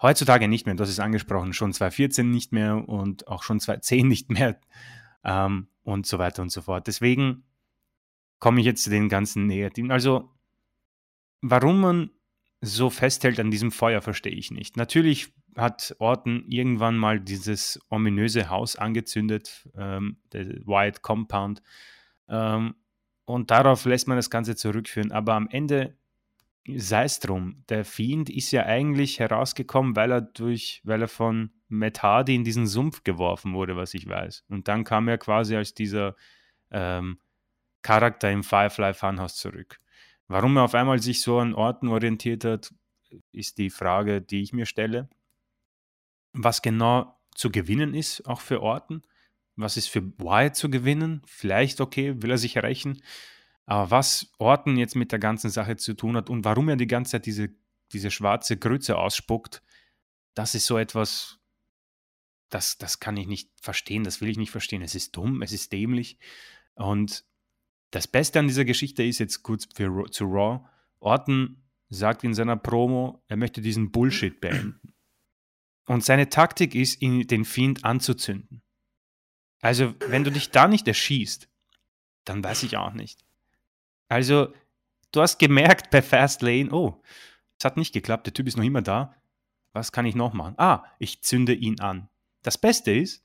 [0.00, 4.30] Heutzutage nicht mehr, das ist angesprochen, schon 2014 nicht mehr und auch schon 2010 nicht
[4.30, 4.60] mehr
[5.24, 6.86] ähm, und so weiter und so fort.
[6.86, 7.44] Deswegen
[8.40, 9.92] komme ich jetzt zu den ganzen Negativen.
[9.92, 10.30] Also,
[11.42, 12.10] warum man
[12.60, 14.76] so festhält an diesem Feuer, verstehe ich nicht.
[14.76, 21.62] Natürlich hat Orton irgendwann mal dieses ominöse Haus angezündet, ähm, der White Compound,
[22.28, 22.74] ähm,
[23.24, 25.10] und darauf lässt man das Ganze zurückführen.
[25.10, 25.96] Aber am Ende
[26.76, 27.64] sei es drum.
[27.68, 32.44] Der Fiend ist ja eigentlich herausgekommen, weil er durch, weil er von Matt Hardy in
[32.44, 34.44] diesen Sumpf geworfen wurde, was ich weiß.
[34.48, 36.16] Und dann kam er quasi als dieser
[36.70, 37.18] ähm,
[37.82, 39.80] Charakter im Firefly Funhouse zurück.
[40.28, 42.74] Warum er auf einmal sich so an Orten orientiert hat,
[43.32, 45.08] ist die Frage, die ich mir stelle.
[46.32, 49.02] Was genau zu gewinnen ist, auch für Orten.
[49.56, 51.22] Was ist für Wyatt zu gewinnen?
[51.26, 53.02] Vielleicht, okay, will er sich rächen.
[53.64, 56.86] Aber was Orton jetzt mit der ganzen Sache zu tun hat und warum er die
[56.86, 57.48] ganze Zeit diese,
[57.92, 59.62] diese schwarze Grütze ausspuckt,
[60.34, 61.40] das ist so etwas,
[62.48, 64.82] das, das kann ich nicht verstehen, das will ich nicht verstehen.
[64.82, 66.18] Es ist dumm, es ist dämlich.
[66.74, 67.24] Und
[67.90, 70.60] das Beste an dieser Geschichte ist jetzt kurz für, zu Raw.
[71.00, 74.92] Orton sagt in seiner Promo, er möchte diesen Bullshit beenden.
[75.86, 78.62] Und seine Taktik ist, ihn, den Fiend anzuzünden.
[79.60, 81.48] Also, wenn du dich da nicht erschießt,
[82.24, 83.24] dann weiß ich auch nicht.
[84.08, 84.52] Also,
[85.12, 87.00] du hast gemerkt bei Fastlane, oh,
[87.58, 89.14] es hat nicht geklappt, der Typ ist noch immer da.
[89.72, 90.54] Was kann ich noch machen?
[90.58, 92.08] Ah, ich zünde ihn an.
[92.46, 93.24] Das Beste ist,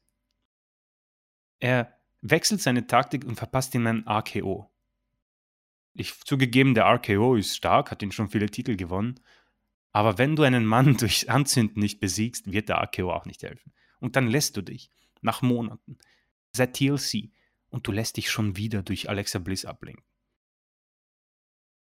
[1.60, 4.72] er wechselt seine Taktik und verpasst ihm einen RKO.
[5.94, 9.20] Ich zugegeben, der RKO ist stark, hat ihn schon viele Titel gewonnen.
[9.92, 13.74] Aber wenn du einen Mann durch Anzünden nicht besiegst, wird der RKO auch nicht helfen.
[14.00, 14.90] Und dann lässt du dich
[15.22, 15.98] nach Monaten
[16.52, 17.32] seit TLC
[17.70, 20.04] und du lässt dich schon wieder durch Alexa Bliss ablenken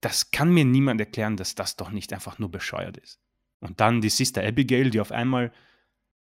[0.06, 3.20] das kann mir niemand erklären, dass das doch nicht einfach nur bescheuert ist.
[3.60, 5.52] Und dann die Sister Abigail, die auf einmal,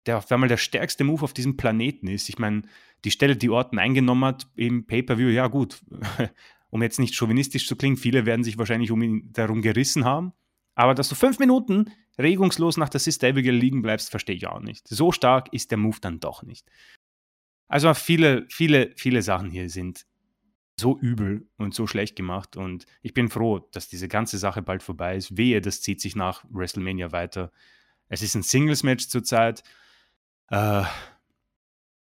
[0.07, 2.28] der auf einmal der stärkste Move auf diesem Planeten ist.
[2.28, 2.62] Ich meine,
[3.05, 5.82] die Stelle, die Orton eingenommen hat im Pay-Per-View, ja gut,
[6.70, 10.32] um jetzt nicht chauvinistisch zu klingen, viele werden sich wahrscheinlich um ihn darum gerissen haben.
[10.74, 14.60] Aber dass du fünf Minuten regungslos nach der Sister Abigail liegen bleibst, verstehe ich auch
[14.60, 14.89] nicht.
[14.89, 16.66] So stark ist der Move dann doch nicht.
[17.68, 20.06] Also viele, viele, viele Sachen hier sind
[20.78, 22.56] so übel und so schlecht gemacht.
[22.56, 25.36] Und ich bin froh, dass diese ganze Sache bald vorbei ist.
[25.36, 27.52] Wehe, das zieht sich nach WrestleMania weiter.
[28.09, 29.62] Es ist ein Singles-Match zurzeit.
[30.52, 30.84] Äh,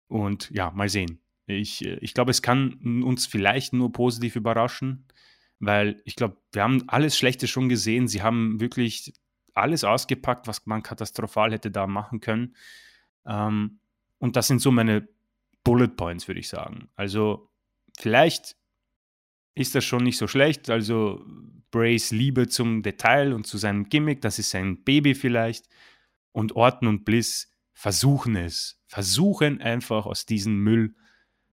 [0.08, 1.20] und ja, mal sehen.
[1.46, 5.06] Ich, äh, ich glaube, es kann uns vielleicht nur positiv überraschen,
[5.58, 8.08] weil ich glaube, wir haben alles Schlechte schon gesehen.
[8.08, 9.14] Sie haben wirklich
[9.54, 12.54] alles ausgepackt, was man katastrophal hätte da machen können.
[13.26, 13.80] Ähm,
[14.18, 15.08] und das sind so meine
[15.64, 16.90] Bullet Points, würde ich sagen.
[16.94, 17.50] Also
[17.98, 18.56] vielleicht
[19.54, 20.68] ist das schon nicht so schlecht.
[20.68, 21.24] Also
[21.70, 25.70] Brays Liebe zum Detail und zu seinem Gimmick, das ist sein Baby vielleicht.
[26.32, 30.94] Und Orton und Bliss versuchen es, versuchen einfach aus diesem Müll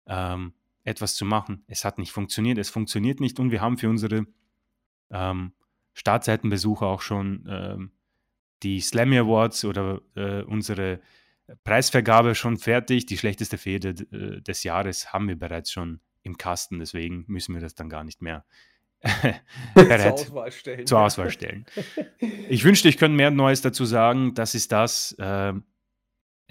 [0.08, 1.64] ähm, etwas zu machen.
[1.68, 4.26] Es hat nicht funktioniert, es funktioniert nicht und wir haben für unsere
[5.12, 5.54] ähm,
[5.94, 7.92] Startseitenbesucher auch schon ähm,
[8.64, 11.00] die Slammy Awards oder äh, unsere
[11.64, 13.06] Preisvergabe schon fertig.
[13.06, 17.62] Die schlechteste Fehde äh, des Jahres haben wir bereits schon im Kasten, deswegen müssen wir
[17.62, 18.46] das dann gar nicht mehr
[19.76, 20.88] zur Auswahl stellen.
[20.88, 21.66] Zur Auswahl stellen.
[22.50, 24.34] Ich wünschte, ich könnte mehr Neues dazu sagen.
[24.34, 25.14] Das ist das.
[25.14, 25.54] Äh,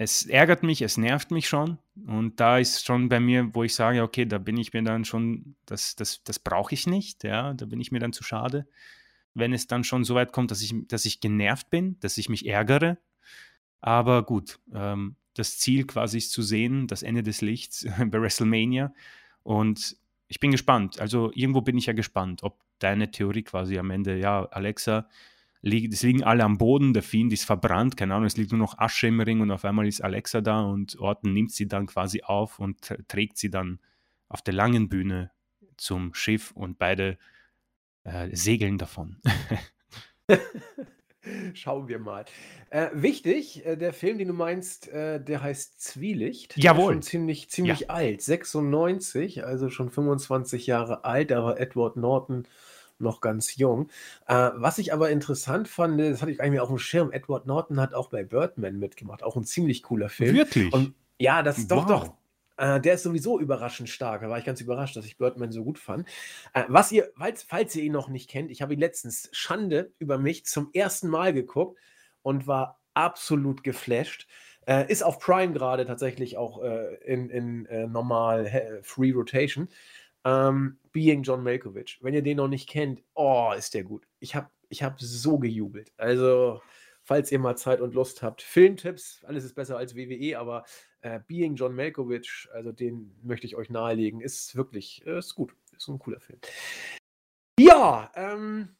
[0.01, 1.77] es ärgert mich, es nervt mich schon.
[2.07, 5.03] Und da ist schon bei mir, wo ich sage, okay, da bin ich mir dann
[5.03, 7.25] schon, das, das, das brauche ich nicht.
[7.25, 8.65] Ja, da bin ich mir dann zu schade.
[9.33, 12.29] Wenn es dann schon so weit kommt, dass ich, dass ich genervt bin, dass ich
[12.29, 12.97] mich ärgere.
[13.81, 18.93] Aber gut, ähm, das Ziel quasi ist zu sehen, das Ende des Lichts bei WrestleMania.
[19.43, 19.97] Und
[20.29, 21.01] ich bin gespannt.
[21.01, 25.09] Also irgendwo bin ich ja gespannt, ob deine Theorie quasi am Ende, ja, Alexa,
[25.61, 28.59] liegt, es liegen alle am Boden, der Fiend ist verbrannt, keine Ahnung, es liegt nur
[28.59, 31.87] noch Asche im Ring und auf einmal ist Alexa da und Orton nimmt sie dann
[31.87, 33.79] quasi auf und trägt sie dann
[34.29, 35.31] auf der langen Bühne
[35.77, 37.17] zum Schiff und beide
[38.03, 39.17] äh, segeln davon.
[41.53, 42.25] Schauen wir mal.
[42.69, 46.57] Äh, wichtig, äh, der Film, den du meinst, äh, der heißt Zwielicht.
[46.57, 46.93] Jawohl.
[46.93, 47.89] Schon ziemlich, ziemlich ja.
[47.89, 52.47] alt, 96, also schon 25 Jahre alt, war Edward Norton
[53.01, 53.89] noch ganz jung.
[54.27, 57.79] Äh, was ich aber interessant fand, das hatte ich eigentlich auf dem Schirm, Edward Norton
[57.79, 60.35] hat auch bei Birdman mitgemacht, auch ein ziemlich cooler Film.
[60.35, 60.73] Wirklich?
[60.73, 61.85] Und ja, das ist wow.
[61.85, 62.13] doch, doch.
[62.59, 64.21] Äh, der ist sowieso überraschend stark.
[64.21, 66.07] Da war ich ganz überrascht, dass ich Birdman so gut fand.
[66.53, 69.93] Äh, was ihr, falls, falls ihr ihn noch nicht kennt, ich habe ihn letztens Schande
[69.97, 71.79] über mich zum ersten Mal geguckt
[72.21, 74.27] und war absolut geflasht.
[74.67, 79.69] Äh, ist auf Prime gerade tatsächlich auch äh, in, in äh, normal Free Rotation.
[80.25, 81.99] Ähm, Being John Malkovich.
[82.01, 84.07] Wenn ihr den noch nicht kennt, oh, ist der gut.
[84.19, 85.91] Ich habe ich hab so gejubelt.
[85.97, 86.61] Also,
[87.03, 90.65] falls ihr mal Zeit und Lust habt, Filmtipps, alles ist besser als WWE, aber
[91.01, 95.55] äh, Being John Malkovich, also den möchte ich euch nahelegen, ist wirklich, äh, ist gut.
[95.75, 96.39] Ist ein cooler Film.
[97.59, 98.75] Ja, ähm,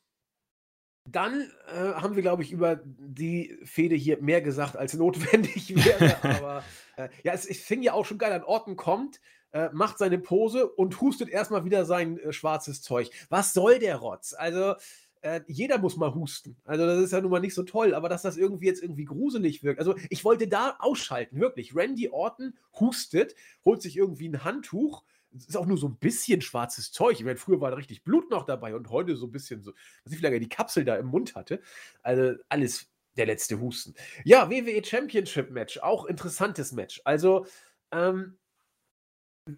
[1.06, 6.24] dann äh, haben wir, glaube ich, über die Fehde hier mehr gesagt, als notwendig wäre.
[6.24, 6.64] Aber
[6.98, 8.44] äh, ja, es, es fing ja auch schon geil an.
[8.44, 9.20] Orten kommt,
[9.52, 13.10] äh, macht seine Pose und hustet erstmal wieder sein äh, schwarzes Zeug.
[13.30, 14.34] Was soll der Rotz?
[14.38, 14.76] Also,
[15.22, 16.58] äh, jeder muss mal husten.
[16.66, 19.06] Also, das ist ja nun mal nicht so toll, aber dass das irgendwie jetzt irgendwie
[19.06, 19.80] gruselig wirkt.
[19.80, 21.76] Also, ich wollte da ausschalten, wirklich.
[21.76, 23.36] Randy Orton hustet,
[23.66, 25.04] holt sich irgendwie ein Handtuch.
[25.36, 27.20] Es ist auch nur so ein bisschen schwarzes Zeug.
[27.20, 29.74] Ich meine, früher war da richtig Blut noch dabei und heute so ein bisschen so,
[30.04, 31.62] dass ich vielleicht die Kapsel da im Mund hatte.
[32.02, 33.96] Also, alles der letzte Husten.
[34.24, 37.02] Ja, WWE Championship Match, auch interessantes Match.
[37.04, 37.46] Also,
[37.92, 38.38] ähm,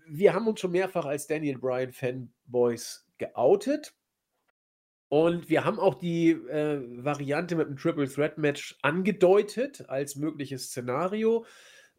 [0.07, 3.93] wir haben uns schon mehrfach als Daniel Bryan Fanboys geoutet.
[5.09, 10.67] Und wir haben auch die äh, Variante mit dem Triple Threat Match angedeutet als mögliches
[10.67, 11.45] Szenario.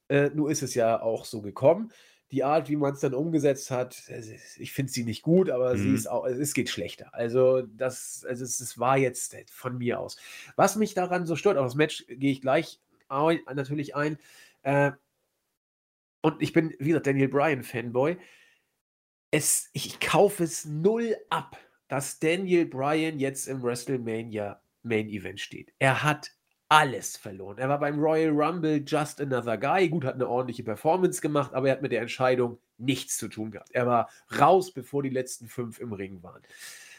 [0.09, 1.93] Äh, nur ist es ja auch so gekommen.
[2.31, 4.03] Die Art, wie man es dann umgesetzt hat,
[4.57, 5.79] ich finde sie nicht gut, aber mhm.
[5.79, 7.13] sie ist auch, es geht schlechter.
[7.13, 10.17] Also, das, also es, es war jetzt von mir aus.
[10.57, 14.19] Was mich daran so stört, auf das Match gehe ich gleich natürlich ein.
[14.63, 14.93] Äh,
[16.23, 18.17] und ich bin, wie gesagt, Daniel Bryan Fanboy.
[19.31, 21.59] Es, ich kaufe es null ab,
[21.89, 25.73] dass Daniel Bryan jetzt im WrestleMania Main Event steht.
[25.79, 26.31] Er hat
[26.69, 27.59] alles verloren.
[27.59, 29.89] Er war beim Royal Rumble just another guy.
[29.91, 33.51] Gut, hat eine ordentliche Performance gemacht, aber er hat mit der Entscheidung nichts zu tun
[33.51, 33.71] gehabt.
[33.73, 34.09] Er war
[34.39, 36.43] raus, bevor die letzten fünf im Ring waren.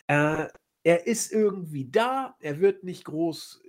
[0.06, 0.48] Äh,
[0.84, 2.36] er ist irgendwie da.
[2.40, 3.63] Er wird nicht groß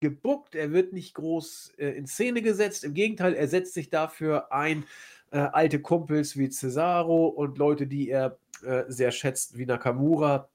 [0.00, 2.84] gebuckt, er wird nicht groß äh, in Szene gesetzt.
[2.84, 4.84] Im Gegenteil, er setzt sich dafür ein,
[5.30, 10.48] äh, alte Kumpels wie Cesaro und Leute, die er äh, sehr schätzt, wie Nakamura,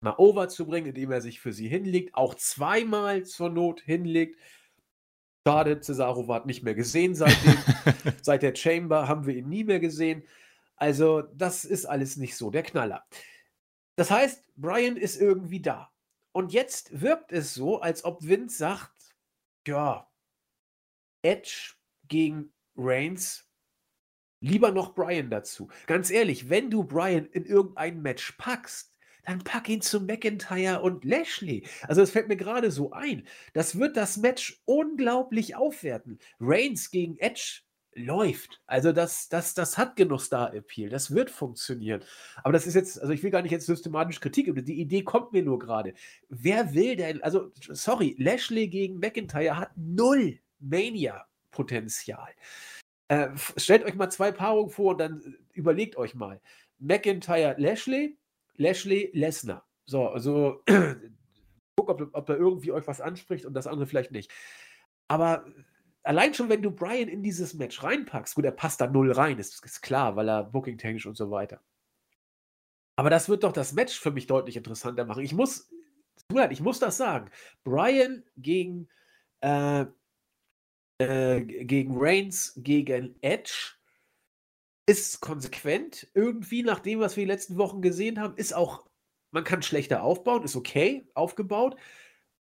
[0.00, 4.38] mal over zu bringen, indem er sich für sie hinlegt, auch zweimal zur Not hinlegt.
[5.46, 7.56] Schade, Cesaro war nicht mehr gesehen seitdem.
[8.22, 10.22] Seit der Chamber haben wir ihn nie mehr gesehen.
[10.76, 13.04] Also, das ist alles nicht so der Knaller.
[13.96, 15.90] Das heißt, Brian ist irgendwie da.
[16.32, 19.14] Und jetzt wirkt es so, als ob Vince sagt,
[19.66, 20.10] ja,
[21.22, 21.74] Edge
[22.06, 23.48] gegen Reigns,
[24.40, 25.68] lieber noch Brian dazu.
[25.86, 28.94] Ganz ehrlich, wenn du Brian in irgendein Match packst,
[29.24, 31.66] dann pack ihn zu McIntyre und Lashley.
[31.86, 33.26] Also das fällt mir gerade so ein.
[33.52, 36.18] Das wird das Match unglaublich aufwerten.
[36.40, 37.60] Reigns gegen Edge
[37.94, 38.60] läuft.
[38.66, 40.88] Also das, das, das hat genug Star-Appeal.
[40.90, 42.02] Das wird funktionieren.
[42.42, 44.52] Aber das ist jetzt, also ich will gar nicht jetzt systematisch Kritik.
[44.64, 45.94] Die Idee kommt mir nur gerade.
[46.28, 52.30] Wer will denn, also sorry, Lashley gegen McIntyre hat null Mania-Potenzial.
[53.08, 56.40] Äh, stellt euch mal zwei Paarungen vor und dann überlegt euch mal.
[56.78, 58.18] McIntyre, Lashley,
[58.56, 59.66] Lashley, Lesnar.
[59.86, 60.62] So, also
[61.76, 64.30] guck, ob, ob da irgendwie euch was anspricht und das andere vielleicht nicht.
[65.08, 65.46] Aber
[66.08, 69.38] allein schon, wenn du Brian in dieses Match reinpackst, gut, er passt da null rein,
[69.38, 71.60] ist, ist klar, weil er booking-technisch und so weiter.
[72.96, 75.22] Aber das wird doch das Match für mich deutlich interessanter machen.
[75.22, 75.70] Ich muss,
[76.50, 77.30] ich muss das sagen.
[77.62, 78.88] Brian gegen,
[79.42, 79.84] äh,
[80.96, 83.74] äh, gegen Reigns, gegen Edge
[84.86, 88.88] ist konsequent irgendwie nach dem, was wir die letzten Wochen gesehen haben, ist auch,
[89.30, 91.76] man kann schlechter aufbauen, ist okay aufgebaut,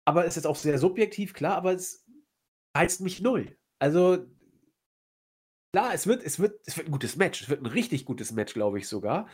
[0.05, 2.04] aber ist jetzt auch sehr subjektiv, klar, aber es
[2.75, 3.55] reizt mich null.
[3.79, 4.25] Also,
[5.73, 8.31] klar, es wird, es wird, es wird ein gutes Match, es wird ein richtig gutes
[8.31, 9.27] Match, glaube ich sogar.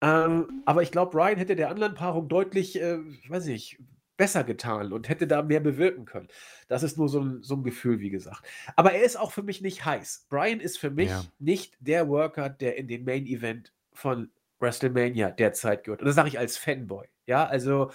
[0.00, 2.98] Ähm, aber ich glaube, Brian hätte der anderen Paarung deutlich, äh,
[3.28, 3.78] weiß ich,
[4.16, 6.28] besser getan und hätte da mehr bewirken können.
[6.68, 8.46] Das ist nur so ein, so ein Gefühl, wie gesagt.
[8.76, 10.26] Aber er ist auch für mich nicht heiß.
[10.28, 11.24] Brian ist für mich ja.
[11.38, 14.30] nicht der Worker, der in den Main Event von
[14.60, 16.02] WrestleMania derzeit gehört.
[16.02, 17.06] Und das sage ich als Fanboy.
[17.26, 17.90] Ja, also,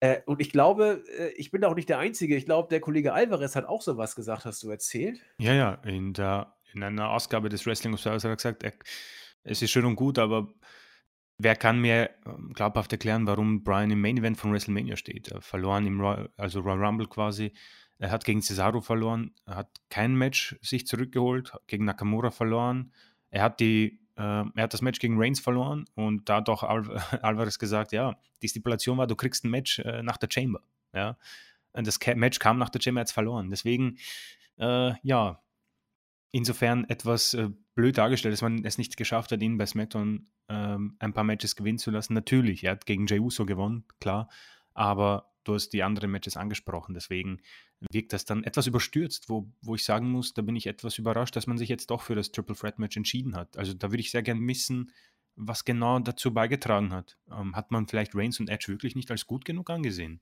[0.00, 2.36] äh, und ich glaube, äh, ich bin auch nicht der Einzige.
[2.36, 5.20] Ich glaube, der Kollege Alvarez hat auch sowas gesagt, hast du erzählt.
[5.38, 8.72] Ja, ja, in, der, in einer Ausgabe des Wrestling Observers hat er gesagt, er,
[9.42, 10.48] es ist schön und gut, aber
[11.42, 15.28] Wer kann mir ähm, glaubhaft erklären, warum Brian im Main Event von WrestleMania steht?
[15.28, 17.54] Er verloren im Royal, also Royal Rumble quasi.
[17.96, 22.92] Er hat gegen Cesaro verloren, er hat kein Match sich zurückgeholt, gegen Nakamura verloren.
[23.30, 26.84] Er hat, die, er hat das Match gegen Reigns verloren und da hat auch Al
[27.22, 30.62] Alvarez gesagt, ja, die Stipulation war, du kriegst ein Match äh, nach der Chamber.
[30.92, 31.16] Ja?
[31.72, 33.50] Und das Match kam nach der Chamber, er hat es verloren.
[33.50, 33.98] Deswegen,
[34.58, 35.42] äh, ja,
[36.32, 40.96] insofern etwas äh, blöd dargestellt, dass man es nicht geschafft hat, ihn bei SmackDown ähm,
[40.98, 42.14] ein paar Matches gewinnen zu lassen.
[42.14, 44.28] Natürlich, er hat gegen Jey Uso gewonnen, klar,
[44.74, 47.40] aber du hast die anderen Matches angesprochen, deswegen
[47.90, 51.36] wirkt das dann etwas überstürzt, wo, wo ich sagen muss, da bin ich etwas überrascht,
[51.36, 53.56] dass man sich jetzt doch für das Triple Threat Match entschieden hat.
[53.56, 54.92] Also da würde ich sehr gern wissen,
[55.36, 57.18] was genau dazu beigetragen hat.
[57.30, 60.20] Ähm, hat man vielleicht Reigns und Edge wirklich nicht als gut genug angesehen?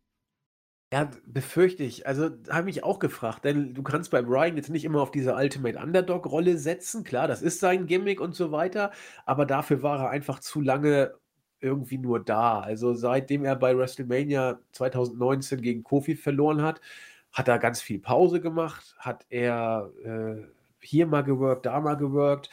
[0.91, 2.07] Ja, befürchte ich.
[2.07, 5.35] Also, habe ich auch gefragt, denn du kannst bei Brian jetzt nicht immer auf diese
[5.35, 7.05] Ultimate Underdog-Rolle setzen.
[7.05, 8.91] Klar, das ist sein Gimmick und so weiter,
[9.27, 11.15] aber dafür war er einfach zu lange
[11.61, 12.61] irgendwie nur da.
[12.61, 16.81] Also, seitdem er bei WrestleMania 2019 gegen Kofi verloren hat,
[17.33, 20.47] hat er ganz viel Pause gemacht, hat er äh,
[20.81, 22.51] hier mal geworkt, da mal geworkt,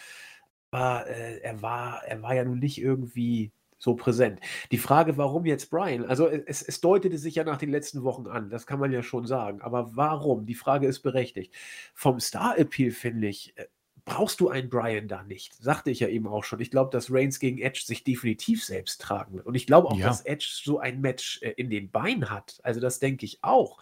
[0.71, 4.39] aber äh, er, war, er war ja nun nicht irgendwie so präsent.
[4.71, 6.05] Die Frage, warum jetzt Brian?
[6.05, 9.03] Also es, es deutete sich ja nach den letzten Wochen an, das kann man ja
[9.03, 9.61] schon sagen.
[9.61, 10.45] Aber warum?
[10.45, 11.53] Die Frage ist berechtigt.
[11.93, 13.67] Vom Star-Appeal finde ich, äh,
[14.05, 15.55] brauchst du einen Brian da nicht.
[15.55, 16.61] Sagte ich ja eben auch schon.
[16.61, 19.47] Ich glaube, dass Reigns gegen Edge sich definitiv selbst tragen wird.
[19.47, 20.07] Und ich glaube auch, ja.
[20.07, 22.59] dass Edge so ein Match äh, in den Beinen hat.
[22.63, 23.79] Also das denke ich auch.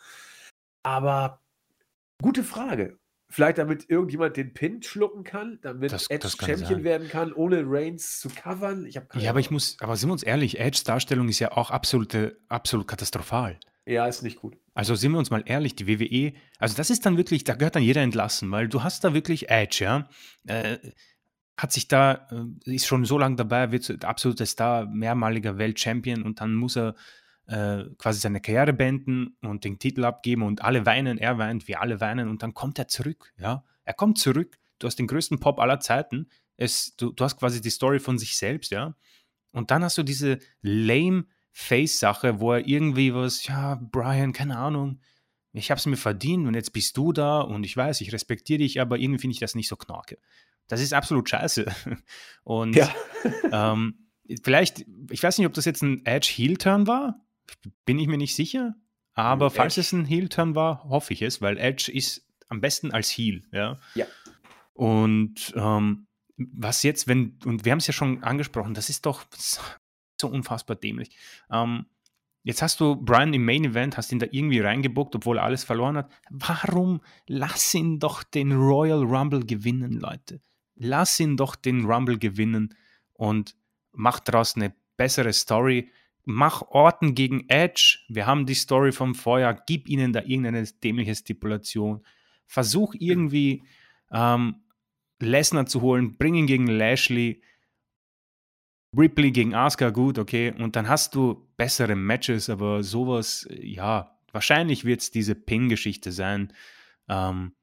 [0.81, 1.41] Aber
[2.21, 2.97] gute Frage.
[3.29, 6.83] Vielleicht damit irgendjemand den Pin schlucken kann, damit das, Edge das Champion sein.
[6.83, 8.85] werden kann, ohne Reigns zu covern.
[8.85, 11.71] Ich ja, aber ich muss, aber sind wir uns ehrlich, Edge Darstellung ist ja auch
[11.71, 13.59] absolute, absolut katastrophal.
[13.85, 14.57] Ja, ist nicht gut.
[14.73, 17.75] Also sind wir uns mal ehrlich, die WWE, also das ist dann wirklich, da gehört
[17.75, 20.09] dann jeder entlassen, weil du hast da wirklich Edge, ja.
[20.45, 20.77] Äh,
[21.57, 26.41] hat sich da, äh, ist schon so lange dabei, wird absoluter Star, mehrmaliger Weltchampion und
[26.41, 26.95] dann muss er
[27.47, 31.81] äh, quasi seine Karriere beenden und den Titel abgeben und alle weinen, er weint, wir
[31.81, 33.63] alle weinen und dann kommt er zurück, ja.
[33.83, 37.59] Er kommt zurück, du hast den größten Pop aller Zeiten, es, du, du hast quasi
[37.59, 38.95] die Story von sich selbst, ja.
[39.51, 44.99] Und dann hast du diese lame Face-Sache, wo er irgendwie was, ja, Brian, keine Ahnung,
[45.53, 48.57] ich habe es mir verdient und jetzt bist du da und ich weiß, ich respektiere
[48.57, 50.17] dich, aber irgendwie finde ich das nicht so knorke.
[50.67, 51.65] Das ist absolut scheiße.
[52.43, 52.89] Und ja.
[53.51, 54.07] ähm,
[54.43, 57.19] vielleicht, ich weiß nicht, ob das jetzt ein Edge-Heel-Turn war,
[57.85, 58.73] bin ich mir nicht sicher.
[59.13, 59.55] Aber Edge.
[59.55, 63.43] falls es ein Heel-Turn war, hoffe ich es, weil Edge ist am besten als Heel.
[63.51, 63.79] Ja.
[63.93, 64.05] ja.
[64.73, 66.07] Und ähm,
[66.37, 69.25] was jetzt, wenn, und wir haben es ja schon angesprochen, das ist doch
[70.23, 71.15] so unfassbar dämlich.
[71.51, 71.85] Ähm,
[72.43, 75.63] jetzt hast du Brian im Main Event, hast ihn da irgendwie reingebuckt, obwohl er alles
[75.63, 76.11] verloren hat.
[76.29, 80.41] Warum lass ihn doch den Royal Rumble gewinnen, Leute?
[80.75, 82.75] Lass ihn doch den Rumble gewinnen
[83.13, 83.55] und
[83.91, 85.89] mach daraus eine bessere Story
[86.25, 87.99] mach Orten gegen Edge.
[88.07, 89.61] Wir haben die Story vom Vorjahr.
[89.65, 92.05] Gib ihnen da irgendeine dämliche Stipulation.
[92.45, 93.63] Versuch irgendwie
[94.11, 94.55] ähm,
[95.19, 96.17] Lesnar zu holen.
[96.17, 97.41] Bring ihn gegen Lashley.
[98.97, 100.53] Ripley gegen Asuka, gut, okay.
[100.57, 106.53] Und dann hast du bessere Matches, aber sowas, ja, wahrscheinlich wird es diese Pin-Geschichte sein.
[107.09, 107.53] Ähm,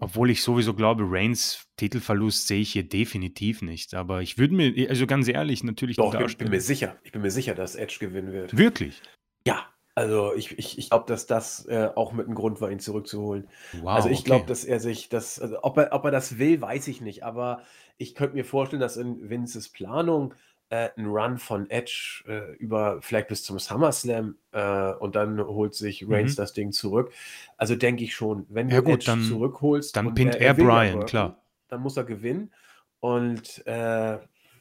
[0.00, 3.94] obwohl ich sowieso glaube, Reigns Titelverlust sehe ich hier definitiv nicht.
[3.94, 6.98] Aber ich würde mir, also ganz ehrlich, natürlich Doch, ich bin mir sicher.
[7.02, 8.56] Ich bin mir sicher, dass Edge gewinnen wird.
[8.56, 9.02] Wirklich?
[9.44, 9.66] Ja,
[9.98, 13.48] also ich, ich, ich glaube, dass das äh, auch mit einem Grund war, ihn zurückzuholen.
[13.80, 14.26] Wow, also ich okay.
[14.26, 17.24] glaube, dass er sich das, also ob er, ob er das will, weiß ich nicht.
[17.24, 17.62] Aber
[17.96, 20.34] ich könnte mir vorstellen, dass in Vinces Planung
[20.70, 25.74] äh, ein Run von Edge äh, über vielleicht bis zum SummerSlam äh, und dann holt
[25.74, 26.42] sich Reigns mhm.
[26.42, 27.10] das Ding zurück.
[27.56, 30.54] Also denke ich schon, wenn ja, du gut, Edge dann, zurückholst, dann pinnt er, er
[30.54, 31.42] Brian, klar.
[31.66, 32.52] Dann muss er gewinnen
[33.00, 34.18] und äh,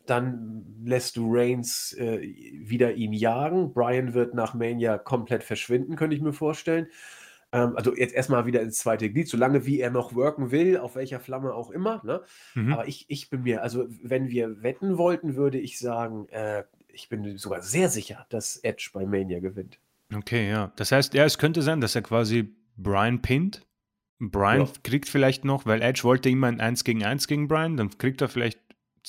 [0.09, 3.73] dann lässt du Reigns äh, wieder ihn jagen.
[3.73, 6.87] Brian wird nach Mania komplett verschwinden, könnte ich mir vorstellen.
[7.51, 10.95] Ähm, also jetzt erstmal wieder ins zweite Glied, solange wie er noch worken will, auf
[10.95, 12.01] welcher Flamme auch immer.
[12.03, 12.21] Ne?
[12.55, 12.73] Mhm.
[12.73, 17.09] Aber ich, ich bin mir, also wenn wir wetten wollten, würde ich sagen, äh, ich
[17.09, 19.79] bin sogar sehr sicher, dass Edge bei Mania gewinnt.
[20.13, 20.71] Okay, ja.
[20.75, 23.65] Das heißt, ja, es könnte sein, dass er quasi Brian pinnt.
[24.19, 24.71] Brian ja.
[24.83, 28.21] kriegt vielleicht noch, weil Edge wollte immer ein 1 gegen 1 gegen Brian, dann kriegt
[28.21, 28.59] er vielleicht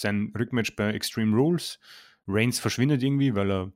[0.00, 1.78] sein Rückmatch bei Extreme Rules.
[2.26, 3.72] Reigns verschwindet irgendwie, weil er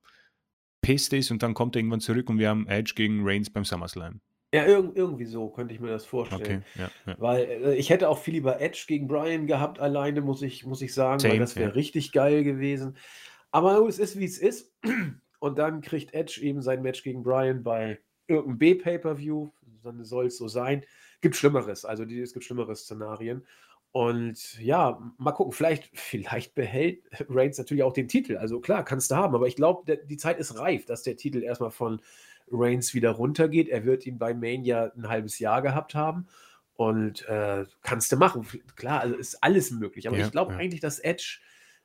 [0.83, 3.65] pissed ist und dann kommt er irgendwann zurück und wir haben Edge gegen Reigns beim
[3.65, 4.21] SummerSlam.
[4.55, 6.63] Ja, irg irgendwie so könnte ich mir das vorstellen.
[6.75, 7.17] Okay, ja, ja.
[7.19, 10.83] Weil äh, ich hätte auch viel lieber Edge gegen Brian gehabt, alleine, muss ich, muss
[10.83, 11.75] ich sagen, Same, weil das wäre ja.
[11.75, 12.97] richtig geil gewesen.
[13.51, 14.75] Aber es ist, wie es ist.
[15.39, 19.51] Und dann kriegt Edge eben sein Match gegen Brian bei irgendeinem B-Pay-Per-View.
[19.83, 20.85] Dann soll es so sein.
[21.21, 23.45] Gibt Schlimmeres, also die, es gibt schlimmere Szenarien.
[23.93, 28.37] Und ja, mal gucken, vielleicht, vielleicht behält Reigns natürlich auch den Titel.
[28.37, 31.43] Also klar, kannst du haben, aber ich glaube, die Zeit ist reif, dass der Titel
[31.43, 32.01] erstmal von
[32.51, 33.69] Reigns wieder runtergeht.
[33.69, 36.27] Er wird ihn bei Mania ein halbes Jahr gehabt haben.
[36.75, 38.47] Und äh, kannst du machen.
[38.77, 40.09] Klar, also ist alles möglich.
[40.09, 40.59] Aber ja, ich glaube ja.
[40.59, 41.39] eigentlich, dass Edge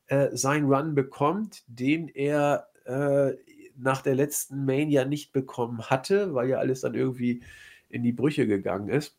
[0.08, 3.34] äh, seinen Run bekommt, den er äh,
[3.76, 7.44] nach der letzten Mania nicht bekommen hatte, weil ja alles dann irgendwie
[7.90, 9.17] in die Brüche gegangen ist.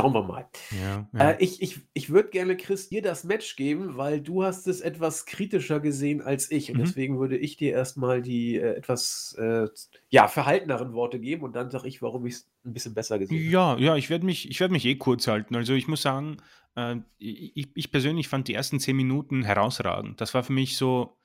[0.00, 0.48] Schauen wir mal.
[0.70, 1.30] Ja, ja.
[1.30, 4.80] Äh, ich ich, ich würde gerne, Chris, dir das Match geben, weil du hast es
[4.80, 6.70] etwas kritischer gesehen als ich.
[6.70, 6.84] Und mhm.
[6.84, 9.66] deswegen würde ich dir erstmal die äh, etwas äh,
[10.08, 13.38] ja, verhalteneren Worte geben und dann sage ich, warum ich es ein bisschen besser gesehen
[13.38, 13.50] habe.
[13.50, 15.54] Ja, ja, ich werde mich, werd mich eh kurz halten.
[15.56, 16.38] Also ich muss sagen,
[16.76, 20.20] äh, ich, ich persönlich fand die ersten zehn Minuten herausragend.
[20.20, 21.16] Das war für mich so,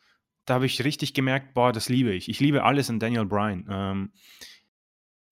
[0.45, 2.29] da habe ich richtig gemerkt, boah, das liebe ich.
[2.29, 3.65] Ich liebe alles an Daniel Bryan.
[3.69, 4.11] Ähm,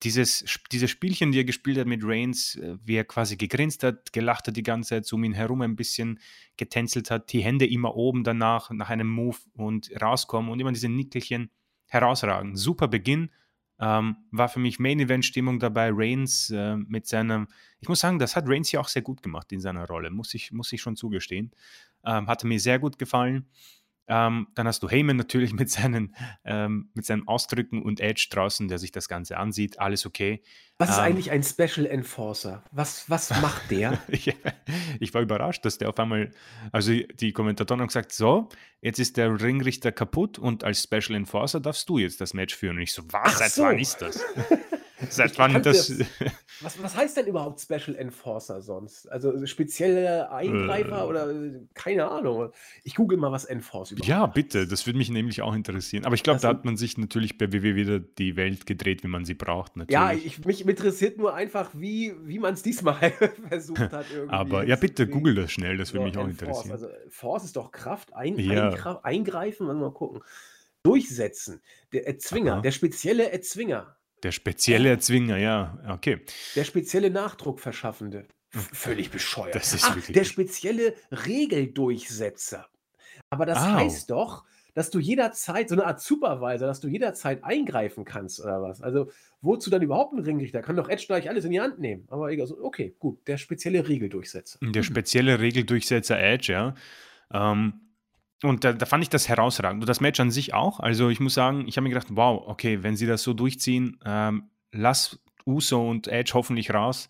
[0.04, 4.12] dieses, dieses Spielchen, die er gespielt hat mit Reigns, äh, wie er quasi gegrinst hat,
[4.12, 6.20] gelacht hat die ganze Zeit, um ihn herum ein bisschen
[6.56, 10.88] getänzelt hat, die Hände immer oben danach, nach einem Move und rauskommen und immer diese
[10.88, 11.50] Nickelchen
[11.86, 12.56] herausragen.
[12.56, 13.30] Super Beginn,
[13.80, 15.90] ähm, war für mich Main Event Stimmung dabei.
[15.92, 17.48] Reigns äh, mit seinem,
[17.80, 20.34] ich muss sagen, das hat Reigns ja auch sehr gut gemacht in seiner Rolle, muss
[20.34, 21.50] ich, muss ich schon zugestehen.
[22.04, 23.48] Ähm, hatte mir sehr gut gefallen.
[24.06, 26.14] Ähm, dann hast du Heyman natürlich mit seinen,
[26.44, 29.78] ähm, mit seinen Ausdrücken und Edge draußen, der sich das Ganze ansieht.
[29.80, 30.42] Alles okay.
[30.76, 32.64] Was ist ähm, eigentlich ein Special Enforcer?
[32.70, 33.98] Was, was macht der?
[34.08, 36.32] ich war überrascht, dass der auf einmal,
[36.72, 38.48] also die Kommentatoren haben gesagt, so,
[38.82, 42.76] jetzt ist der Ringrichter kaputt und als Special Enforcer darfst du jetzt das Match führen.
[42.76, 43.38] Und ich so, was?
[43.38, 43.62] Seit so.
[43.62, 44.22] wann ist das?
[45.10, 45.90] Seit wann das.
[46.60, 49.10] was, was heißt denn überhaupt Special Enforcer sonst?
[49.10, 51.06] Also spezielle Eingreifer äh.
[51.06, 51.34] oder
[51.74, 52.50] keine Ahnung.
[52.84, 56.04] Ich google mal, was Enforce überhaupt Ja, bitte, das würde mich nämlich auch interessieren.
[56.04, 59.08] Aber ich glaube, da hat man sich natürlich bei WW wieder die Welt gedreht, wie
[59.08, 59.76] man sie braucht.
[59.76, 59.94] Natürlich.
[59.94, 63.12] Ja, ich, mich interessiert nur einfach, wie, wie man es diesmal
[63.48, 64.06] versucht hat.
[64.28, 66.64] Aber ja, bitte google das schnell, das würde mich auch Enforce.
[66.64, 66.72] interessieren.
[66.72, 69.00] Also Force ist doch Kraft, ein, ja.
[69.02, 70.22] eingreifen, mal gucken.
[70.84, 71.62] Durchsetzen,
[71.92, 72.60] der Erzwinger, Aha.
[72.60, 73.96] der spezielle Erzwinger.
[74.24, 76.20] Der spezielle Erzwinger, ja, okay.
[76.56, 78.26] Der spezielle Nachdruckverschaffende.
[78.48, 79.54] Völlig bescheuert.
[79.54, 82.66] Das ist Ach, der spezielle Regeldurchsetzer.
[83.28, 83.72] Aber das Au.
[83.74, 84.44] heißt doch,
[84.74, 88.80] dass du jederzeit, so eine Art Supervisor, dass du jederzeit eingreifen kannst oder was.
[88.80, 89.10] Also,
[89.42, 90.62] wozu dann überhaupt ein Ringrichter?
[90.62, 92.06] Kann doch Edge gleich alles in die Hand nehmen.
[92.08, 94.58] Aber egal, so, okay, gut, der spezielle Regeldurchsetzer.
[94.62, 96.74] Der spezielle Regeldurchsetzer Edge, ja.
[97.32, 97.83] Ähm,
[98.48, 99.82] und da, da, fand ich das herausragend.
[99.82, 100.80] Und das Match an sich auch.
[100.80, 103.98] Also ich muss sagen, ich habe mir gedacht, wow, okay, wenn sie das so durchziehen,
[104.04, 107.08] ähm, lass Uso und Edge hoffentlich raus.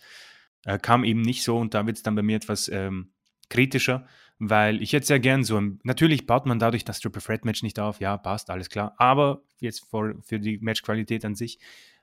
[0.65, 3.11] Äh, kam eben nicht so und da wird es dann bei mir etwas ähm,
[3.51, 4.07] kritischer,
[4.39, 7.79] weil ich hätte sehr gern so, natürlich baut man dadurch das Triple Threat Match nicht
[7.79, 11.59] auf, ja, passt, alles klar, aber jetzt für, für die Matchqualität an sich,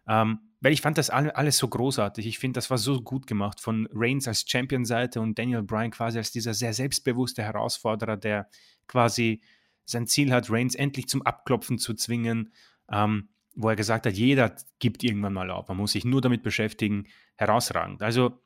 [0.08, 2.28] ähm, weil ich fand das alles so großartig.
[2.28, 6.20] Ich finde, das war so gut gemacht von Reigns als Champion-Seite und Daniel Bryan quasi
[6.20, 8.48] als dieser sehr selbstbewusste Herausforderer, der
[8.92, 9.42] quasi
[9.86, 12.54] sein Ziel hat, Reigns endlich zum Abklopfen zu zwingen,
[12.92, 16.44] ähm, wo er gesagt hat, jeder gibt irgendwann mal auf, man muss sich nur damit
[16.44, 18.02] beschäftigen, herausragend.
[18.02, 18.42] Also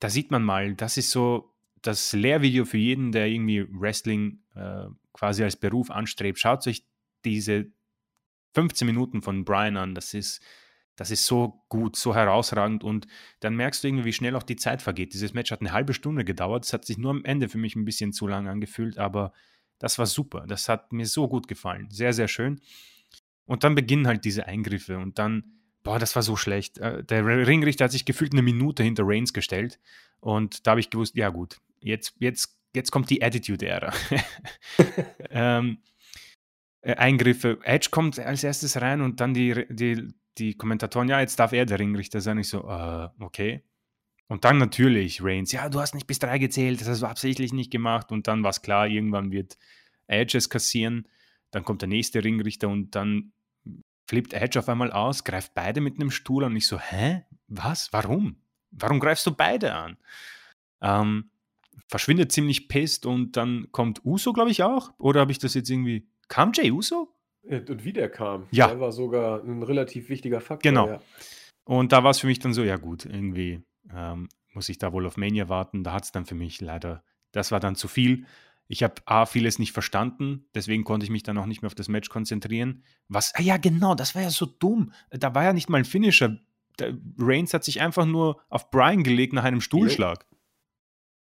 [0.00, 4.86] da sieht man mal, das ist so das Lehrvideo für jeden, der irgendwie Wrestling äh,
[5.12, 6.84] quasi als Beruf anstrebt, schaut euch
[7.24, 7.66] diese
[8.54, 9.94] 15 Minuten von Brian an.
[9.94, 10.40] Das ist,
[10.96, 13.06] das ist so gut, so herausragend und
[13.40, 15.12] dann merkst du irgendwie, wie schnell auch die Zeit vergeht.
[15.12, 16.64] Dieses Match hat eine halbe Stunde gedauert.
[16.64, 19.32] Es hat sich nur am Ende für mich ein bisschen zu lang angefühlt, aber
[19.78, 20.44] das war super.
[20.46, 21.88] Das hat mir so gut gefallen.
[21.90, 22.60] Sehr, sehr schön.
[23.46, 25.44] Und dann beginnen halt diese Eingriffe und dann,
[25.82, 26.78] boah, das war so schlecht.
[26.78, 29.78] Äh, der Ringrichter hat sich gefühlt eine Minute hinter Reigns gestellt
[30.20, 33.92] und da habe ich gewusst, ja gut, jetzt, jetzt, jetzt kommt die Attitude-Ära.
[35.30, 35.78] ähm,
[36.80, 37.58] äh, Eingriffe.
[37.62, 41.66] Edge kommt als erstes rein und dann die, die, die Kommentatoren, ja, jetzt darf er
[41.66, 42.38] der Ringrichter sein.
[42.38, 43.62] Ich so, äh, okay.
[44.28, 47.52] Und dann natürlich Reigns, ja, du hast nicht bis drei gezählt, das hast du absichtlich
[47.52, 48.10] nicht gemacht.
[48.10, 49.58] Und dann war es klar, irgendwann wird
[50.06, 51.06] Edge es kassieren.
[51.50, 53.32] Dann kommt der nächste Ringrichter und dann
[54.08, 56.52] flippt Edge auf einmal aus, greift beide mit einem Stuhl an.
[56.52, 57.24] Und ich so, hä?
[57.48, 57.92] Was?
[57.92, 58.36] Warum?
[58.70, 59.96] Warum greifst du beide an?
[60.80, 61.30] Ähm,
[61.88, 64.92] verschwindet ziemlich pisst und dann kommt Uso, glaube ich, auch.
[64.98, 66.08] Oder habe ich das jetzt irgendwie.
[66.28, 67.14] Kam Jay Uso?
[67.42, 68.46] Und wie der kam.
[68.50, 68.68] Ja.
[68.68, 70.70] Der war sogar ein relativ wichtiger Faktor.
[70.70, 70.88] Genau.
[70.88, 71.00] Ja.
[71.64, 74.92] Und da war es für mich dann so, ja gut, irgendwie ähm, muss ich da
[74.92, 75.84] wohl auf Mania warten.
[75.84, 77.02] Da hat es dann für mich leider,
[77.32, 78.26] das war dann zu viel.
[78.66, 81.74] Ich habe A, vieles nicht verstanden, deswegen konnte ich mich dann auch nicht mehr auf
[81.74, 82.82] das Match konzentrieren.
[83.08, 84.92] Was, ah ja genau, das war ja so dumm.
[85.10, 86.38] Da war ja nicht mal ein Finisher.
[86.78, 90.26] Der Reigns hat sich einfach nur auf Brian gelegt nach einem Stuhlschlag.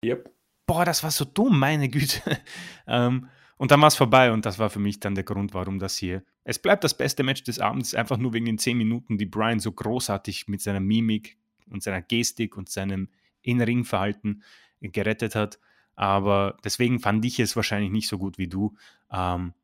[0.04, 0.32] Yep.
[0.66, 2.20] Boah, das war so dumm, meine Güte.
[2.86, 3.28] ähm,
[3.58, 5.96] und dann war es vorbei und das war für mich dann der Grund, warum das
[5.96, 6.22] hier.
[6.44, 9.60] Es bleibt das beste Match des Abends, einfach nur wegen den 10 Minuten, die Brian
[9.60, 11.38] so großartig mit seiner Mimik
[11.70, 13.09] und seiner Gestik und seinem
[13.43, 14.43] In-Ring-Verhalten
[14.80, 15.59] gerettet hat.
[15.94, 18.76] Aber deswegen fand ich es wahrscheinlich nicht so gut wie du.
[19.10, 19.55] Ähm,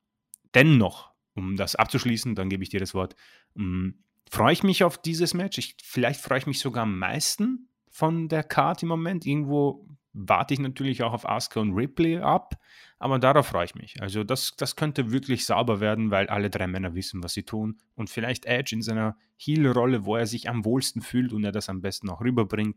[0.54, 3.16] dennoch, um das abzuschließen, dann gebe ich dir das Wort,
[3.56, 5.58] ähm, freue ich mich auf dieses Match.
[5.58, 9.26] Ich, vielleicht freue ich mich sogar am meisten von der Card im Moment.
[9.26, 12.58] Irgendwo warte ich natürlich auch auf Asuka und Ripley ab,
[13.02, 14.00] aber darauf freue ich mich.
[14.00, 17.78] Also das, das könnte wirklich sauber werden, weil alle drei Männer wissen, was sie tun
[17.96, 21.68] und vielleicht Edge in seiner Heel-Rolle, wo er sich am wohlsten fühlt und er das
[21.68, 22.76] am besten auch rüberbringt,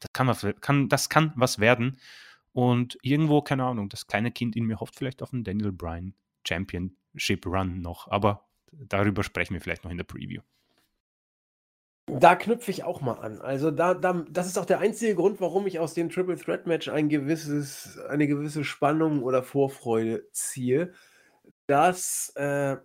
[0.00, 1.98] das kann, kann, das kann was werden.
[2.52, 6.14] Und irgendwo, keine Ahnung, das kleine Kind in mir hofft vielleicht auf einen Daniel Bryan
[6.46, 10.40] Championship Run noch, aber darüber sprechen wir vielleicht noch in der Preview.
[12.10, 13.40] Da knüpfe ich auch mal an.
[13.40, 16.66] Also da, da, das ist auch der einzige Grund, warum ich aus dem Triple Threat
[16.66, 20.92] Match ein gewisses, eine gewisse Spannung oder Vorfreude ziehe,
[21.66, 22.76] dass äh,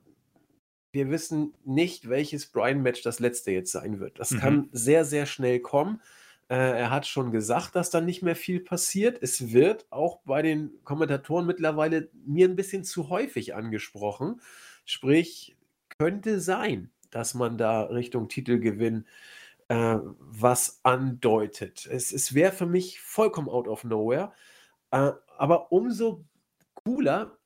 [0.92, 4.20] wir wissen nicht, welches Brian-Match das letzte jetzt sein wird.
[4.20, 4.40] Das Mhm.
[4.40, 6.02] kann sehr, sehr schnell kommen.
[6.50, 9.18] Äh, er hat schon gesagt, dass da nicht mehr viel passiert.
[9.22, 14.42] Es wird auch bei den Kommentatoren mittlerweile mir ein bisschen zu häufig angesprochen.
[14.86, 15.56] Sprich,
[15.98, 19.06] könnte sein, dass man da Richtung Titelgewinn
[19.68, 21.86] äh, was andeutet.
[21.86, 24.34] Es, es wäre für mich vollkommen out of nowhere.
[24.92, 26.26] Äh, aber umso
[26.84, 27.38] cooler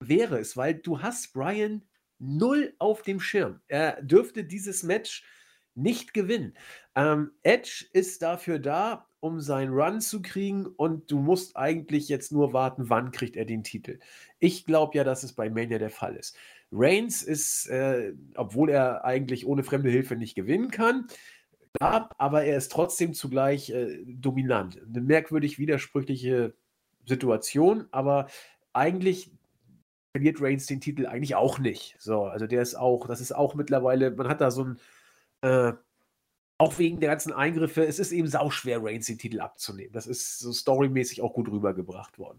[0.00, 1.82] wäre es, weil du hast Brian
[2.18, 3.60] null auf dem Schirm.
[3.68, 5.24] Er dürfte dieses Match
[5.74, 6.56] nicht gewinnen.
[6.94, 12.30] Ähm, Edge ist dafür da, um seinen Run zu kriegen und du musst eigentlich jetzt
[12.30, 13.98] nur warten, wann kriegt er den Titel.
[14.38, 16.36] Ich glaube ja, dass es bei Mania der Fall ist.
[16.74, 21.06] Reigns ist, äh, obwohl er eigentlich ohne fremde Hilfe nicht gewinnen kann,
[21.74, 24.80] klar, aber er ist trotzdem zugleich äh, dominant.
[24.82, 26.54] Eine merkwürdig widersprüchliche
[27.06, 28.26] Situation, aber
[28.72, 29.30] eigentlich
[30.12, 31.96] verliert Reigns den Titel eigentlich auch nicht.
[31.98, 34.78] So, also der ist auch, das ist auch mittlerweile, man hat da so ein,
[35.42, 35.72] äh,
[36.58, 39.92] auch wegen der ganzen Eingriffe, es ist eben sauschwer, Reigns den Titel abzunehmen.
[39.92, 42.38] Das ist so storymäßig auch gut rübergebracht worden.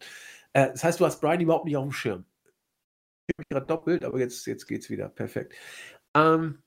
[0.54, 2.26] Äh, das heißt, du hast Brian überhaupt nicht auf dem Schirm.
[3.28, 5.10] Ich mich gerade doppelt, aber jetzt, jetzt geht's wieder.
[5.10, 5.54] Perfekt.
[6.14, 6.60] Ähm,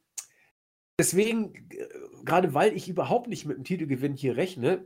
[0.98, 1.86] deswegen, äh,
[2.24, 4.84] gerade weil ich überhaupt nicht mit dem Titelgewinn hier rechne,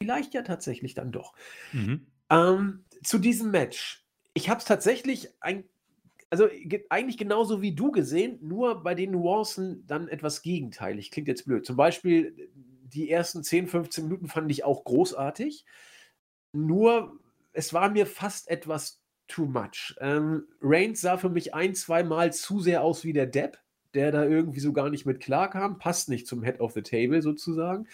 [0.00, 1.34] vielleicht ja tatsächlich dann doch.
[1.72, 2.06] Mhm.
[2.30, 4.06] Ähm, zu diesem Match.
[4.34, 5.64] Ich habe es tatsächlich ein,
[6.30, 11.10] also ge eigentlich genauso wie du gesehen, nur bei den Nuancen dann etwas gegenteilig.
[11.10, 11.66] Klingt jetzt blöd.
[11.66, 15.64] Zum Beispiel die ersten 10, 15 Minuten fand ich auch großartig.
[16.52, 17.18] Nur
[17.52, 19.01] es war mir fast etwas
[19.32, 19.94] too much.
[20.00, 23.58] Ähm, Reigns sah für mich ein, zwei Mal zu sehr aus wie der Depp,
[23.94, 25.78] der da irgendwie so gar nicht mit klarkam.
[25.78, 27.86] Passt nicht zum Head of the Table sozusagen.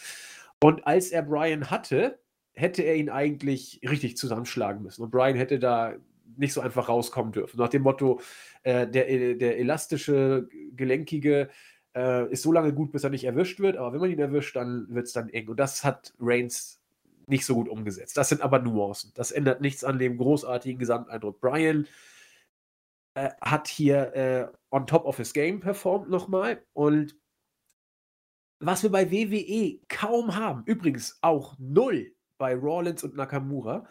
[0.62, 2.18] Und als er Brian hatte,
[2.52, 5.02] hätte er ihn eigentlich richtig zusammenschlagen müssen.
[5.02, 5.94] Und Brian hätte da
[6.36, 7.58] nicht so einfach rauskommen dürfen.
[7.58, 8.20] Nach dem Motto,
[8.64, 11.48] äh, der, der elastische, gelenkige
[11.94, 14.56] äh, ist so lange gut, bis er nicht erwischt wird, aber wenn man ihn erwischt,
[14.56, 15.48] dann wird es dann eng.
[15.48, 16.77] Und das hat Reigns
[17.28, 18.16] nicht so gut umgesetzt.
[18.16, 19.12] Das sind aber Nuancen.
[19.14, 21.40] Das ändert nichts an dem großartigen Gesamteindruck.
[21.40, 21.86] Brian
[23.14, 27.16] äh, hat hier äh, on top of his game performt nochmal und
[28.60, 33.86] was wir bei WWE kaum haben, übrigens auch null bei Rawlins und Nakamura,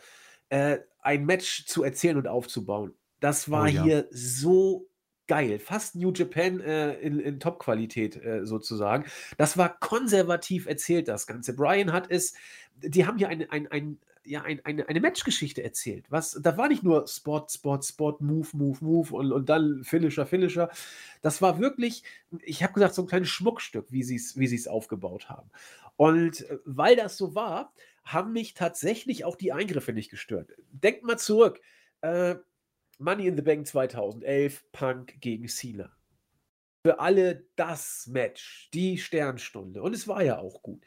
[0.50, 2.94] äh, ein Match zu erzählen und aufzubauen.
[3.20, 3.84] Das war oh, ja.
[3.84, 4.90] hier so
[5.28, 5.60] geil.
[5.60, 9.06] Fast New Japan äh, in, in Top-Qualität äh, sozusagen.
[9.38, 11.56] Das war konservativ erzählt, das Ganze.
[11.56, 12.34] Brian hat es,
[12.82, 16.06] die haben hier ein, ein, ein, ja, ein, eine, eine Matchgeschichte erzählt.
[16.10, 20.26] Was, da war nicht nur Spot, Spot, Spot, Move, Move, Move und, und dann Finisher,
[20.26, 20.70] Finisher.
[21.22, 22.04] Das war wirklich,
[22.44, 25.50] ich habe gesagt, so ein kleines Schmuckstück, wie sie es wie aufgebaut haben.
[25.96, 27.74] Und äh, weil das so war,
[28.04, 30.52] haben mich tatsächlich auch die Eingriffe nicht gestört.
[30.72, 31.60] Denkt mal zurück.
[32.02, 32.36] Äh,
[33.00, 35.92] Money in the Bank 2011, Punk gegen Cena.
[36.84, 39.82] Für alle das Match, die Sternstunde.
[39.82, 40.84] Und es war ja auch gut.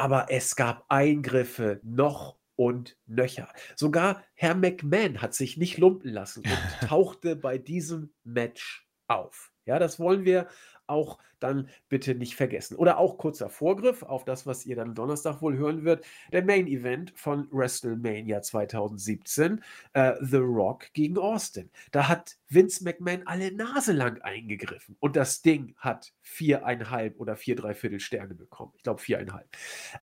[0.00, 3.52] Aber es gab Eingriffe noch und nöcher.
[3.76, 9.49] Sogar Herr McMahon hat sich nicht lumpen lassen und tauchte bei diesem Match auf.
[9.64, 10.48] Ja, das wollen wir
[10.86, 12.76] auch dann bitte nicht vergessen.
[12.76, 16.04] Oder auch kurzer Vorgriff auf das, was ihr dann Donnerstag wohl hören wird.
[16.32, 19.62] Der Main Event von WrestleMania 2017,
[19.94, 21.70] äh, The Rock gegen Austin.
[21.92, 27.56] Da hat Vince McMahon alle Nase lang eingegriffen und das Ding hat viereinhalb oder vier
[27.56, 28.72] Dreiviertel Sterne bekommen.
[28.76, 29.48] Ich glaube viereinhalb.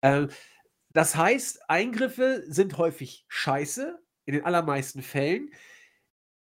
[0.02, 0.28] Äh,
[0.92, 5.50] das heißt, Eingriffe sind häufig scheiße, in den allermeisten Fällen.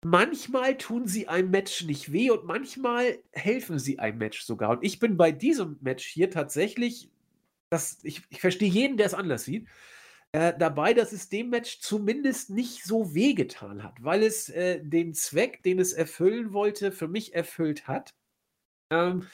[0.03, 4.71] Manchmal tun sie einem Match nicht weh und manchmal helfen sie einem Match sogar.
[4.71, 7.09] Und ich bin bei diesem Match hier tatsächlich,
[7.69, 9.67] das, ich, ich verstehe jeden, der es anders sieht,
[10.33, 15.13] äh, dabei, dass es dem Match zumindest nicht so wehgetan hat, weil es äh, den
[15.13, 18.13] Zweck, den es erfüllen wollte, für mich erfüllt hat.
[18.91, 19.27] Ähm,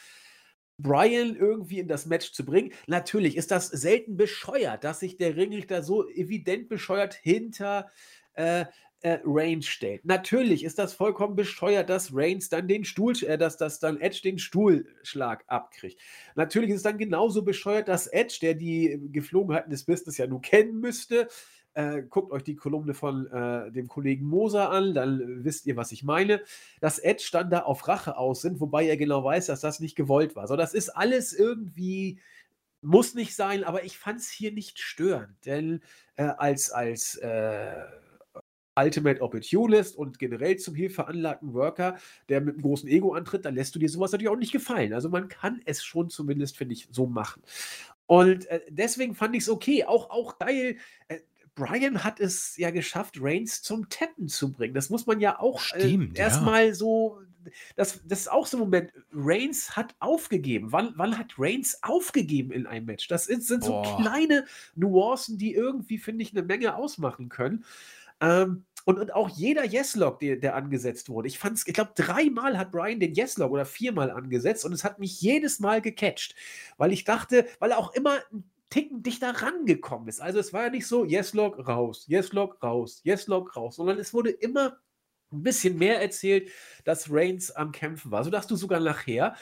[0.77, 2.73] Brian irgendwie in das Match zu bringen.
[2.87, 7.89] Natürlich ist das selten bescheuert, dass sich der Ringrichter so evident bescheuert hinter
[8.33, 8.65] äh,
[9.01, 10.05] äh, Reigns stellt.
[10.05, 14.21] Natürlich ist das vollkommen bescheuert, dass Reigns dann den Stuhl, äh, dass, dass dann Edge
[14.23, 15.99] den Stuhlschlag abkriegt.
[16.35, 20.41] Natürlich ist es dann genauso bescheuert, dass Edge, der die Geflogenheiten des Business ja nun
[20.41, 21.27] kennen müsste,
[21.75, 25.91] äh, guckt euch die Kolumne von äh, dem Kollegen Moser an, dann wisst ihr, was
[25.91, 26.41] ich meine,
[26.81, 29.95] dass Edge dann da auf Rache aus sind, wobei er genau weiß, dass das nicht
[29.95, 30.47] gewollt war.
[30.47, 32.19] So, das ist alles irgendwie
[32.81, 35.81] muss nicht sein, aber ich fand es hier nicht störend, denn
[36.15, 37.83] äh, als, als äh,
[38.79, 41.97] Ultimate Opportunist und generell zum hier veranlagten Worker,
[42.29, 44.93] der mit einem großen Ego antritt, dann lässt du dir sowas natürlich auch nicht gefallen.
[44.93, 47.41] Also man kann es schon zumindest, finde ich, so machen.
[48.07, 49.83] Und äh, deswegen fand ich es okay.
[49.85, 50.77] Auch, auch geil.
[51.07, 51.19] Äh,
[51.55, 54.73] Brian hat es ja geschafft, Reigns zum Tappen zu bringen.
[54.73, 56.73] Das muss man ja auch äh, erstmal ja.
[56.73, 57.19] so.
[57.75, 58.93] Das, das ist auch so ein Moment.
[59.11, 60.71] Reigns hat aufgegeben.
[60.71, 63.07] Wann, wann hat Reigns aufgegeben in einem Match?
[63.07, 64.45] Das ist, sind so kleine
[64.75, 67.65] Nuancen, die irgendwie, finde ich, eine Menge ausmachen können.
[68.21, 71.27] Ähm, und, und auch jeder Yes-Log, der, der, angesetzt wurde.
[71.27, 74.99] Ich fand ich glaube, dreimal hat Brian den Yes-Log oder viermal angesetzt und es hat
[74.99, 76.35] mich jedes Mal gecatcht,
[76.77, 80.21] weil ich dachte, weil er auch immer ein Ticken dichter rangekommen ist.
[80.21, 84.29] Also es war ja nicht so, Yes-Log raus, Yes-Log raus, Yes-Log raus, sondern es wurde
[84.29, 84.77] immer
[85.31, 86.49] ein bisschen mehr erzählt,
[86.83, 89.35] dass Reigns am Kämpfen war, sodass du sogar nachher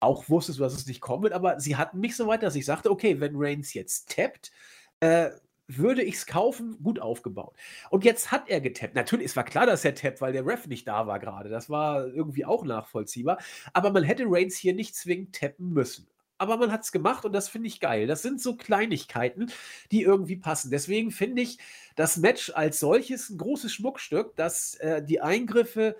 [0.00, 2.66] auch wusstest, dass es nicht kommen wird, aber sie hatten mich so weit, dass ich
[2.66, 4.52] sagte, okay, wenn Reigns jetzt tappt,
[5.00, 5.30] äh,
[5.66, 7.54] würde ich es kaufen, gut aufgebaut.
[7.90, 8.94] Und jetzt hat er getappt.
[8.94, 11.48] Natürlich, es war klar, dass er tappt, weil der Ref nicht da war gerade.
[11.48, 13.38] Das war irgendwie auch nachvollziehbar.
[13.72, 16.06] Aber man hätte Reigns hier nicht zwingend tappen müssen.
[16.36, 18.06] Aber man hat es gemacht und das finde ich geil.
[18.06, 19.50] Das sind so Kleinigkeiten,
[19.92, 20.70] die irgendwie passen.
[20.70, 21.58] Deswegen finde ich
[21.96, 25.96] das Match als solches ein großes Schmuckstück, das äh, die Eingriffe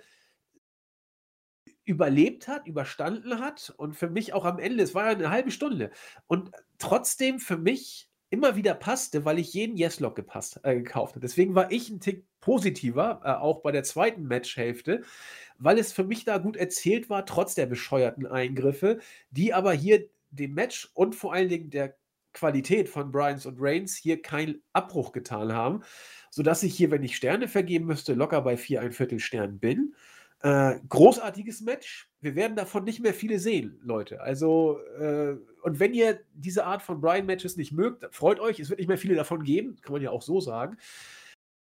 [1.85, 5.51] überlebt hat, überstanden hat und für mich auch am Ende, es war ja eine halbe
[5.51, 5.91] Stunde
[6.27, 11.21] und trotzdem für mich immer wieder passte, weil ich jeden Yes-Log äh, gekauft habe.
[11.21, 15.03] Deswegen war ich ein Tick positiver, äh, auch bei der zweiten Matchhälfte,
[15.57, 18.99] weil es für mich da gut erzählt war, trotz der bescheuerten Eingriffe,
[19.31, 21.95] die aber hier dem Match und vor allen Dingen der
[22.33, 25.83] Qualität von Bryans und Reigns hier keinen Abbruch getan haben,
[26.29, 29.95] sodass ich hier, wenn ich Sterne vergeben müsste, locker bei vier ein Viertel Sternen bin.
[30.41, 32.09] Äh, großartiges Match.
[32.25, 34.19] Wir werden davon nicht mehr viele sehen, Leute.
[34.19, 38.79] Also, äh, und wenn ihr diese Art von Brian-Matches nicht mögt, freut euch, es wird
[38.79, 40.77] nicht mehr viele davon geben, kann man ja auch so sagen.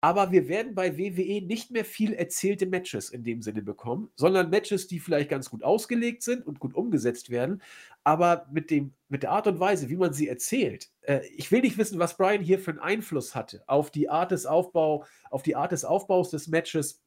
[0.02, 4.50] Aber wir werden bei WWE nicht mehr viel erzählte Matches in dem Sinne bekommen, sondern
[4.50, 7.62] Matches, die vielleicht ganz gut ausgelegt sind und gut umgesetzt werden,
[8.04, 10.90] aber mit, dem, mit der Art und Weise, wie man sie erzählt.
[11.02, 14.32] Äh, ich will nicht wissen, was Brian hier für einen Einfluss hatte auf die Art
[14.32, 17.04] des Aufbau, auf die Art des Aufbaus des Matches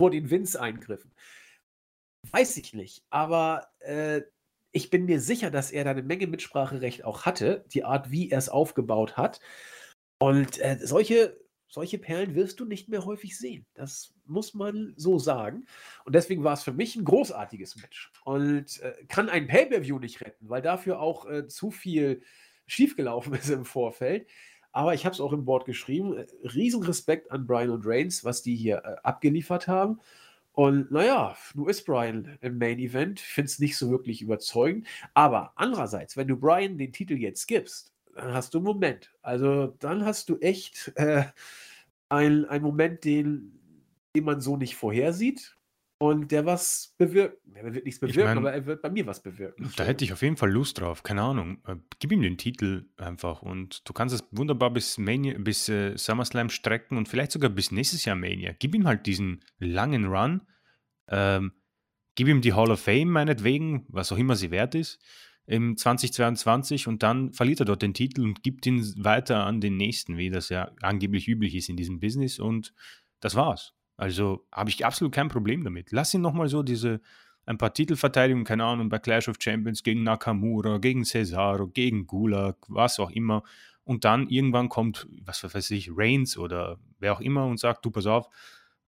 [0.00, 1.10] vor den Vince-Eingriffen.
[2.32, 4.22] Weiß ich nicht, aber äh,
[4.72, 8.30] ich bin mir sicher, dass er da eine Menge Mitspracherecht auch hatte, die Art, wie
[8.30, 9.40] er es aufgebaut hat.
[10.18, 11.38] Und äh, solche,
[11.68, 13.66] solche Perlen wirst du nicht mehr häufig sehen.
[13.74, 15.64] Das muss man so sagen.
[16.04, 18.12] Und deswegen war es für mich ein großartiges Match.
[18.24, 22.22] Und äh, kann ein Pay-Per-View nicht retten, weil dafür auch äh, zu viel
[22.66, 24.28] schiefgelaufen ist im Vorfeld.
[24.72, 26.18] aber ich habe es auch im Board geschrieben.
[26.18, 30.00] Äh, riesen Respekt an Brian und Reigns, was die hier äh, abgeliefert haben.
[30.56, 33.20] Und naja, du ist Brian im Main Event.
[33.20, 34.86] Ich finde es nicht so wirklich überzeugend.
[35.12, 39.12] Aber andererseits, wenn du Brian den Titel jetzt gibst, dann hast du einen Moment.
[39.20, 41.24] Also dann hast du echt äh,
[42.08, 43.60] einen Moment, den,
[44.16, 45.58] den man so nicht vorhersieht
[45.98, 47.38] und der was bewirkt.
[47.54, 49.72] Er wird nichts bewirken, mein, aber er wird bei mir was bewirken.
[49.76, 51.02] Da hätte ich auf jeden Fall Lust drauf.
[51.02, 51.58] Keine Ahnung.
[51.66, 55.96] Äh, gib ihm den Titel einfach und du kannst es wunderbar bis, Mania, bis äh,
[55.96, 58.52] SummerSlam strecken und vielleicht sogar bis nächstes Jahr Mania.
[58.58, 60.42] Gib ihm halt diesen langen Run.
[61.08, 61.52] Ähm,
[62.14, 65.00] gib ihm die Hall of Fame meinetwegen, was auch immer sie wert ist,
[65.46, 69.76] im 2022 und dann verliert er dort den Titel und gibt ihn weiter an den
[69.76, 72.74] nächsten, wie das ja angeblich üblich ist in diesem Business und
[73.20, 73.72] das war's.
[73.96, 75.92] Also habe ich absolut kein Problem damit.
[75.92, 77.00] Lass ihn nochmal so diese
[77.46, 82.56] ein paar Titelverteidigungen, keine Ahnung, bei Clash of Champions gegen Nakamura, gegen Cesaro, gegen Gulag,
[82.68, 83.44] was auch immer.
[83.84, 87.92] Und dann irgendwann kommt, was weiß ich, Reigns oder wer auch immer und sagt, du
[87.92, 88.28] pass auf,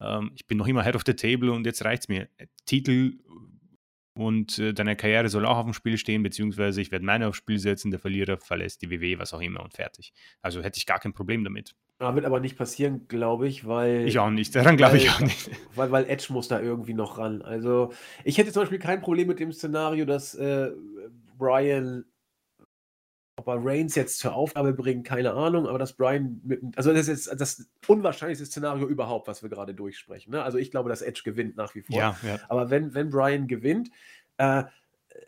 [0.00, 2.28] ähm, ich bin noch immer Head of the Table und jetzt reicht's mir.
[2.64, 3.18] Titel
[4.14, 7.36] und äh, deine Karriere soll auch auf dem Spiel stehen, beziehungsweise ich werde meine aufs
[7.36, 10.14] Spiel setzen, der Verlierer verlässt die WWE, was auch immer und fertig.
[10.40, 11.74] Also hätte ich gar kein Problem damit.
[12.00, 14.06] Ja, wird aber nicht passieren, glaube ich, weil.
[14.06, 15.50] Ich auch nicht, daran glaube ich auch nicht.
[15.74, 17.40] Weil, weil Edge muss da irgendwie noch ran.
[17.42, 17.92] Also,
[18.24, 20.72] ich hätte zum Beispiel kein Problem mit dem Szenario, dass äh,
[21.38, 22.04] Brian,
[23.36, 26.60] ob er Reigns jetzt zur Aufgabe bringt, keine Ahnung, aber dass Brian mit.
[26.76, 30.32] Also, das ist jetzt das unwahrscheinlichste Szenario überhaupt, was wir gerade durchsprechen.
[30.32, 30.42] Ne?
[30.42, 31.96] Also, ich glaube, dass Edge gewinnt nach wie vor.
[31.96, 32.38] Ja, ja.
[32.50, 33.90] Aber wenn, wenn Brian gewinnt,
[34.36, 34.64] äh,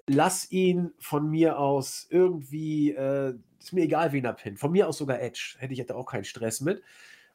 [0.07, 2.93] lass ihn von mir aus irgendwie.
[2.93, 4.59] Äh, ist mir egal, wen er pinnt.
[4.59, 5.57] Von mir aus sogar Edge.
[5.59, 6.83] Hätte ich hätte auch keinen Stress mit.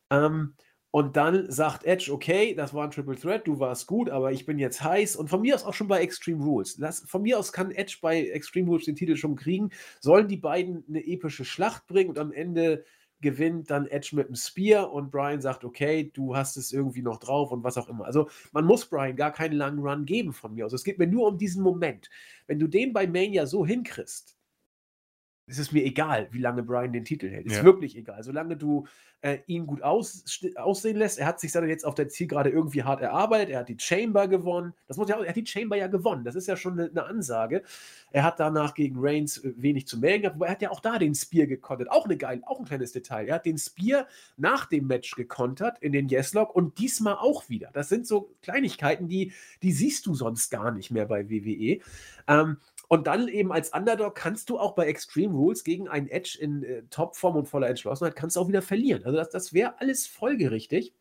[0.09, 0.53] Ähm,
[0.95, 4.45] und dann sagt Edge, okay, das war ein Triple Threat, du warst gut, aber ich
[4.45, 5.15] bin jetzt heiß.
[5.15, 6.75] Und von mir aus auch schon bei Extreme Rules.
[6.75, 9.71] Das, von mir aus kann Edge bei Extreme Rules den Titel schon kriegen.
[10.01, 12.85] Sollen die beiden eine epische Schlacht bringen und am Ende
[13.21, 17.17] gewinnt dann Edge mit dem Spear und Brian sagt, okay, du hast es irgendwie noch
[17.17, 18.05] drauf und was auch immer.
[18.05, 20.73] Also man muss Brian gar keinen langen Run geben von mir aus.
[20.73, 22.11] Es geht mir nur um diesen Moment.
[22.45, 24.37] Wenn du den bei Mania so hinkriegst,
[25.45, 27.47] es ist mir egal, wie lange Brian den Titel hält.
[27.47, 27.63] Ist ja.
[27.63, 28.23] wirklich egal.
[28.23, 28.87] Solange du
[29.21, 30.23] äh, ihn gut aus,
[30.55, 31.19] aussehen lässt.
[31.19, 33.49] Er hat sich dann jetzt auf der Zielgerade irgendwie hart erarbeitet.
[33.49, 34.73] Er hat die Chamber gewonnen.
[34.87, 36.23] Das muss ja auch, er hat die Chamber ja gewonnen.
[36.23, 37.63] Das ist ja schon eine, eine Ansage.
[38.11, 40.79] Er hat danach gegen Reigns äh, wenig zu melden gehabt, aber er hat ja auch
[40.79, 41.91] da den Spear gekontert.
[41.91, 43.27] Auch eine geil, auch ein kleines Detail.
[43.27, 44.07] Er hat den Spear
[44.37, 47.69] nach dem Match gekontert in den Yes-Log und diesmal auch wieder.
[47.73, 51.79] Das sind so Kleinigkeiten, die, die siehst du sonst gar nicht mehr bei WWE.
[52.27, 52.57] Ähm,
[52.87, 56.63] und dann eben als Underdog kannst du auch bei Extreme Rules gegen einen Edge in
[56.63, 59.03] äh, Topform und voller Entschlossenheit kannst du auch wieder verlieren.
[59.05, 60.93] Also das, das wäre alles folgerichtig.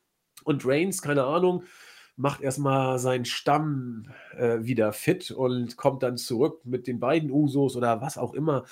[0.44, 1.64] Und Reigns, keine Ahnung,
[2.16, 7.76] macht erstmal seinen Stamm äh, wieder fit und kommt dann zurück mit den beiden Usos
[7.76, 8.64] oder was auch immer.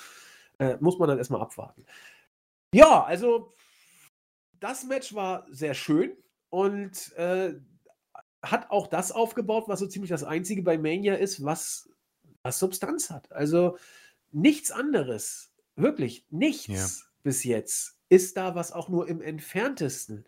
[0.59, 1.85] Äh, muss man dann erstmal abwarten.
[2.73, 3.53] Ja, also
[4.59, 6.15] das Match war sehr schön
[6.49, 7.53] und äh,
[8.43, 11.89] hat auch das aufgebaut, was so ziemlich das Einzige bei Mania ist, was
[12.43, 13.31] was Substanz hat.
[13.31, 13.77] Also
[14.31, 17.07] nichts anderes, wirklich nichts ja.
[17.23, 20.25] bis jetzt ist da, was auch nur im entferntesten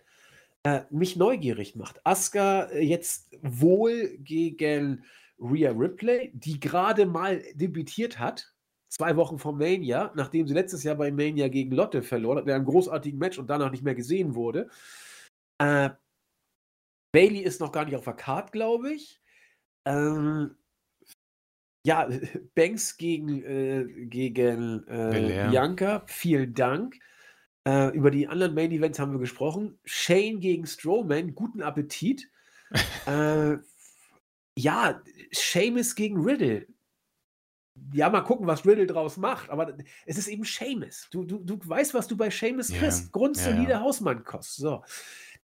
[0.63, 2.05] äh, mich neugierig macht.
[2.05, 5.03] Asuka äh, jetzt wohl gegen
[5.39, 8.53] Rhea Ripley, die gerade mal debütiert hat,
[8.87, 12.51] zwei Wochen vor Mania, nachdem sie letztes Jahr bei Mania gegen Lotte verloren hat, in
[12.51, 14.69] einem großartigen Match und danach nicht mehr gesehen wurde.
[15.57, 15.89] Äh,
[17.11, 19.21] Bailey ist noch gar nicht auf der Card, glaube ich.
[19.85, 20.55] Ähm,
[21.85, 22.09] ja,
[22.55, 26.95] Banks gegen, äh, gegen äh, Bianca, vielen Dank.
[27.65, 29.79] Äh, über die anderen Main Events haben wir gesprochen.
[29.85, 32.29] Shane gegen Strowman, guten Appetit.
[33.05, 33.57] äh,
[34.57, 35.01] ja,
[35.31, 36.67] Seamus gegen Riddle.
[37.91, 41.07] Ja, mal gucken, was Riddle draus macht, aber es ist eben Seamus.
[41.11, 43.11] Du, du, du weißt, was du bei Seamus ja, kriegst.
[43.11, 43.81] Grundsolide ja, ja.
[43.81, 44.57] Hausmannkost.
[44.57, 44.83] So.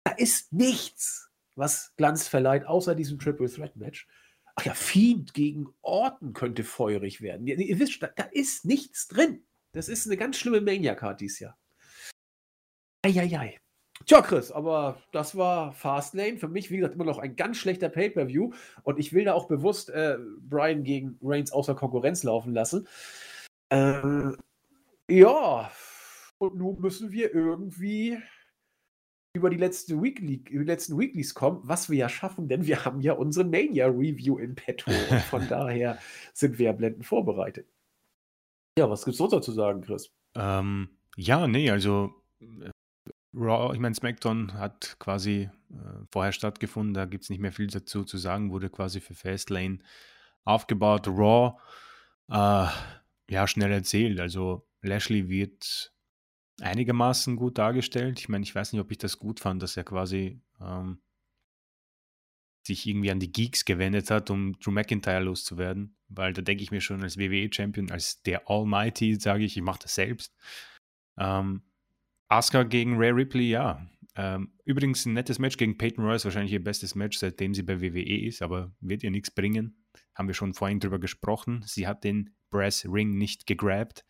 [0.03, 4.07] Da ist nichts, was Glanz verleiht, außer diesem Triple Threat Match.
[4.59, 7.47] Ach ja, Fiend gegen Orten könnte feurig werden.
[7.47, 9.45] Ihr, ihr wisst, da, da, ist nichts drin.
[9.71, 11.57] Das ist eine ganz schlimme Mania-Card dieses Jahr.
[13.05, 13.57] Eieiei.
[14.05, 16.39] Tja, Chris, aber das war Fastlane.
[16.39, 18.51] Für mich, wie gesagt, immer noch ein ganz schlechter Pay-Per-View.
[18.83, 22.85] Und ich will da auch bewusst äh, Brian gegen Reigns außer Konkurrenz laufen lassen.
[23.69, 24.33] Äh,
[25.09, 25.71] ja,
[26.37, 28.17] und nun müssen wir irgendwie
[29.33, 33.01] über die, letzte Weekly, die letzten Weeklies kommen, was wir ja schaffen, denn wir haben
[33.01, 34.91] ja unsere Mania-Review in petto.
[35.09, 35.99] Und von daher
[36.33, 37.67] sind wir ja blendend vorbereitet.
[38.77, 40.11] Ja, was gibt's noch dazu sagen, Chris?
[40.35, 42.69] Ähm, ja, nee, also äh,
[43.33, 47.67] Raw, ich meine, SmackDown hat quasi äh, vorher stattgefunden, da gibt es nicht mehr viel
[47.67, 49.79] dazu zu sagen, wurde quasi für Fastlane
[50.43, 51.07] aufgebaut.
[51.07, 51.59] Raw,
[52.29, 52.67] äh,
[53.29, 54.19] ja, schnell erzählt.
[54.19, 55.93] Also Lashley wird
[56.61, 58.19] einigermaßen gut dargestellt.
[58.19, 60.99] Ich meine, ich weiß nicht, ob ich das gut fand, dass er quasi ähm,
[62.65, 65.95] sich irgendwie an die Geeks gewendet hat, um Drew McIntyre loszuwerden.
[66.07, 69.79] Weil da denke ich mir schon als WWE-Champion, als der Almighty, sage ich, ich mache
[69.83, 70.35] das selbst.
[71.17, 71.63] Ähm,
[72.29, 73.87] Asuka gegen Ray Ripley, ja.
[74.15, 77.81] Ähm, übrigens ein nettes Match gegen Peyton Royce, wahrscheinlich ihr bestes Match, seitdem sie bei
[77.81, 79.85] WWE ist, aber wird ihr nichts bringen.
[80.15, 81.63] Haben wir schon vorhin drüber gesprochen.
[81.65, 84.05] Sie hat den Brass Ring nicht gegrabt.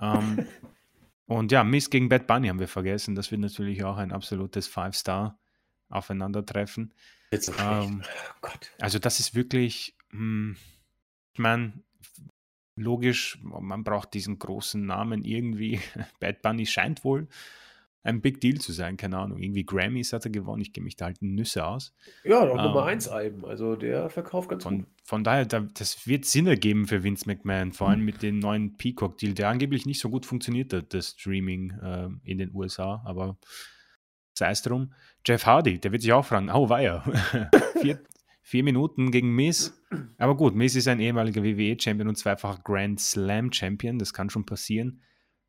[0.00, 0.46] Ähm,
[1.26, 3.14] und ja, Miss gegen Bad Bunny haben wir vergessen.
[3.14, 6.92] Das wird natürlich auch ein absolutes Five-Star-Aufeinandertreffen.
[7.32, 8.02] Ähm,
[8.42, 8.48] oh.
[8.80, 10.56] Also das ist wirklich, hm,
[11.32, 11.72] ich meine,
[12.76, 15.80] logisch, man braucht diesen großen Namen irgendwie.
[16.20, 17.28] Bad Bunny scheint wohl
[18.04, 19.42] ein Big Deal zu sein, keine Ahnung.
[19.42, 21.94] Irgendwie Grammys hat er gewonnen, ich gehe mich da halt Nüsse aus.
[22.22, 24.86] Ja, doch ähm, Nummer 1 Alben, also der verkauft ganz von, gut.
[25.02, 28.76] Von daher, da, das wird Sinn ergeben für Vince McMahon, vor allem mit dem neuen
[28.76, 33.38] Peacock-Deal, der angeblich nicht so gut funktioniert hat, das Streaming äh, in den USA, aber
[34.34, 34.92] sei es drum.
[35.26, 37.02] Jeff Hardy, der wird sich auch fragen, oh, ja.
[37.80, 38.02] vier,
[38.42, 39.82] vier Minuten gegen Miss.
[40.18, 45.00] Aber gut, Miss ist ein ehemaliger WWE-Champion und zweifacher Grand Slam-Champion, das kann schon passieren.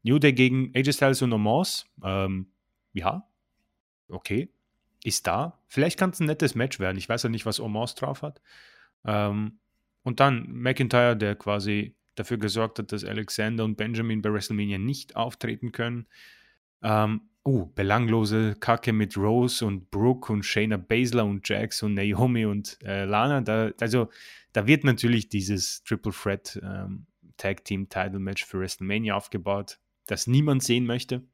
[0.05, 1.87] New Day gegen AJ Styles und Omos.
[2.03, 2.47] Ähm,
[2.93, 3.27] ja,
[4.07, 4.49] okay,
[5.03, 5.59] ist da.
[5.67, 6.97] Vielleicht kann es ein nettes Match werden.
[6.97, 8.39] Ich weiß ja nicht, was Omos drauf hat.
[9.03, 9.57] Ähm,
[10.03, 15.15] und dann McIntyre, der quasi dafür gesorgt hat, dass Alexander und Benjamin bei WrestleMania nicht
[15.15, 16.05] auftreten können.
[16.83, 22.45] Ähm, uh, belanglose Kacke mit Rose und Brooke und Shayna Baszler und Jax und Naomi
[22.45, 23.41] und äh, Lana.
[23.41, 24.09] Da, also
[24.53, 27.07] da wird natürlich dieses Triple Threat ähm,
[27.37, 31.27] Tag Team Title Match für WrestleMania aufgebaut das niemand sehen möchte.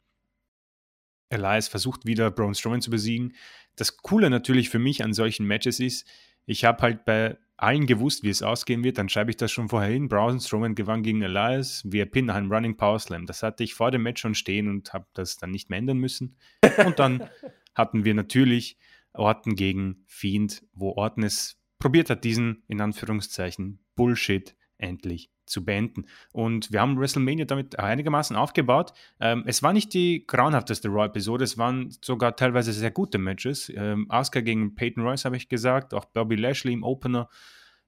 [1.30, 3.36] Elias versucht wieder Braun Strowman zu besiegen.
[3.76, 6.08] Das Coole natürlich für mich an solchen Matches ist,
[6.46, 9.70] ich habe halt bei allen gewusst, wie es ausgehen wird, dann schreibe ich das schon
[9.70, 10.10] vorher hin.
[10.10, 13.28] Braun Strowman gewann gegen Elias via Pin nach einem Running Power Slam.
[13.28, 16.00] Das hatte ich vor dem Match schon stehen und habe das dann nicht mehr ändern
[16.00, 16.38] müssen.
[16.86, 17.30] Und dann
[17.76, 18.78] hatten wir natürlich
[19.14, 26.06] Orten gegen Fiend, wo Orten es probiert hat, diesen in Anführungszeichen Bullshit endlich zu beenden.
[26.32, 28.94] Und wir haben WrestleMania damit einigermaßen aufgebaut.
[29.20, 33.72] Ähm, es war nicht die grauenhafteste Raw-Episode, es waren sogar teilweise sehr gute Matches.
[33.76, 37.30] Ähm, Asuka gegen Peyton Royce habe ich gesagt, auch Bobby Lashley im Opener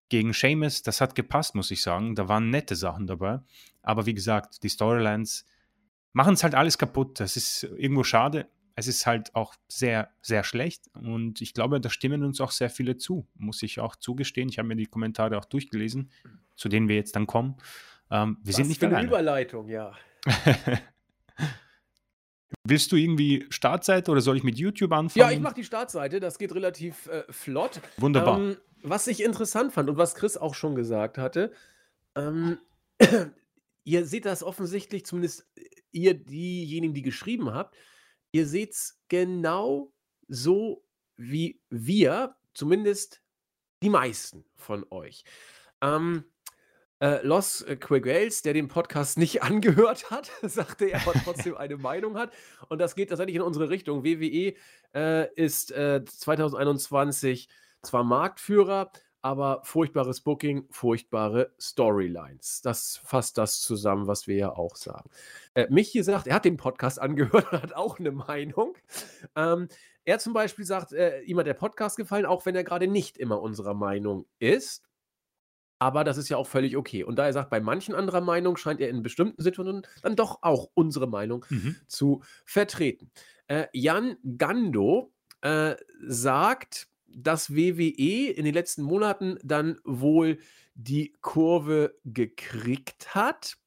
[0.09, 2.15] gegen Sheamus, das hat gepasst, muss ich sagen.
[2.15, 3.39] Da waren nette Sachen dabei.
[3.81, 5.45] Aber wie gesagt, die Storylines
[6.11, 7.19] machen es halt alles kaputt.
[7.19, 11.89] Das ist irgendwo schade es ist halt auch sehr, sehr schlecht und ich glaube, da
[11.89, 14.49] stimmen uns auch sehr viele zu, muss ich auch zugestehen.
[14.49, 16.09] Ich habe mir die Kommentare auch durchgelesen,
[16.55, 17.55] zu denen wir jetzt dann kommen.
[18.11, 19.93] Ähm, wir Was sind nicht für eine Überleitung, ja.
[22.65, 25.19] Willst du irgendwie Startseite oder soll ich mit YouTube anfangen?
[25.19, 27.81] Ja, ich mache die Startseite, das geht relativ äh, flott.
[27.97, 28.39] Wunderbar.
[28.39, 31.51] Ähm, was ich interessant fand und was Chris auch schon gesagt hatte,
[32.15, 32.59] ähm,
[33.83, 35.49] ihr seht das offensichtlich, zumindest
[35.91, 37.75] ihr diejenigen, die geschrieben habt,
[38.33, 39.93] Ihr seht's genau
[40.27, 40.83] so
[41.15, 43.21] wie wir, zumindest
[43.83, 45.23] die meisten von euch.
[45.81, 46.25] Ähm,
[47.03, 52.17] äh, Los Quiguels, der den Podcast nicht angehört hat, sagte er, aber trotzdem eine Meinung
[52.17, 52.31] hat.
[52.69, 54.05] Und das geht tatsächlich in unsere Richtung.
[54.05, 54.53] WWE
[54.95, 57.49] äh, ist äh, 2021
[57.81, 58.89] zwar Marktführer,
[59.21, 62.61] aber furchtbares Booking, furchtbare Storylines.
[62.61, 65.09] Das fasst das zusammen, was wir ja auch sagen.
[65.55, 68.77] Äh, Michi sagt, er hat den Podcast angehört und hat auch eine Meinung.
[69.35, 69.67] Ähm,
[70.05, 73.17] er zum Beispiel sagt, äh, ihm hat der Podcast gefallen, auch wenn er gerade nicht
[73.17, 74.83] immer unserer Meinung ist.
[75.83, 77.03] Aber das ist ja auch völlig okay.
[77.03, 80.39] Und da er sagt, bei manchen anderer Meinung scheint er in bestimmten Situationen dann doch
[80.41, 81.75] auch unsere Meinung mhm.
[81.87, 83.11] zu vertreten.
[83.47, 85.11] Äh, Jan Gando
[85.41, 85.75] äh,
[86.07, 90.37] sagt, dass WWE in den letzten Monaten dann wohl
[90.73, 93.57] die Kurve gekriegt hat.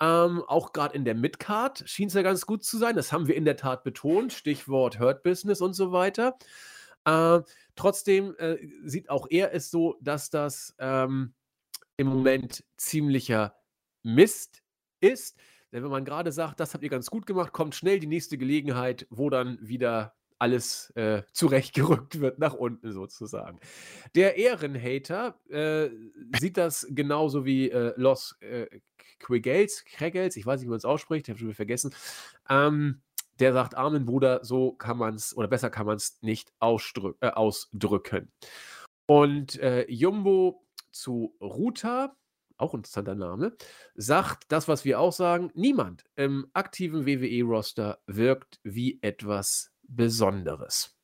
[0.00, 2.96] Ähm, auch gerade in der Midcard schien es ja ganz gut zu sein.
[2.96, 4.32] Das haben wir in der Tat betont.
[4.32, 6.38] Stichwort Hurt Business und so weiter.
[7.04, 7.40] Äh,
[7.76, 11.34] trotzdem äh, sieht auch er es so, dass das ähm,
[11.98, 13.54] im Moment ziemlicher
[14.02, 14.62] Mist
[15.00, 15.36] ist.
[15.70, 18.38] Denn wenn man gerade sagt, das habt ihr ganz gut gemacht, kommt schnell die nächste
[18.38, 23.58] Gelegenheit, wo dann wieder alles äh, zurechtgerückt wird, nach unten sozusagen.
[24.14, 25.90] Der Ehrenhater äh,
[26.38, 28.66] sieht das genauso wie äh, Los äh,
[29.18, 31.92] Quigels, Kregels, ich weiß nicht, wie man es ausspricht, ich habe schon wieder vergessen.
[32.48, 33.02] Ähm,
[33.40, 37.30] der sagt, armen Bruder, so kann man es, oder besser kann man es nicht äh,
[37.30, 38.32] ausdrücken.
[39.06, 42.16] Und äh, Jumbo zu Ruta,
[42.56, 43.56] auch interessanter Name,
[43.94, 50.98] sagt das, was wir auch sagen, niemand im aktiven WWE-Roster wirkt wie etwas Besonderes.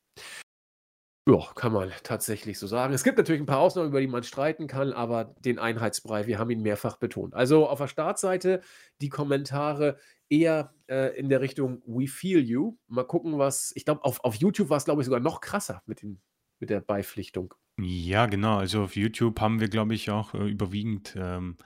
[1.27, 2.93] Ja, kann man tatsächlich so sagen.
[2.93, 6.39] Es gibt natürlich ein paar Ausnahmen, über die man streiten kann, aber den Einheitsbrei, wir
[6.39, 7.33] haben ihn mehrfach betont.
[7.33, 8.61] Also auf der Startseite
[9.01, 9.97] die Kommentare
[10.29, 12.77] eher äh, in der Richtung We Feel You.
[12.89, 13.73] Mal gucken, was.
[13.75, 16.21] Ich glaube, auf, auf YouTube war es, glaube ich, sogar noch krasser mit, den,
[16.61, 17.55] mit der Beipflichtung.
[17.79, 18.59] Ja, genau.
[18.59, 21.57] Also auf YouTube haben wir, glaube ich, auch äh, überwiegend ähm,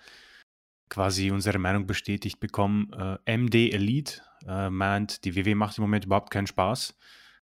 [0.88, 2.90] quasi unsere Meinung bestätigt bekommen.
[2.92, 6.96] Äh, MD Elite äh, meint, die WW macht im Moment überhaupt keinen Spaß.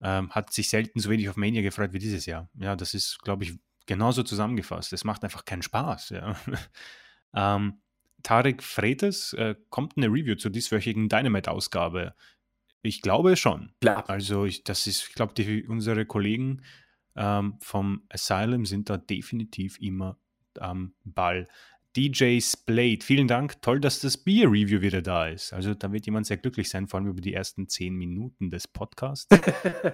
[0.02, 2.48] Ähm, hat sich selten so wenig auf Mania gefreut wie dieses Jahr.
[2.55, 4.93] Ja, das ist, glaube ich, genauso zusammengefasst.
[4.93, 6.10] Es macht einfach keinen Spaß.
[6.10, 6.35] Ja.
[7.35, 7.82] ähm,
[8.22, 12.14] Tarek Fretes, äh, kommt eine Review zur dieswöchigen Dynamite-Ausgabe?
[12.82, 13.74] Ich glaube schon.
[13.81, 14.09] Klar.
[14.09, 15.35] Also ich, das ist, ich glaube,
[15.68, 16.62] unsere Kollegen
[17.20, 20.18] ähm, vom Asylum sind da definitiv immer
[20.59, 21.47] am Ball.
[21.94, 23.60] DJ Splade, vielen Dank.
[23.60, 25.52] Toll, dass das Bier-Review wieder da ist.
[25.52, 28.66] Also da wird jemand sehr glücklich sein, vor allem über die ersten zehn Minuten des
[28.66, 29.28] Podcasts.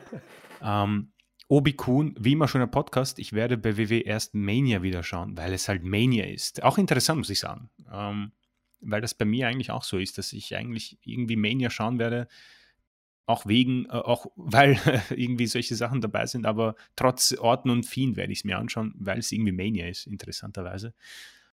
[0.63, 1.11] ähm,
[1.49, 5.37] Obi Kuhn, wie immer schon ein Podcast, ich werde bei WW erst Mania wieder schauen,
[5.37, 6.63] weil es halt Mania ist.
[6.63, 7.71] Auch interessant, muss ich sagen.
[7.91, 8.33] Ähm,
[8.81, 12.29] weil das bei mir eigentlich auch so ist, dass ich eigentlich irgendwie Mania schauen werde,
[13.27, 14.79] auch wegen, äh, auch weil
[15.11, 18.95] irgendwie solche Sachen dabei sind, aber trotz Orten und Fiend werde ich es mir anschauen,
[18.99, 20.95] weil es irgendwie Mania ist, interessanterweise.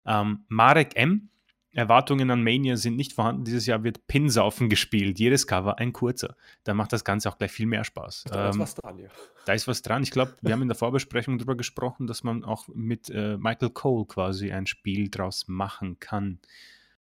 [0.05, 1.29] Ähm, Marek M.
[1.71, 3.43] Erwartungen an Mania sind nicht vorhanden.
[3.43, 5.19] Dieses Jahr wird Pinsaufen gespielt.
[5.19, 6.35] Jedes Cover ein kurzer.
[6.63, 8.23] Da macht das Ganze auch gleich viel mehr Spaß.
[8.27, 9.09] Da ähm, ist was dran, ja.
[9.45, 10.01] Da ist was dran.
[10.01, 13.69] Ich glaube, wir haben in der Vorbesprechung darüber gesprochen, dass man auch mit äh, Michael
[13.69, 16.39] Cole quasi ein Spiel draus machen kann.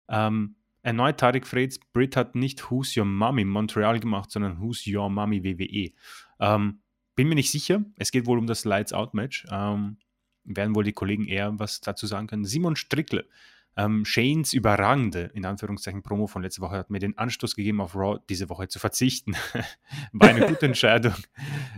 [0.07, 0.55] Ähm,
[0.85, 5.43] erneut Tarek Freds, Brit hat nicht Who's Your Mommy Montreal gemacht, sondern Who's Your Mommy
[5.43, 5.91] WWE.
[6.39, 6.81] Ähm,
[7.15, 7.83] bin mir nicht sicher.
[7.97, 9.45] Es geht wohl um das Lights Out Match.
[9.51, 9.97] Ähm,
[10.43, 12.45] werden wohl die Kollegen eher was dazu sagen können.
[12.45, 13.27] Simon Strickle,
[13.75, 17.95] ähm, Shanes überragende, in Anführungszeichen, Promo von letzter Woche hat mir den Anstoß gegeben, auf
[17.95, 19.33] Raw diese Woche zu verzichten.
[20.13, 21.15] War eine gute Entscheidung.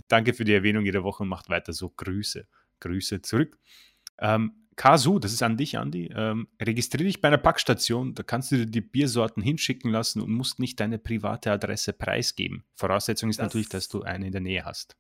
[0.10, 1.90] Danke für die Erwähnung jede Woche und macht weiter so.
[1.90, 2.46] Grüße.
[2.82, 3.58] Grüße zurück.
[4.20, 6.12] Ähm, Kasu, das ist an dich, Andi.
[6.16, 10.32] Ähm, registriere dich bei einer Packstation, da kannst du dir die Biersorten hinschicken lassen und
[10.32, 12.64] musst nicht deine private Adresse preisgeben.
[12.76, 14.96] Voraussetzung ist das natürlich, dass du eine in der Nähe hast.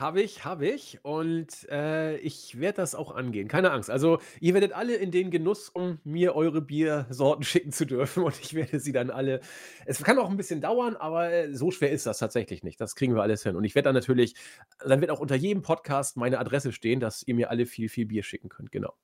[0.00, 1.00] Habe ich, habe ich.
[1.02, 3.48] Und äh, ich werde das auch angehen.
[3.48, 3.90] Keine Angst.
[3.90, 8.22] Also, ihr werdet alle in den Genuss, um mir eure Biersorten schicken zu dürfen.
[8.22, 9.40] Und ich werde sie dann alle.
[9.86, 12.80] Es kann auch ein bisschen dauern, aber äh, so schwer ist das tatsächlich nicht.
[12.80, 13.56] Das kriegen wir alles hin.
[13.56, 14.34] Und ich werde dann natürlich,
[14.78, 18.06] dann wird auch unter jedem Podcast meine Adresse stehen, dass ihr mir alle viel, viel
[18.06, 18.70] Bier schicken könnt.
[18.70, 18.94] Genau.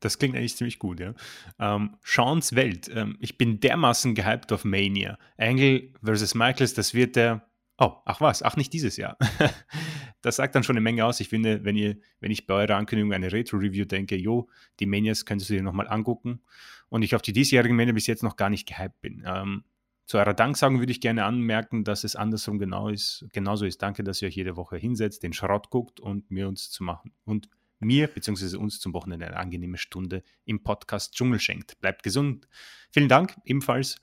[0.02, 1.16] Das klingt eigentlich ziemlich gut, ja.
[1.58, 2.92] Ähm, Sean's Welt.
[2.94, 5.18] Ähm, ich bin dermaßen gehypt auf Mania.
[5.38, 9.18] Angle versus Michaels, das wird der Oh, ach was, ach nicht dieses Jahr.
[10.22, 11.20] das sagt dann schon eine Menge aus.
[11.20, 14.50] Ich finde, wenn ihr, wenn ich bei eurer Ankündigung eine Retro-Review denke, jo,
[14.80, 16.42] die Manias könntest du dir nochmal angucken
[16.90, 19.24] und ich auf die diesjährigen Mania bis jetzt noch gar nicht gehypt bin.
[19.26, 19.66] Ähm,
[20.06, 23.82] zu eurer Danksagung würde ich gerne anmerken, dass es andersrum genau ist, genauso ist.
[23.82, 27.12] Danke, dass ihr euch jede Woche hinsetzt, den Schrott guckt und mir uns zu machen
[27.26, 27.50] und
[27.80, 28.58] mir bzw.
[28.58, 31.80] uns zum Wochenende eine angenehme Stunde im Podcast Dschungel schenkt.
[31.82, 32.48] Bleibt gesund.
[32.92, 34.00] Vielen Dank ebenfalls.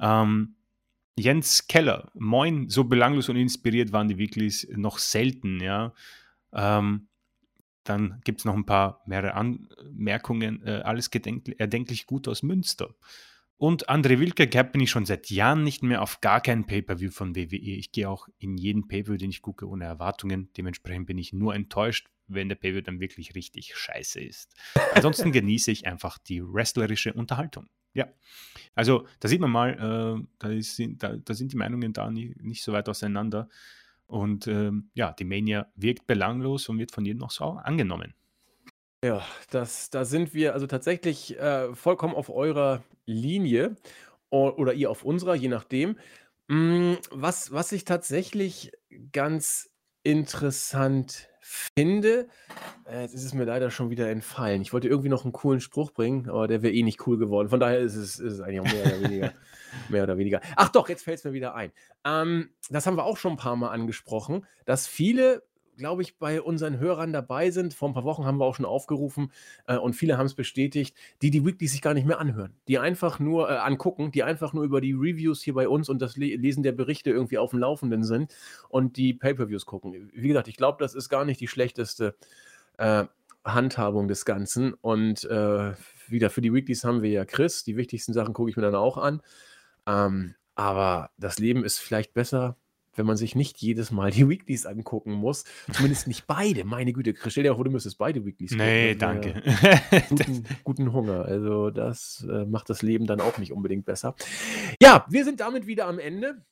[0.00, 0.56] Ähm,
[1.18, 5.94] Jens Keller, moin, so belanglos und inspiriert waren die Weeklies noch selten, ja.
[6.52, 7.08] Ähm,
[7.84, 10.62] dann gibt es noch ein paar mehrere Anmerkungen.
[10.66, 12.94] Äh, alles erdenklich gut aus Münster.
[13.58, 17.10] Und André Wilke, gehabt bin ich schon seit Jahren nicht mehr auf gar keinen Pay-Per-View
[17.10, 17.56] von WWE.
[17.56, 20.50] Ich gehe auch in jeden Pay-Per-View, den ich gucke, ohne Erwartungen.
[20.58, 24.54] Dementsprechend bin ich nur enttäuscht, wenn der Pay-Per-View dann wirklich richtig scheiße ist.
[24.94, 27.66] Ansonsten genieße ich einfach die wrestlerische Unterhaltung.
[27.96, 28.08] Ja,
[28.74, 29.70] also da sieht man mal,
[30.20, 33.48] äh, da, ist, da, da, sind die Meinungen da nicht, nicht so weit auseinander.
[34.06, 38.14] Und ähm, ja, die Mania wirkt belanglos und wird von jedem noch so angenommen.
[39.02, 43.76] Ja, das, da sind wir also tatsächlich äh, vollkommen auf eurer Linie
[44.30, 45.96] oder ihr auf unserer, je nachdem.
[46.48, 48.72] Mm, was, was ich tatsächlich
[49.12, 49.70] ganz
[50.02, 52.26] interessant finde,
[52.90, 54.62] äh, jetzt ist es mir leider schon wieder entfallen.
[54.62, 57.48] Ich wollte irgendwie noch einen coolen Spruch bringen, aber der wäre eh nicht cool geworden.
[57.48, 59.32] Von daher ist es, ist es eigentlich auch mehr oder weniger.
[59.88, 60.40] mehr oder weniger.
[60.56, 61.70] Ach doch, jetzt fällt es mir wieder ein.
[62.04, 65.42] Ähm, das haben wir auch schon ein paar Mal angesprochen, dass viele
[65.76, 67.74] glaube ich, bei unseren Hörern dabei sind.
[67.74, 69.32] Vor ein paar Wochen haben wir auch schon aufgerufen
[69.66, 72.78] äh, und viele haben es bestätigt, die die Weekly sich gar nicht mehr anhören, die
[72.78, 76.16] einfach nur äh, angucken, die einfach nur über die Reviews hier bei uns und das
[76.16, 78.34] Lesen der Berichte irgendwie auf dem Laufenden sind
[78.68, 80.10] und die Pay-per-Views gucken.
[80.12, 82.16] Wie gesagt, ich glaube, das ist gar nicht die schlechteste
[82.78, 83.04] äh,
[83.44, 85.72] Handhabung des Ganzen und äh,
[86.08, 87.64] wieder für die Weeklies haben wir ja Chris.
[87.64, 89.22] Die wichtigsten Sachen gucke ich mir dann auch an.
[89.86, 92.56] Ähm, aber das Leben ist vielleicht besser,
[92.96, 95.44] wenn man sich nicht jedes Mal die Weeklies angucken muss.
[95.72, 96.64] Zumindest nicht beide.
[96.64, 98.66] Meine Güte, stell dir vor, du müsstest beide Weeklies gucken.
[98.66, 99.42] Nee, danke.
[100.08, 101.24] Guten, guten, Hunger.
[101.24, 104.14] Also das äh, macht das Leben dann auch nicht unbedingt besser.
[104.80, 106.42] Ja, wir sind damit wieder am Ende.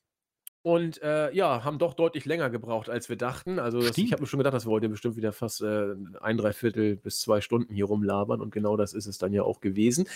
[0.66, 3.58] Und äh, ja, haben doch deutlich länger gebraucht, als wir dachten.
[3.58, 6.96] Also das, ich habe mir schon gedacht, das wollte bestimmt wieder fast äh, ein, Dreiviertel
[6.96, 10.08] bis zwei Stunden hier rumlabern und genau das ist es dann ja auch gewesen.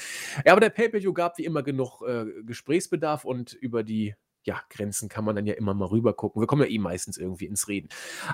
[0.46, 5.08] Ja, aber der Pay-Per-View gab wie immer genug äh, Gesprächsbedarf und über die ja, Grenzen
[5.08, 6.40] kann man dann ja immer mal rüber gucken.
[6.40, 7.88] Wir kommen ja eh meistens irgendwie ins Reden.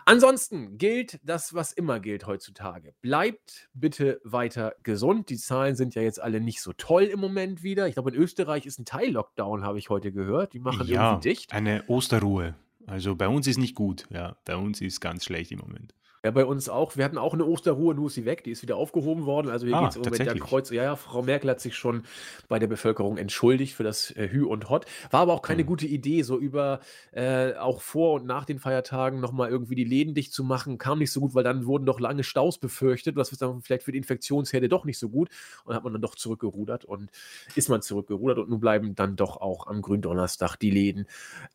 [0.05, 2.94] Ansonsten gilt das, was immer gilt heutzutage.
[3.01, 5.28] Bleibt bitte weiter gesund.
[5.31, 7.89] Die Zahlen sind ja jetzt alle nicht so toll im Moment wieder.
[7.89, 10.52] Ich glaube, in Österreich ist ein Teil-Lockdown, habe ich heute gehört.
[10.52, 11.52] Die machen ja, irgendwie dicht.
[11.52, 12.55] Eine Osterruhe.
[12.86, 14.06] Also bei uns ist nicht gut.
[14.10, 15.94] Ja, bei uns ist ganz schlecht im Moment.
[16.25, 16.97] Ja, bei uns auch.
[16.97, 18.45] Wir hatten auch eine Osterruhe, nur ist sie weg.
[18.45, 19.51] Die ist wieder aufgehoben worden.
[19.51, 20.71] Also hier ah, geht es im Moment ja kreuz.
[20.71, 22.05] Ja, ja, Frau Merkel hat sich schon
[22.49, 24.87] bei der Bevölkerung entschuldigt für das äh, Hü und Hot.
[25.11, 25.67] War aber auch keine mhm.
[25.67, 26.81] gute Idee, so über
[27.13, 30.79] äh, auch vor und nach den Feiertagen nochmal irgendwie die Läden dicht zu machen.
[30.79, 33.17] Kam nicht so gut, weil dann wurden doch lange Staus befürchtet.
[33.17, 35.29] Was ist dann vielleicht für die Infektionsherde doch nicht so gut.
[35.65, 37.11] Und hat man dann doch zurückgerudert und
[37.55, 38.39] ist man zurückgerudert.
[38.39, 41.07] Und nun bleiben dann doch auch am Gründonnerstag die Läden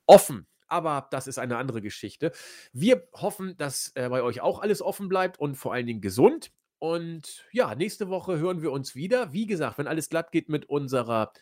[0.06, 2.32] offen aber das ist eine andere Geschichte.
[2.72, 6.52] Wir hoffen, dass äh, bei euch auch alles offen bleibt und vor allen Dingen gesund.
[6.80, 9.34] Und ja, nächste Woche hören wir uns wieder.
[9.34, 11.34] Wie gesagt, wenn alles glatt geht mit unserer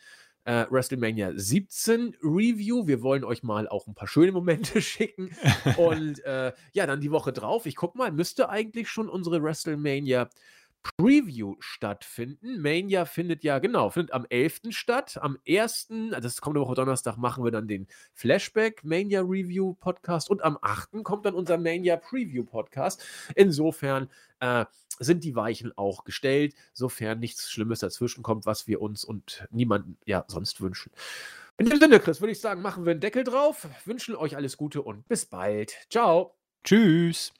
[0.47, 2.87] äh, WrestleMania 17 Review.
[2.87, 5.35] Wir wollen euch mal auch ein paar schöne Momente schicken.
[5.77, 7.65] Und äh, ja, dann die Woche drauf.
[7.65, 10.29] Ich guck mal, müsste eigentlich schon unsere WrestleMania
[10.95, 12.61] Preview stattfinden.
[12.61, 14.61] Mania findet ja, genau, findet am 11.
[14.69, 15.17] statt.
[15.21, 20.29] Am 1., also das kommende Woche Donnerstag, machen wir dann den Flashback Mania Review Podcast
[20.29, 21.03] und am 8.
[21.03, 23.03] kommt dann unser Mania Preview Podcast.
[23.35, 24.09] Insofern
[24.39, 24.65] äh,
[24.99, 29.97] sind die Weichen auch gestellt, sofern nichts Schlimmes dazwischen kommt, was wir uns und niemanden
[30.05, 30.91] ja sonst wünschen.
[31.57, 34.57] In dem Sinne, Chris, würde ich sagen, machen wir einen Deckel drauf, wünschen euch alles
[34.57, 35.73] Gute und bis bald.
[35.89, 36.35] Ciao.
[36.63, 37.33] Tschüss.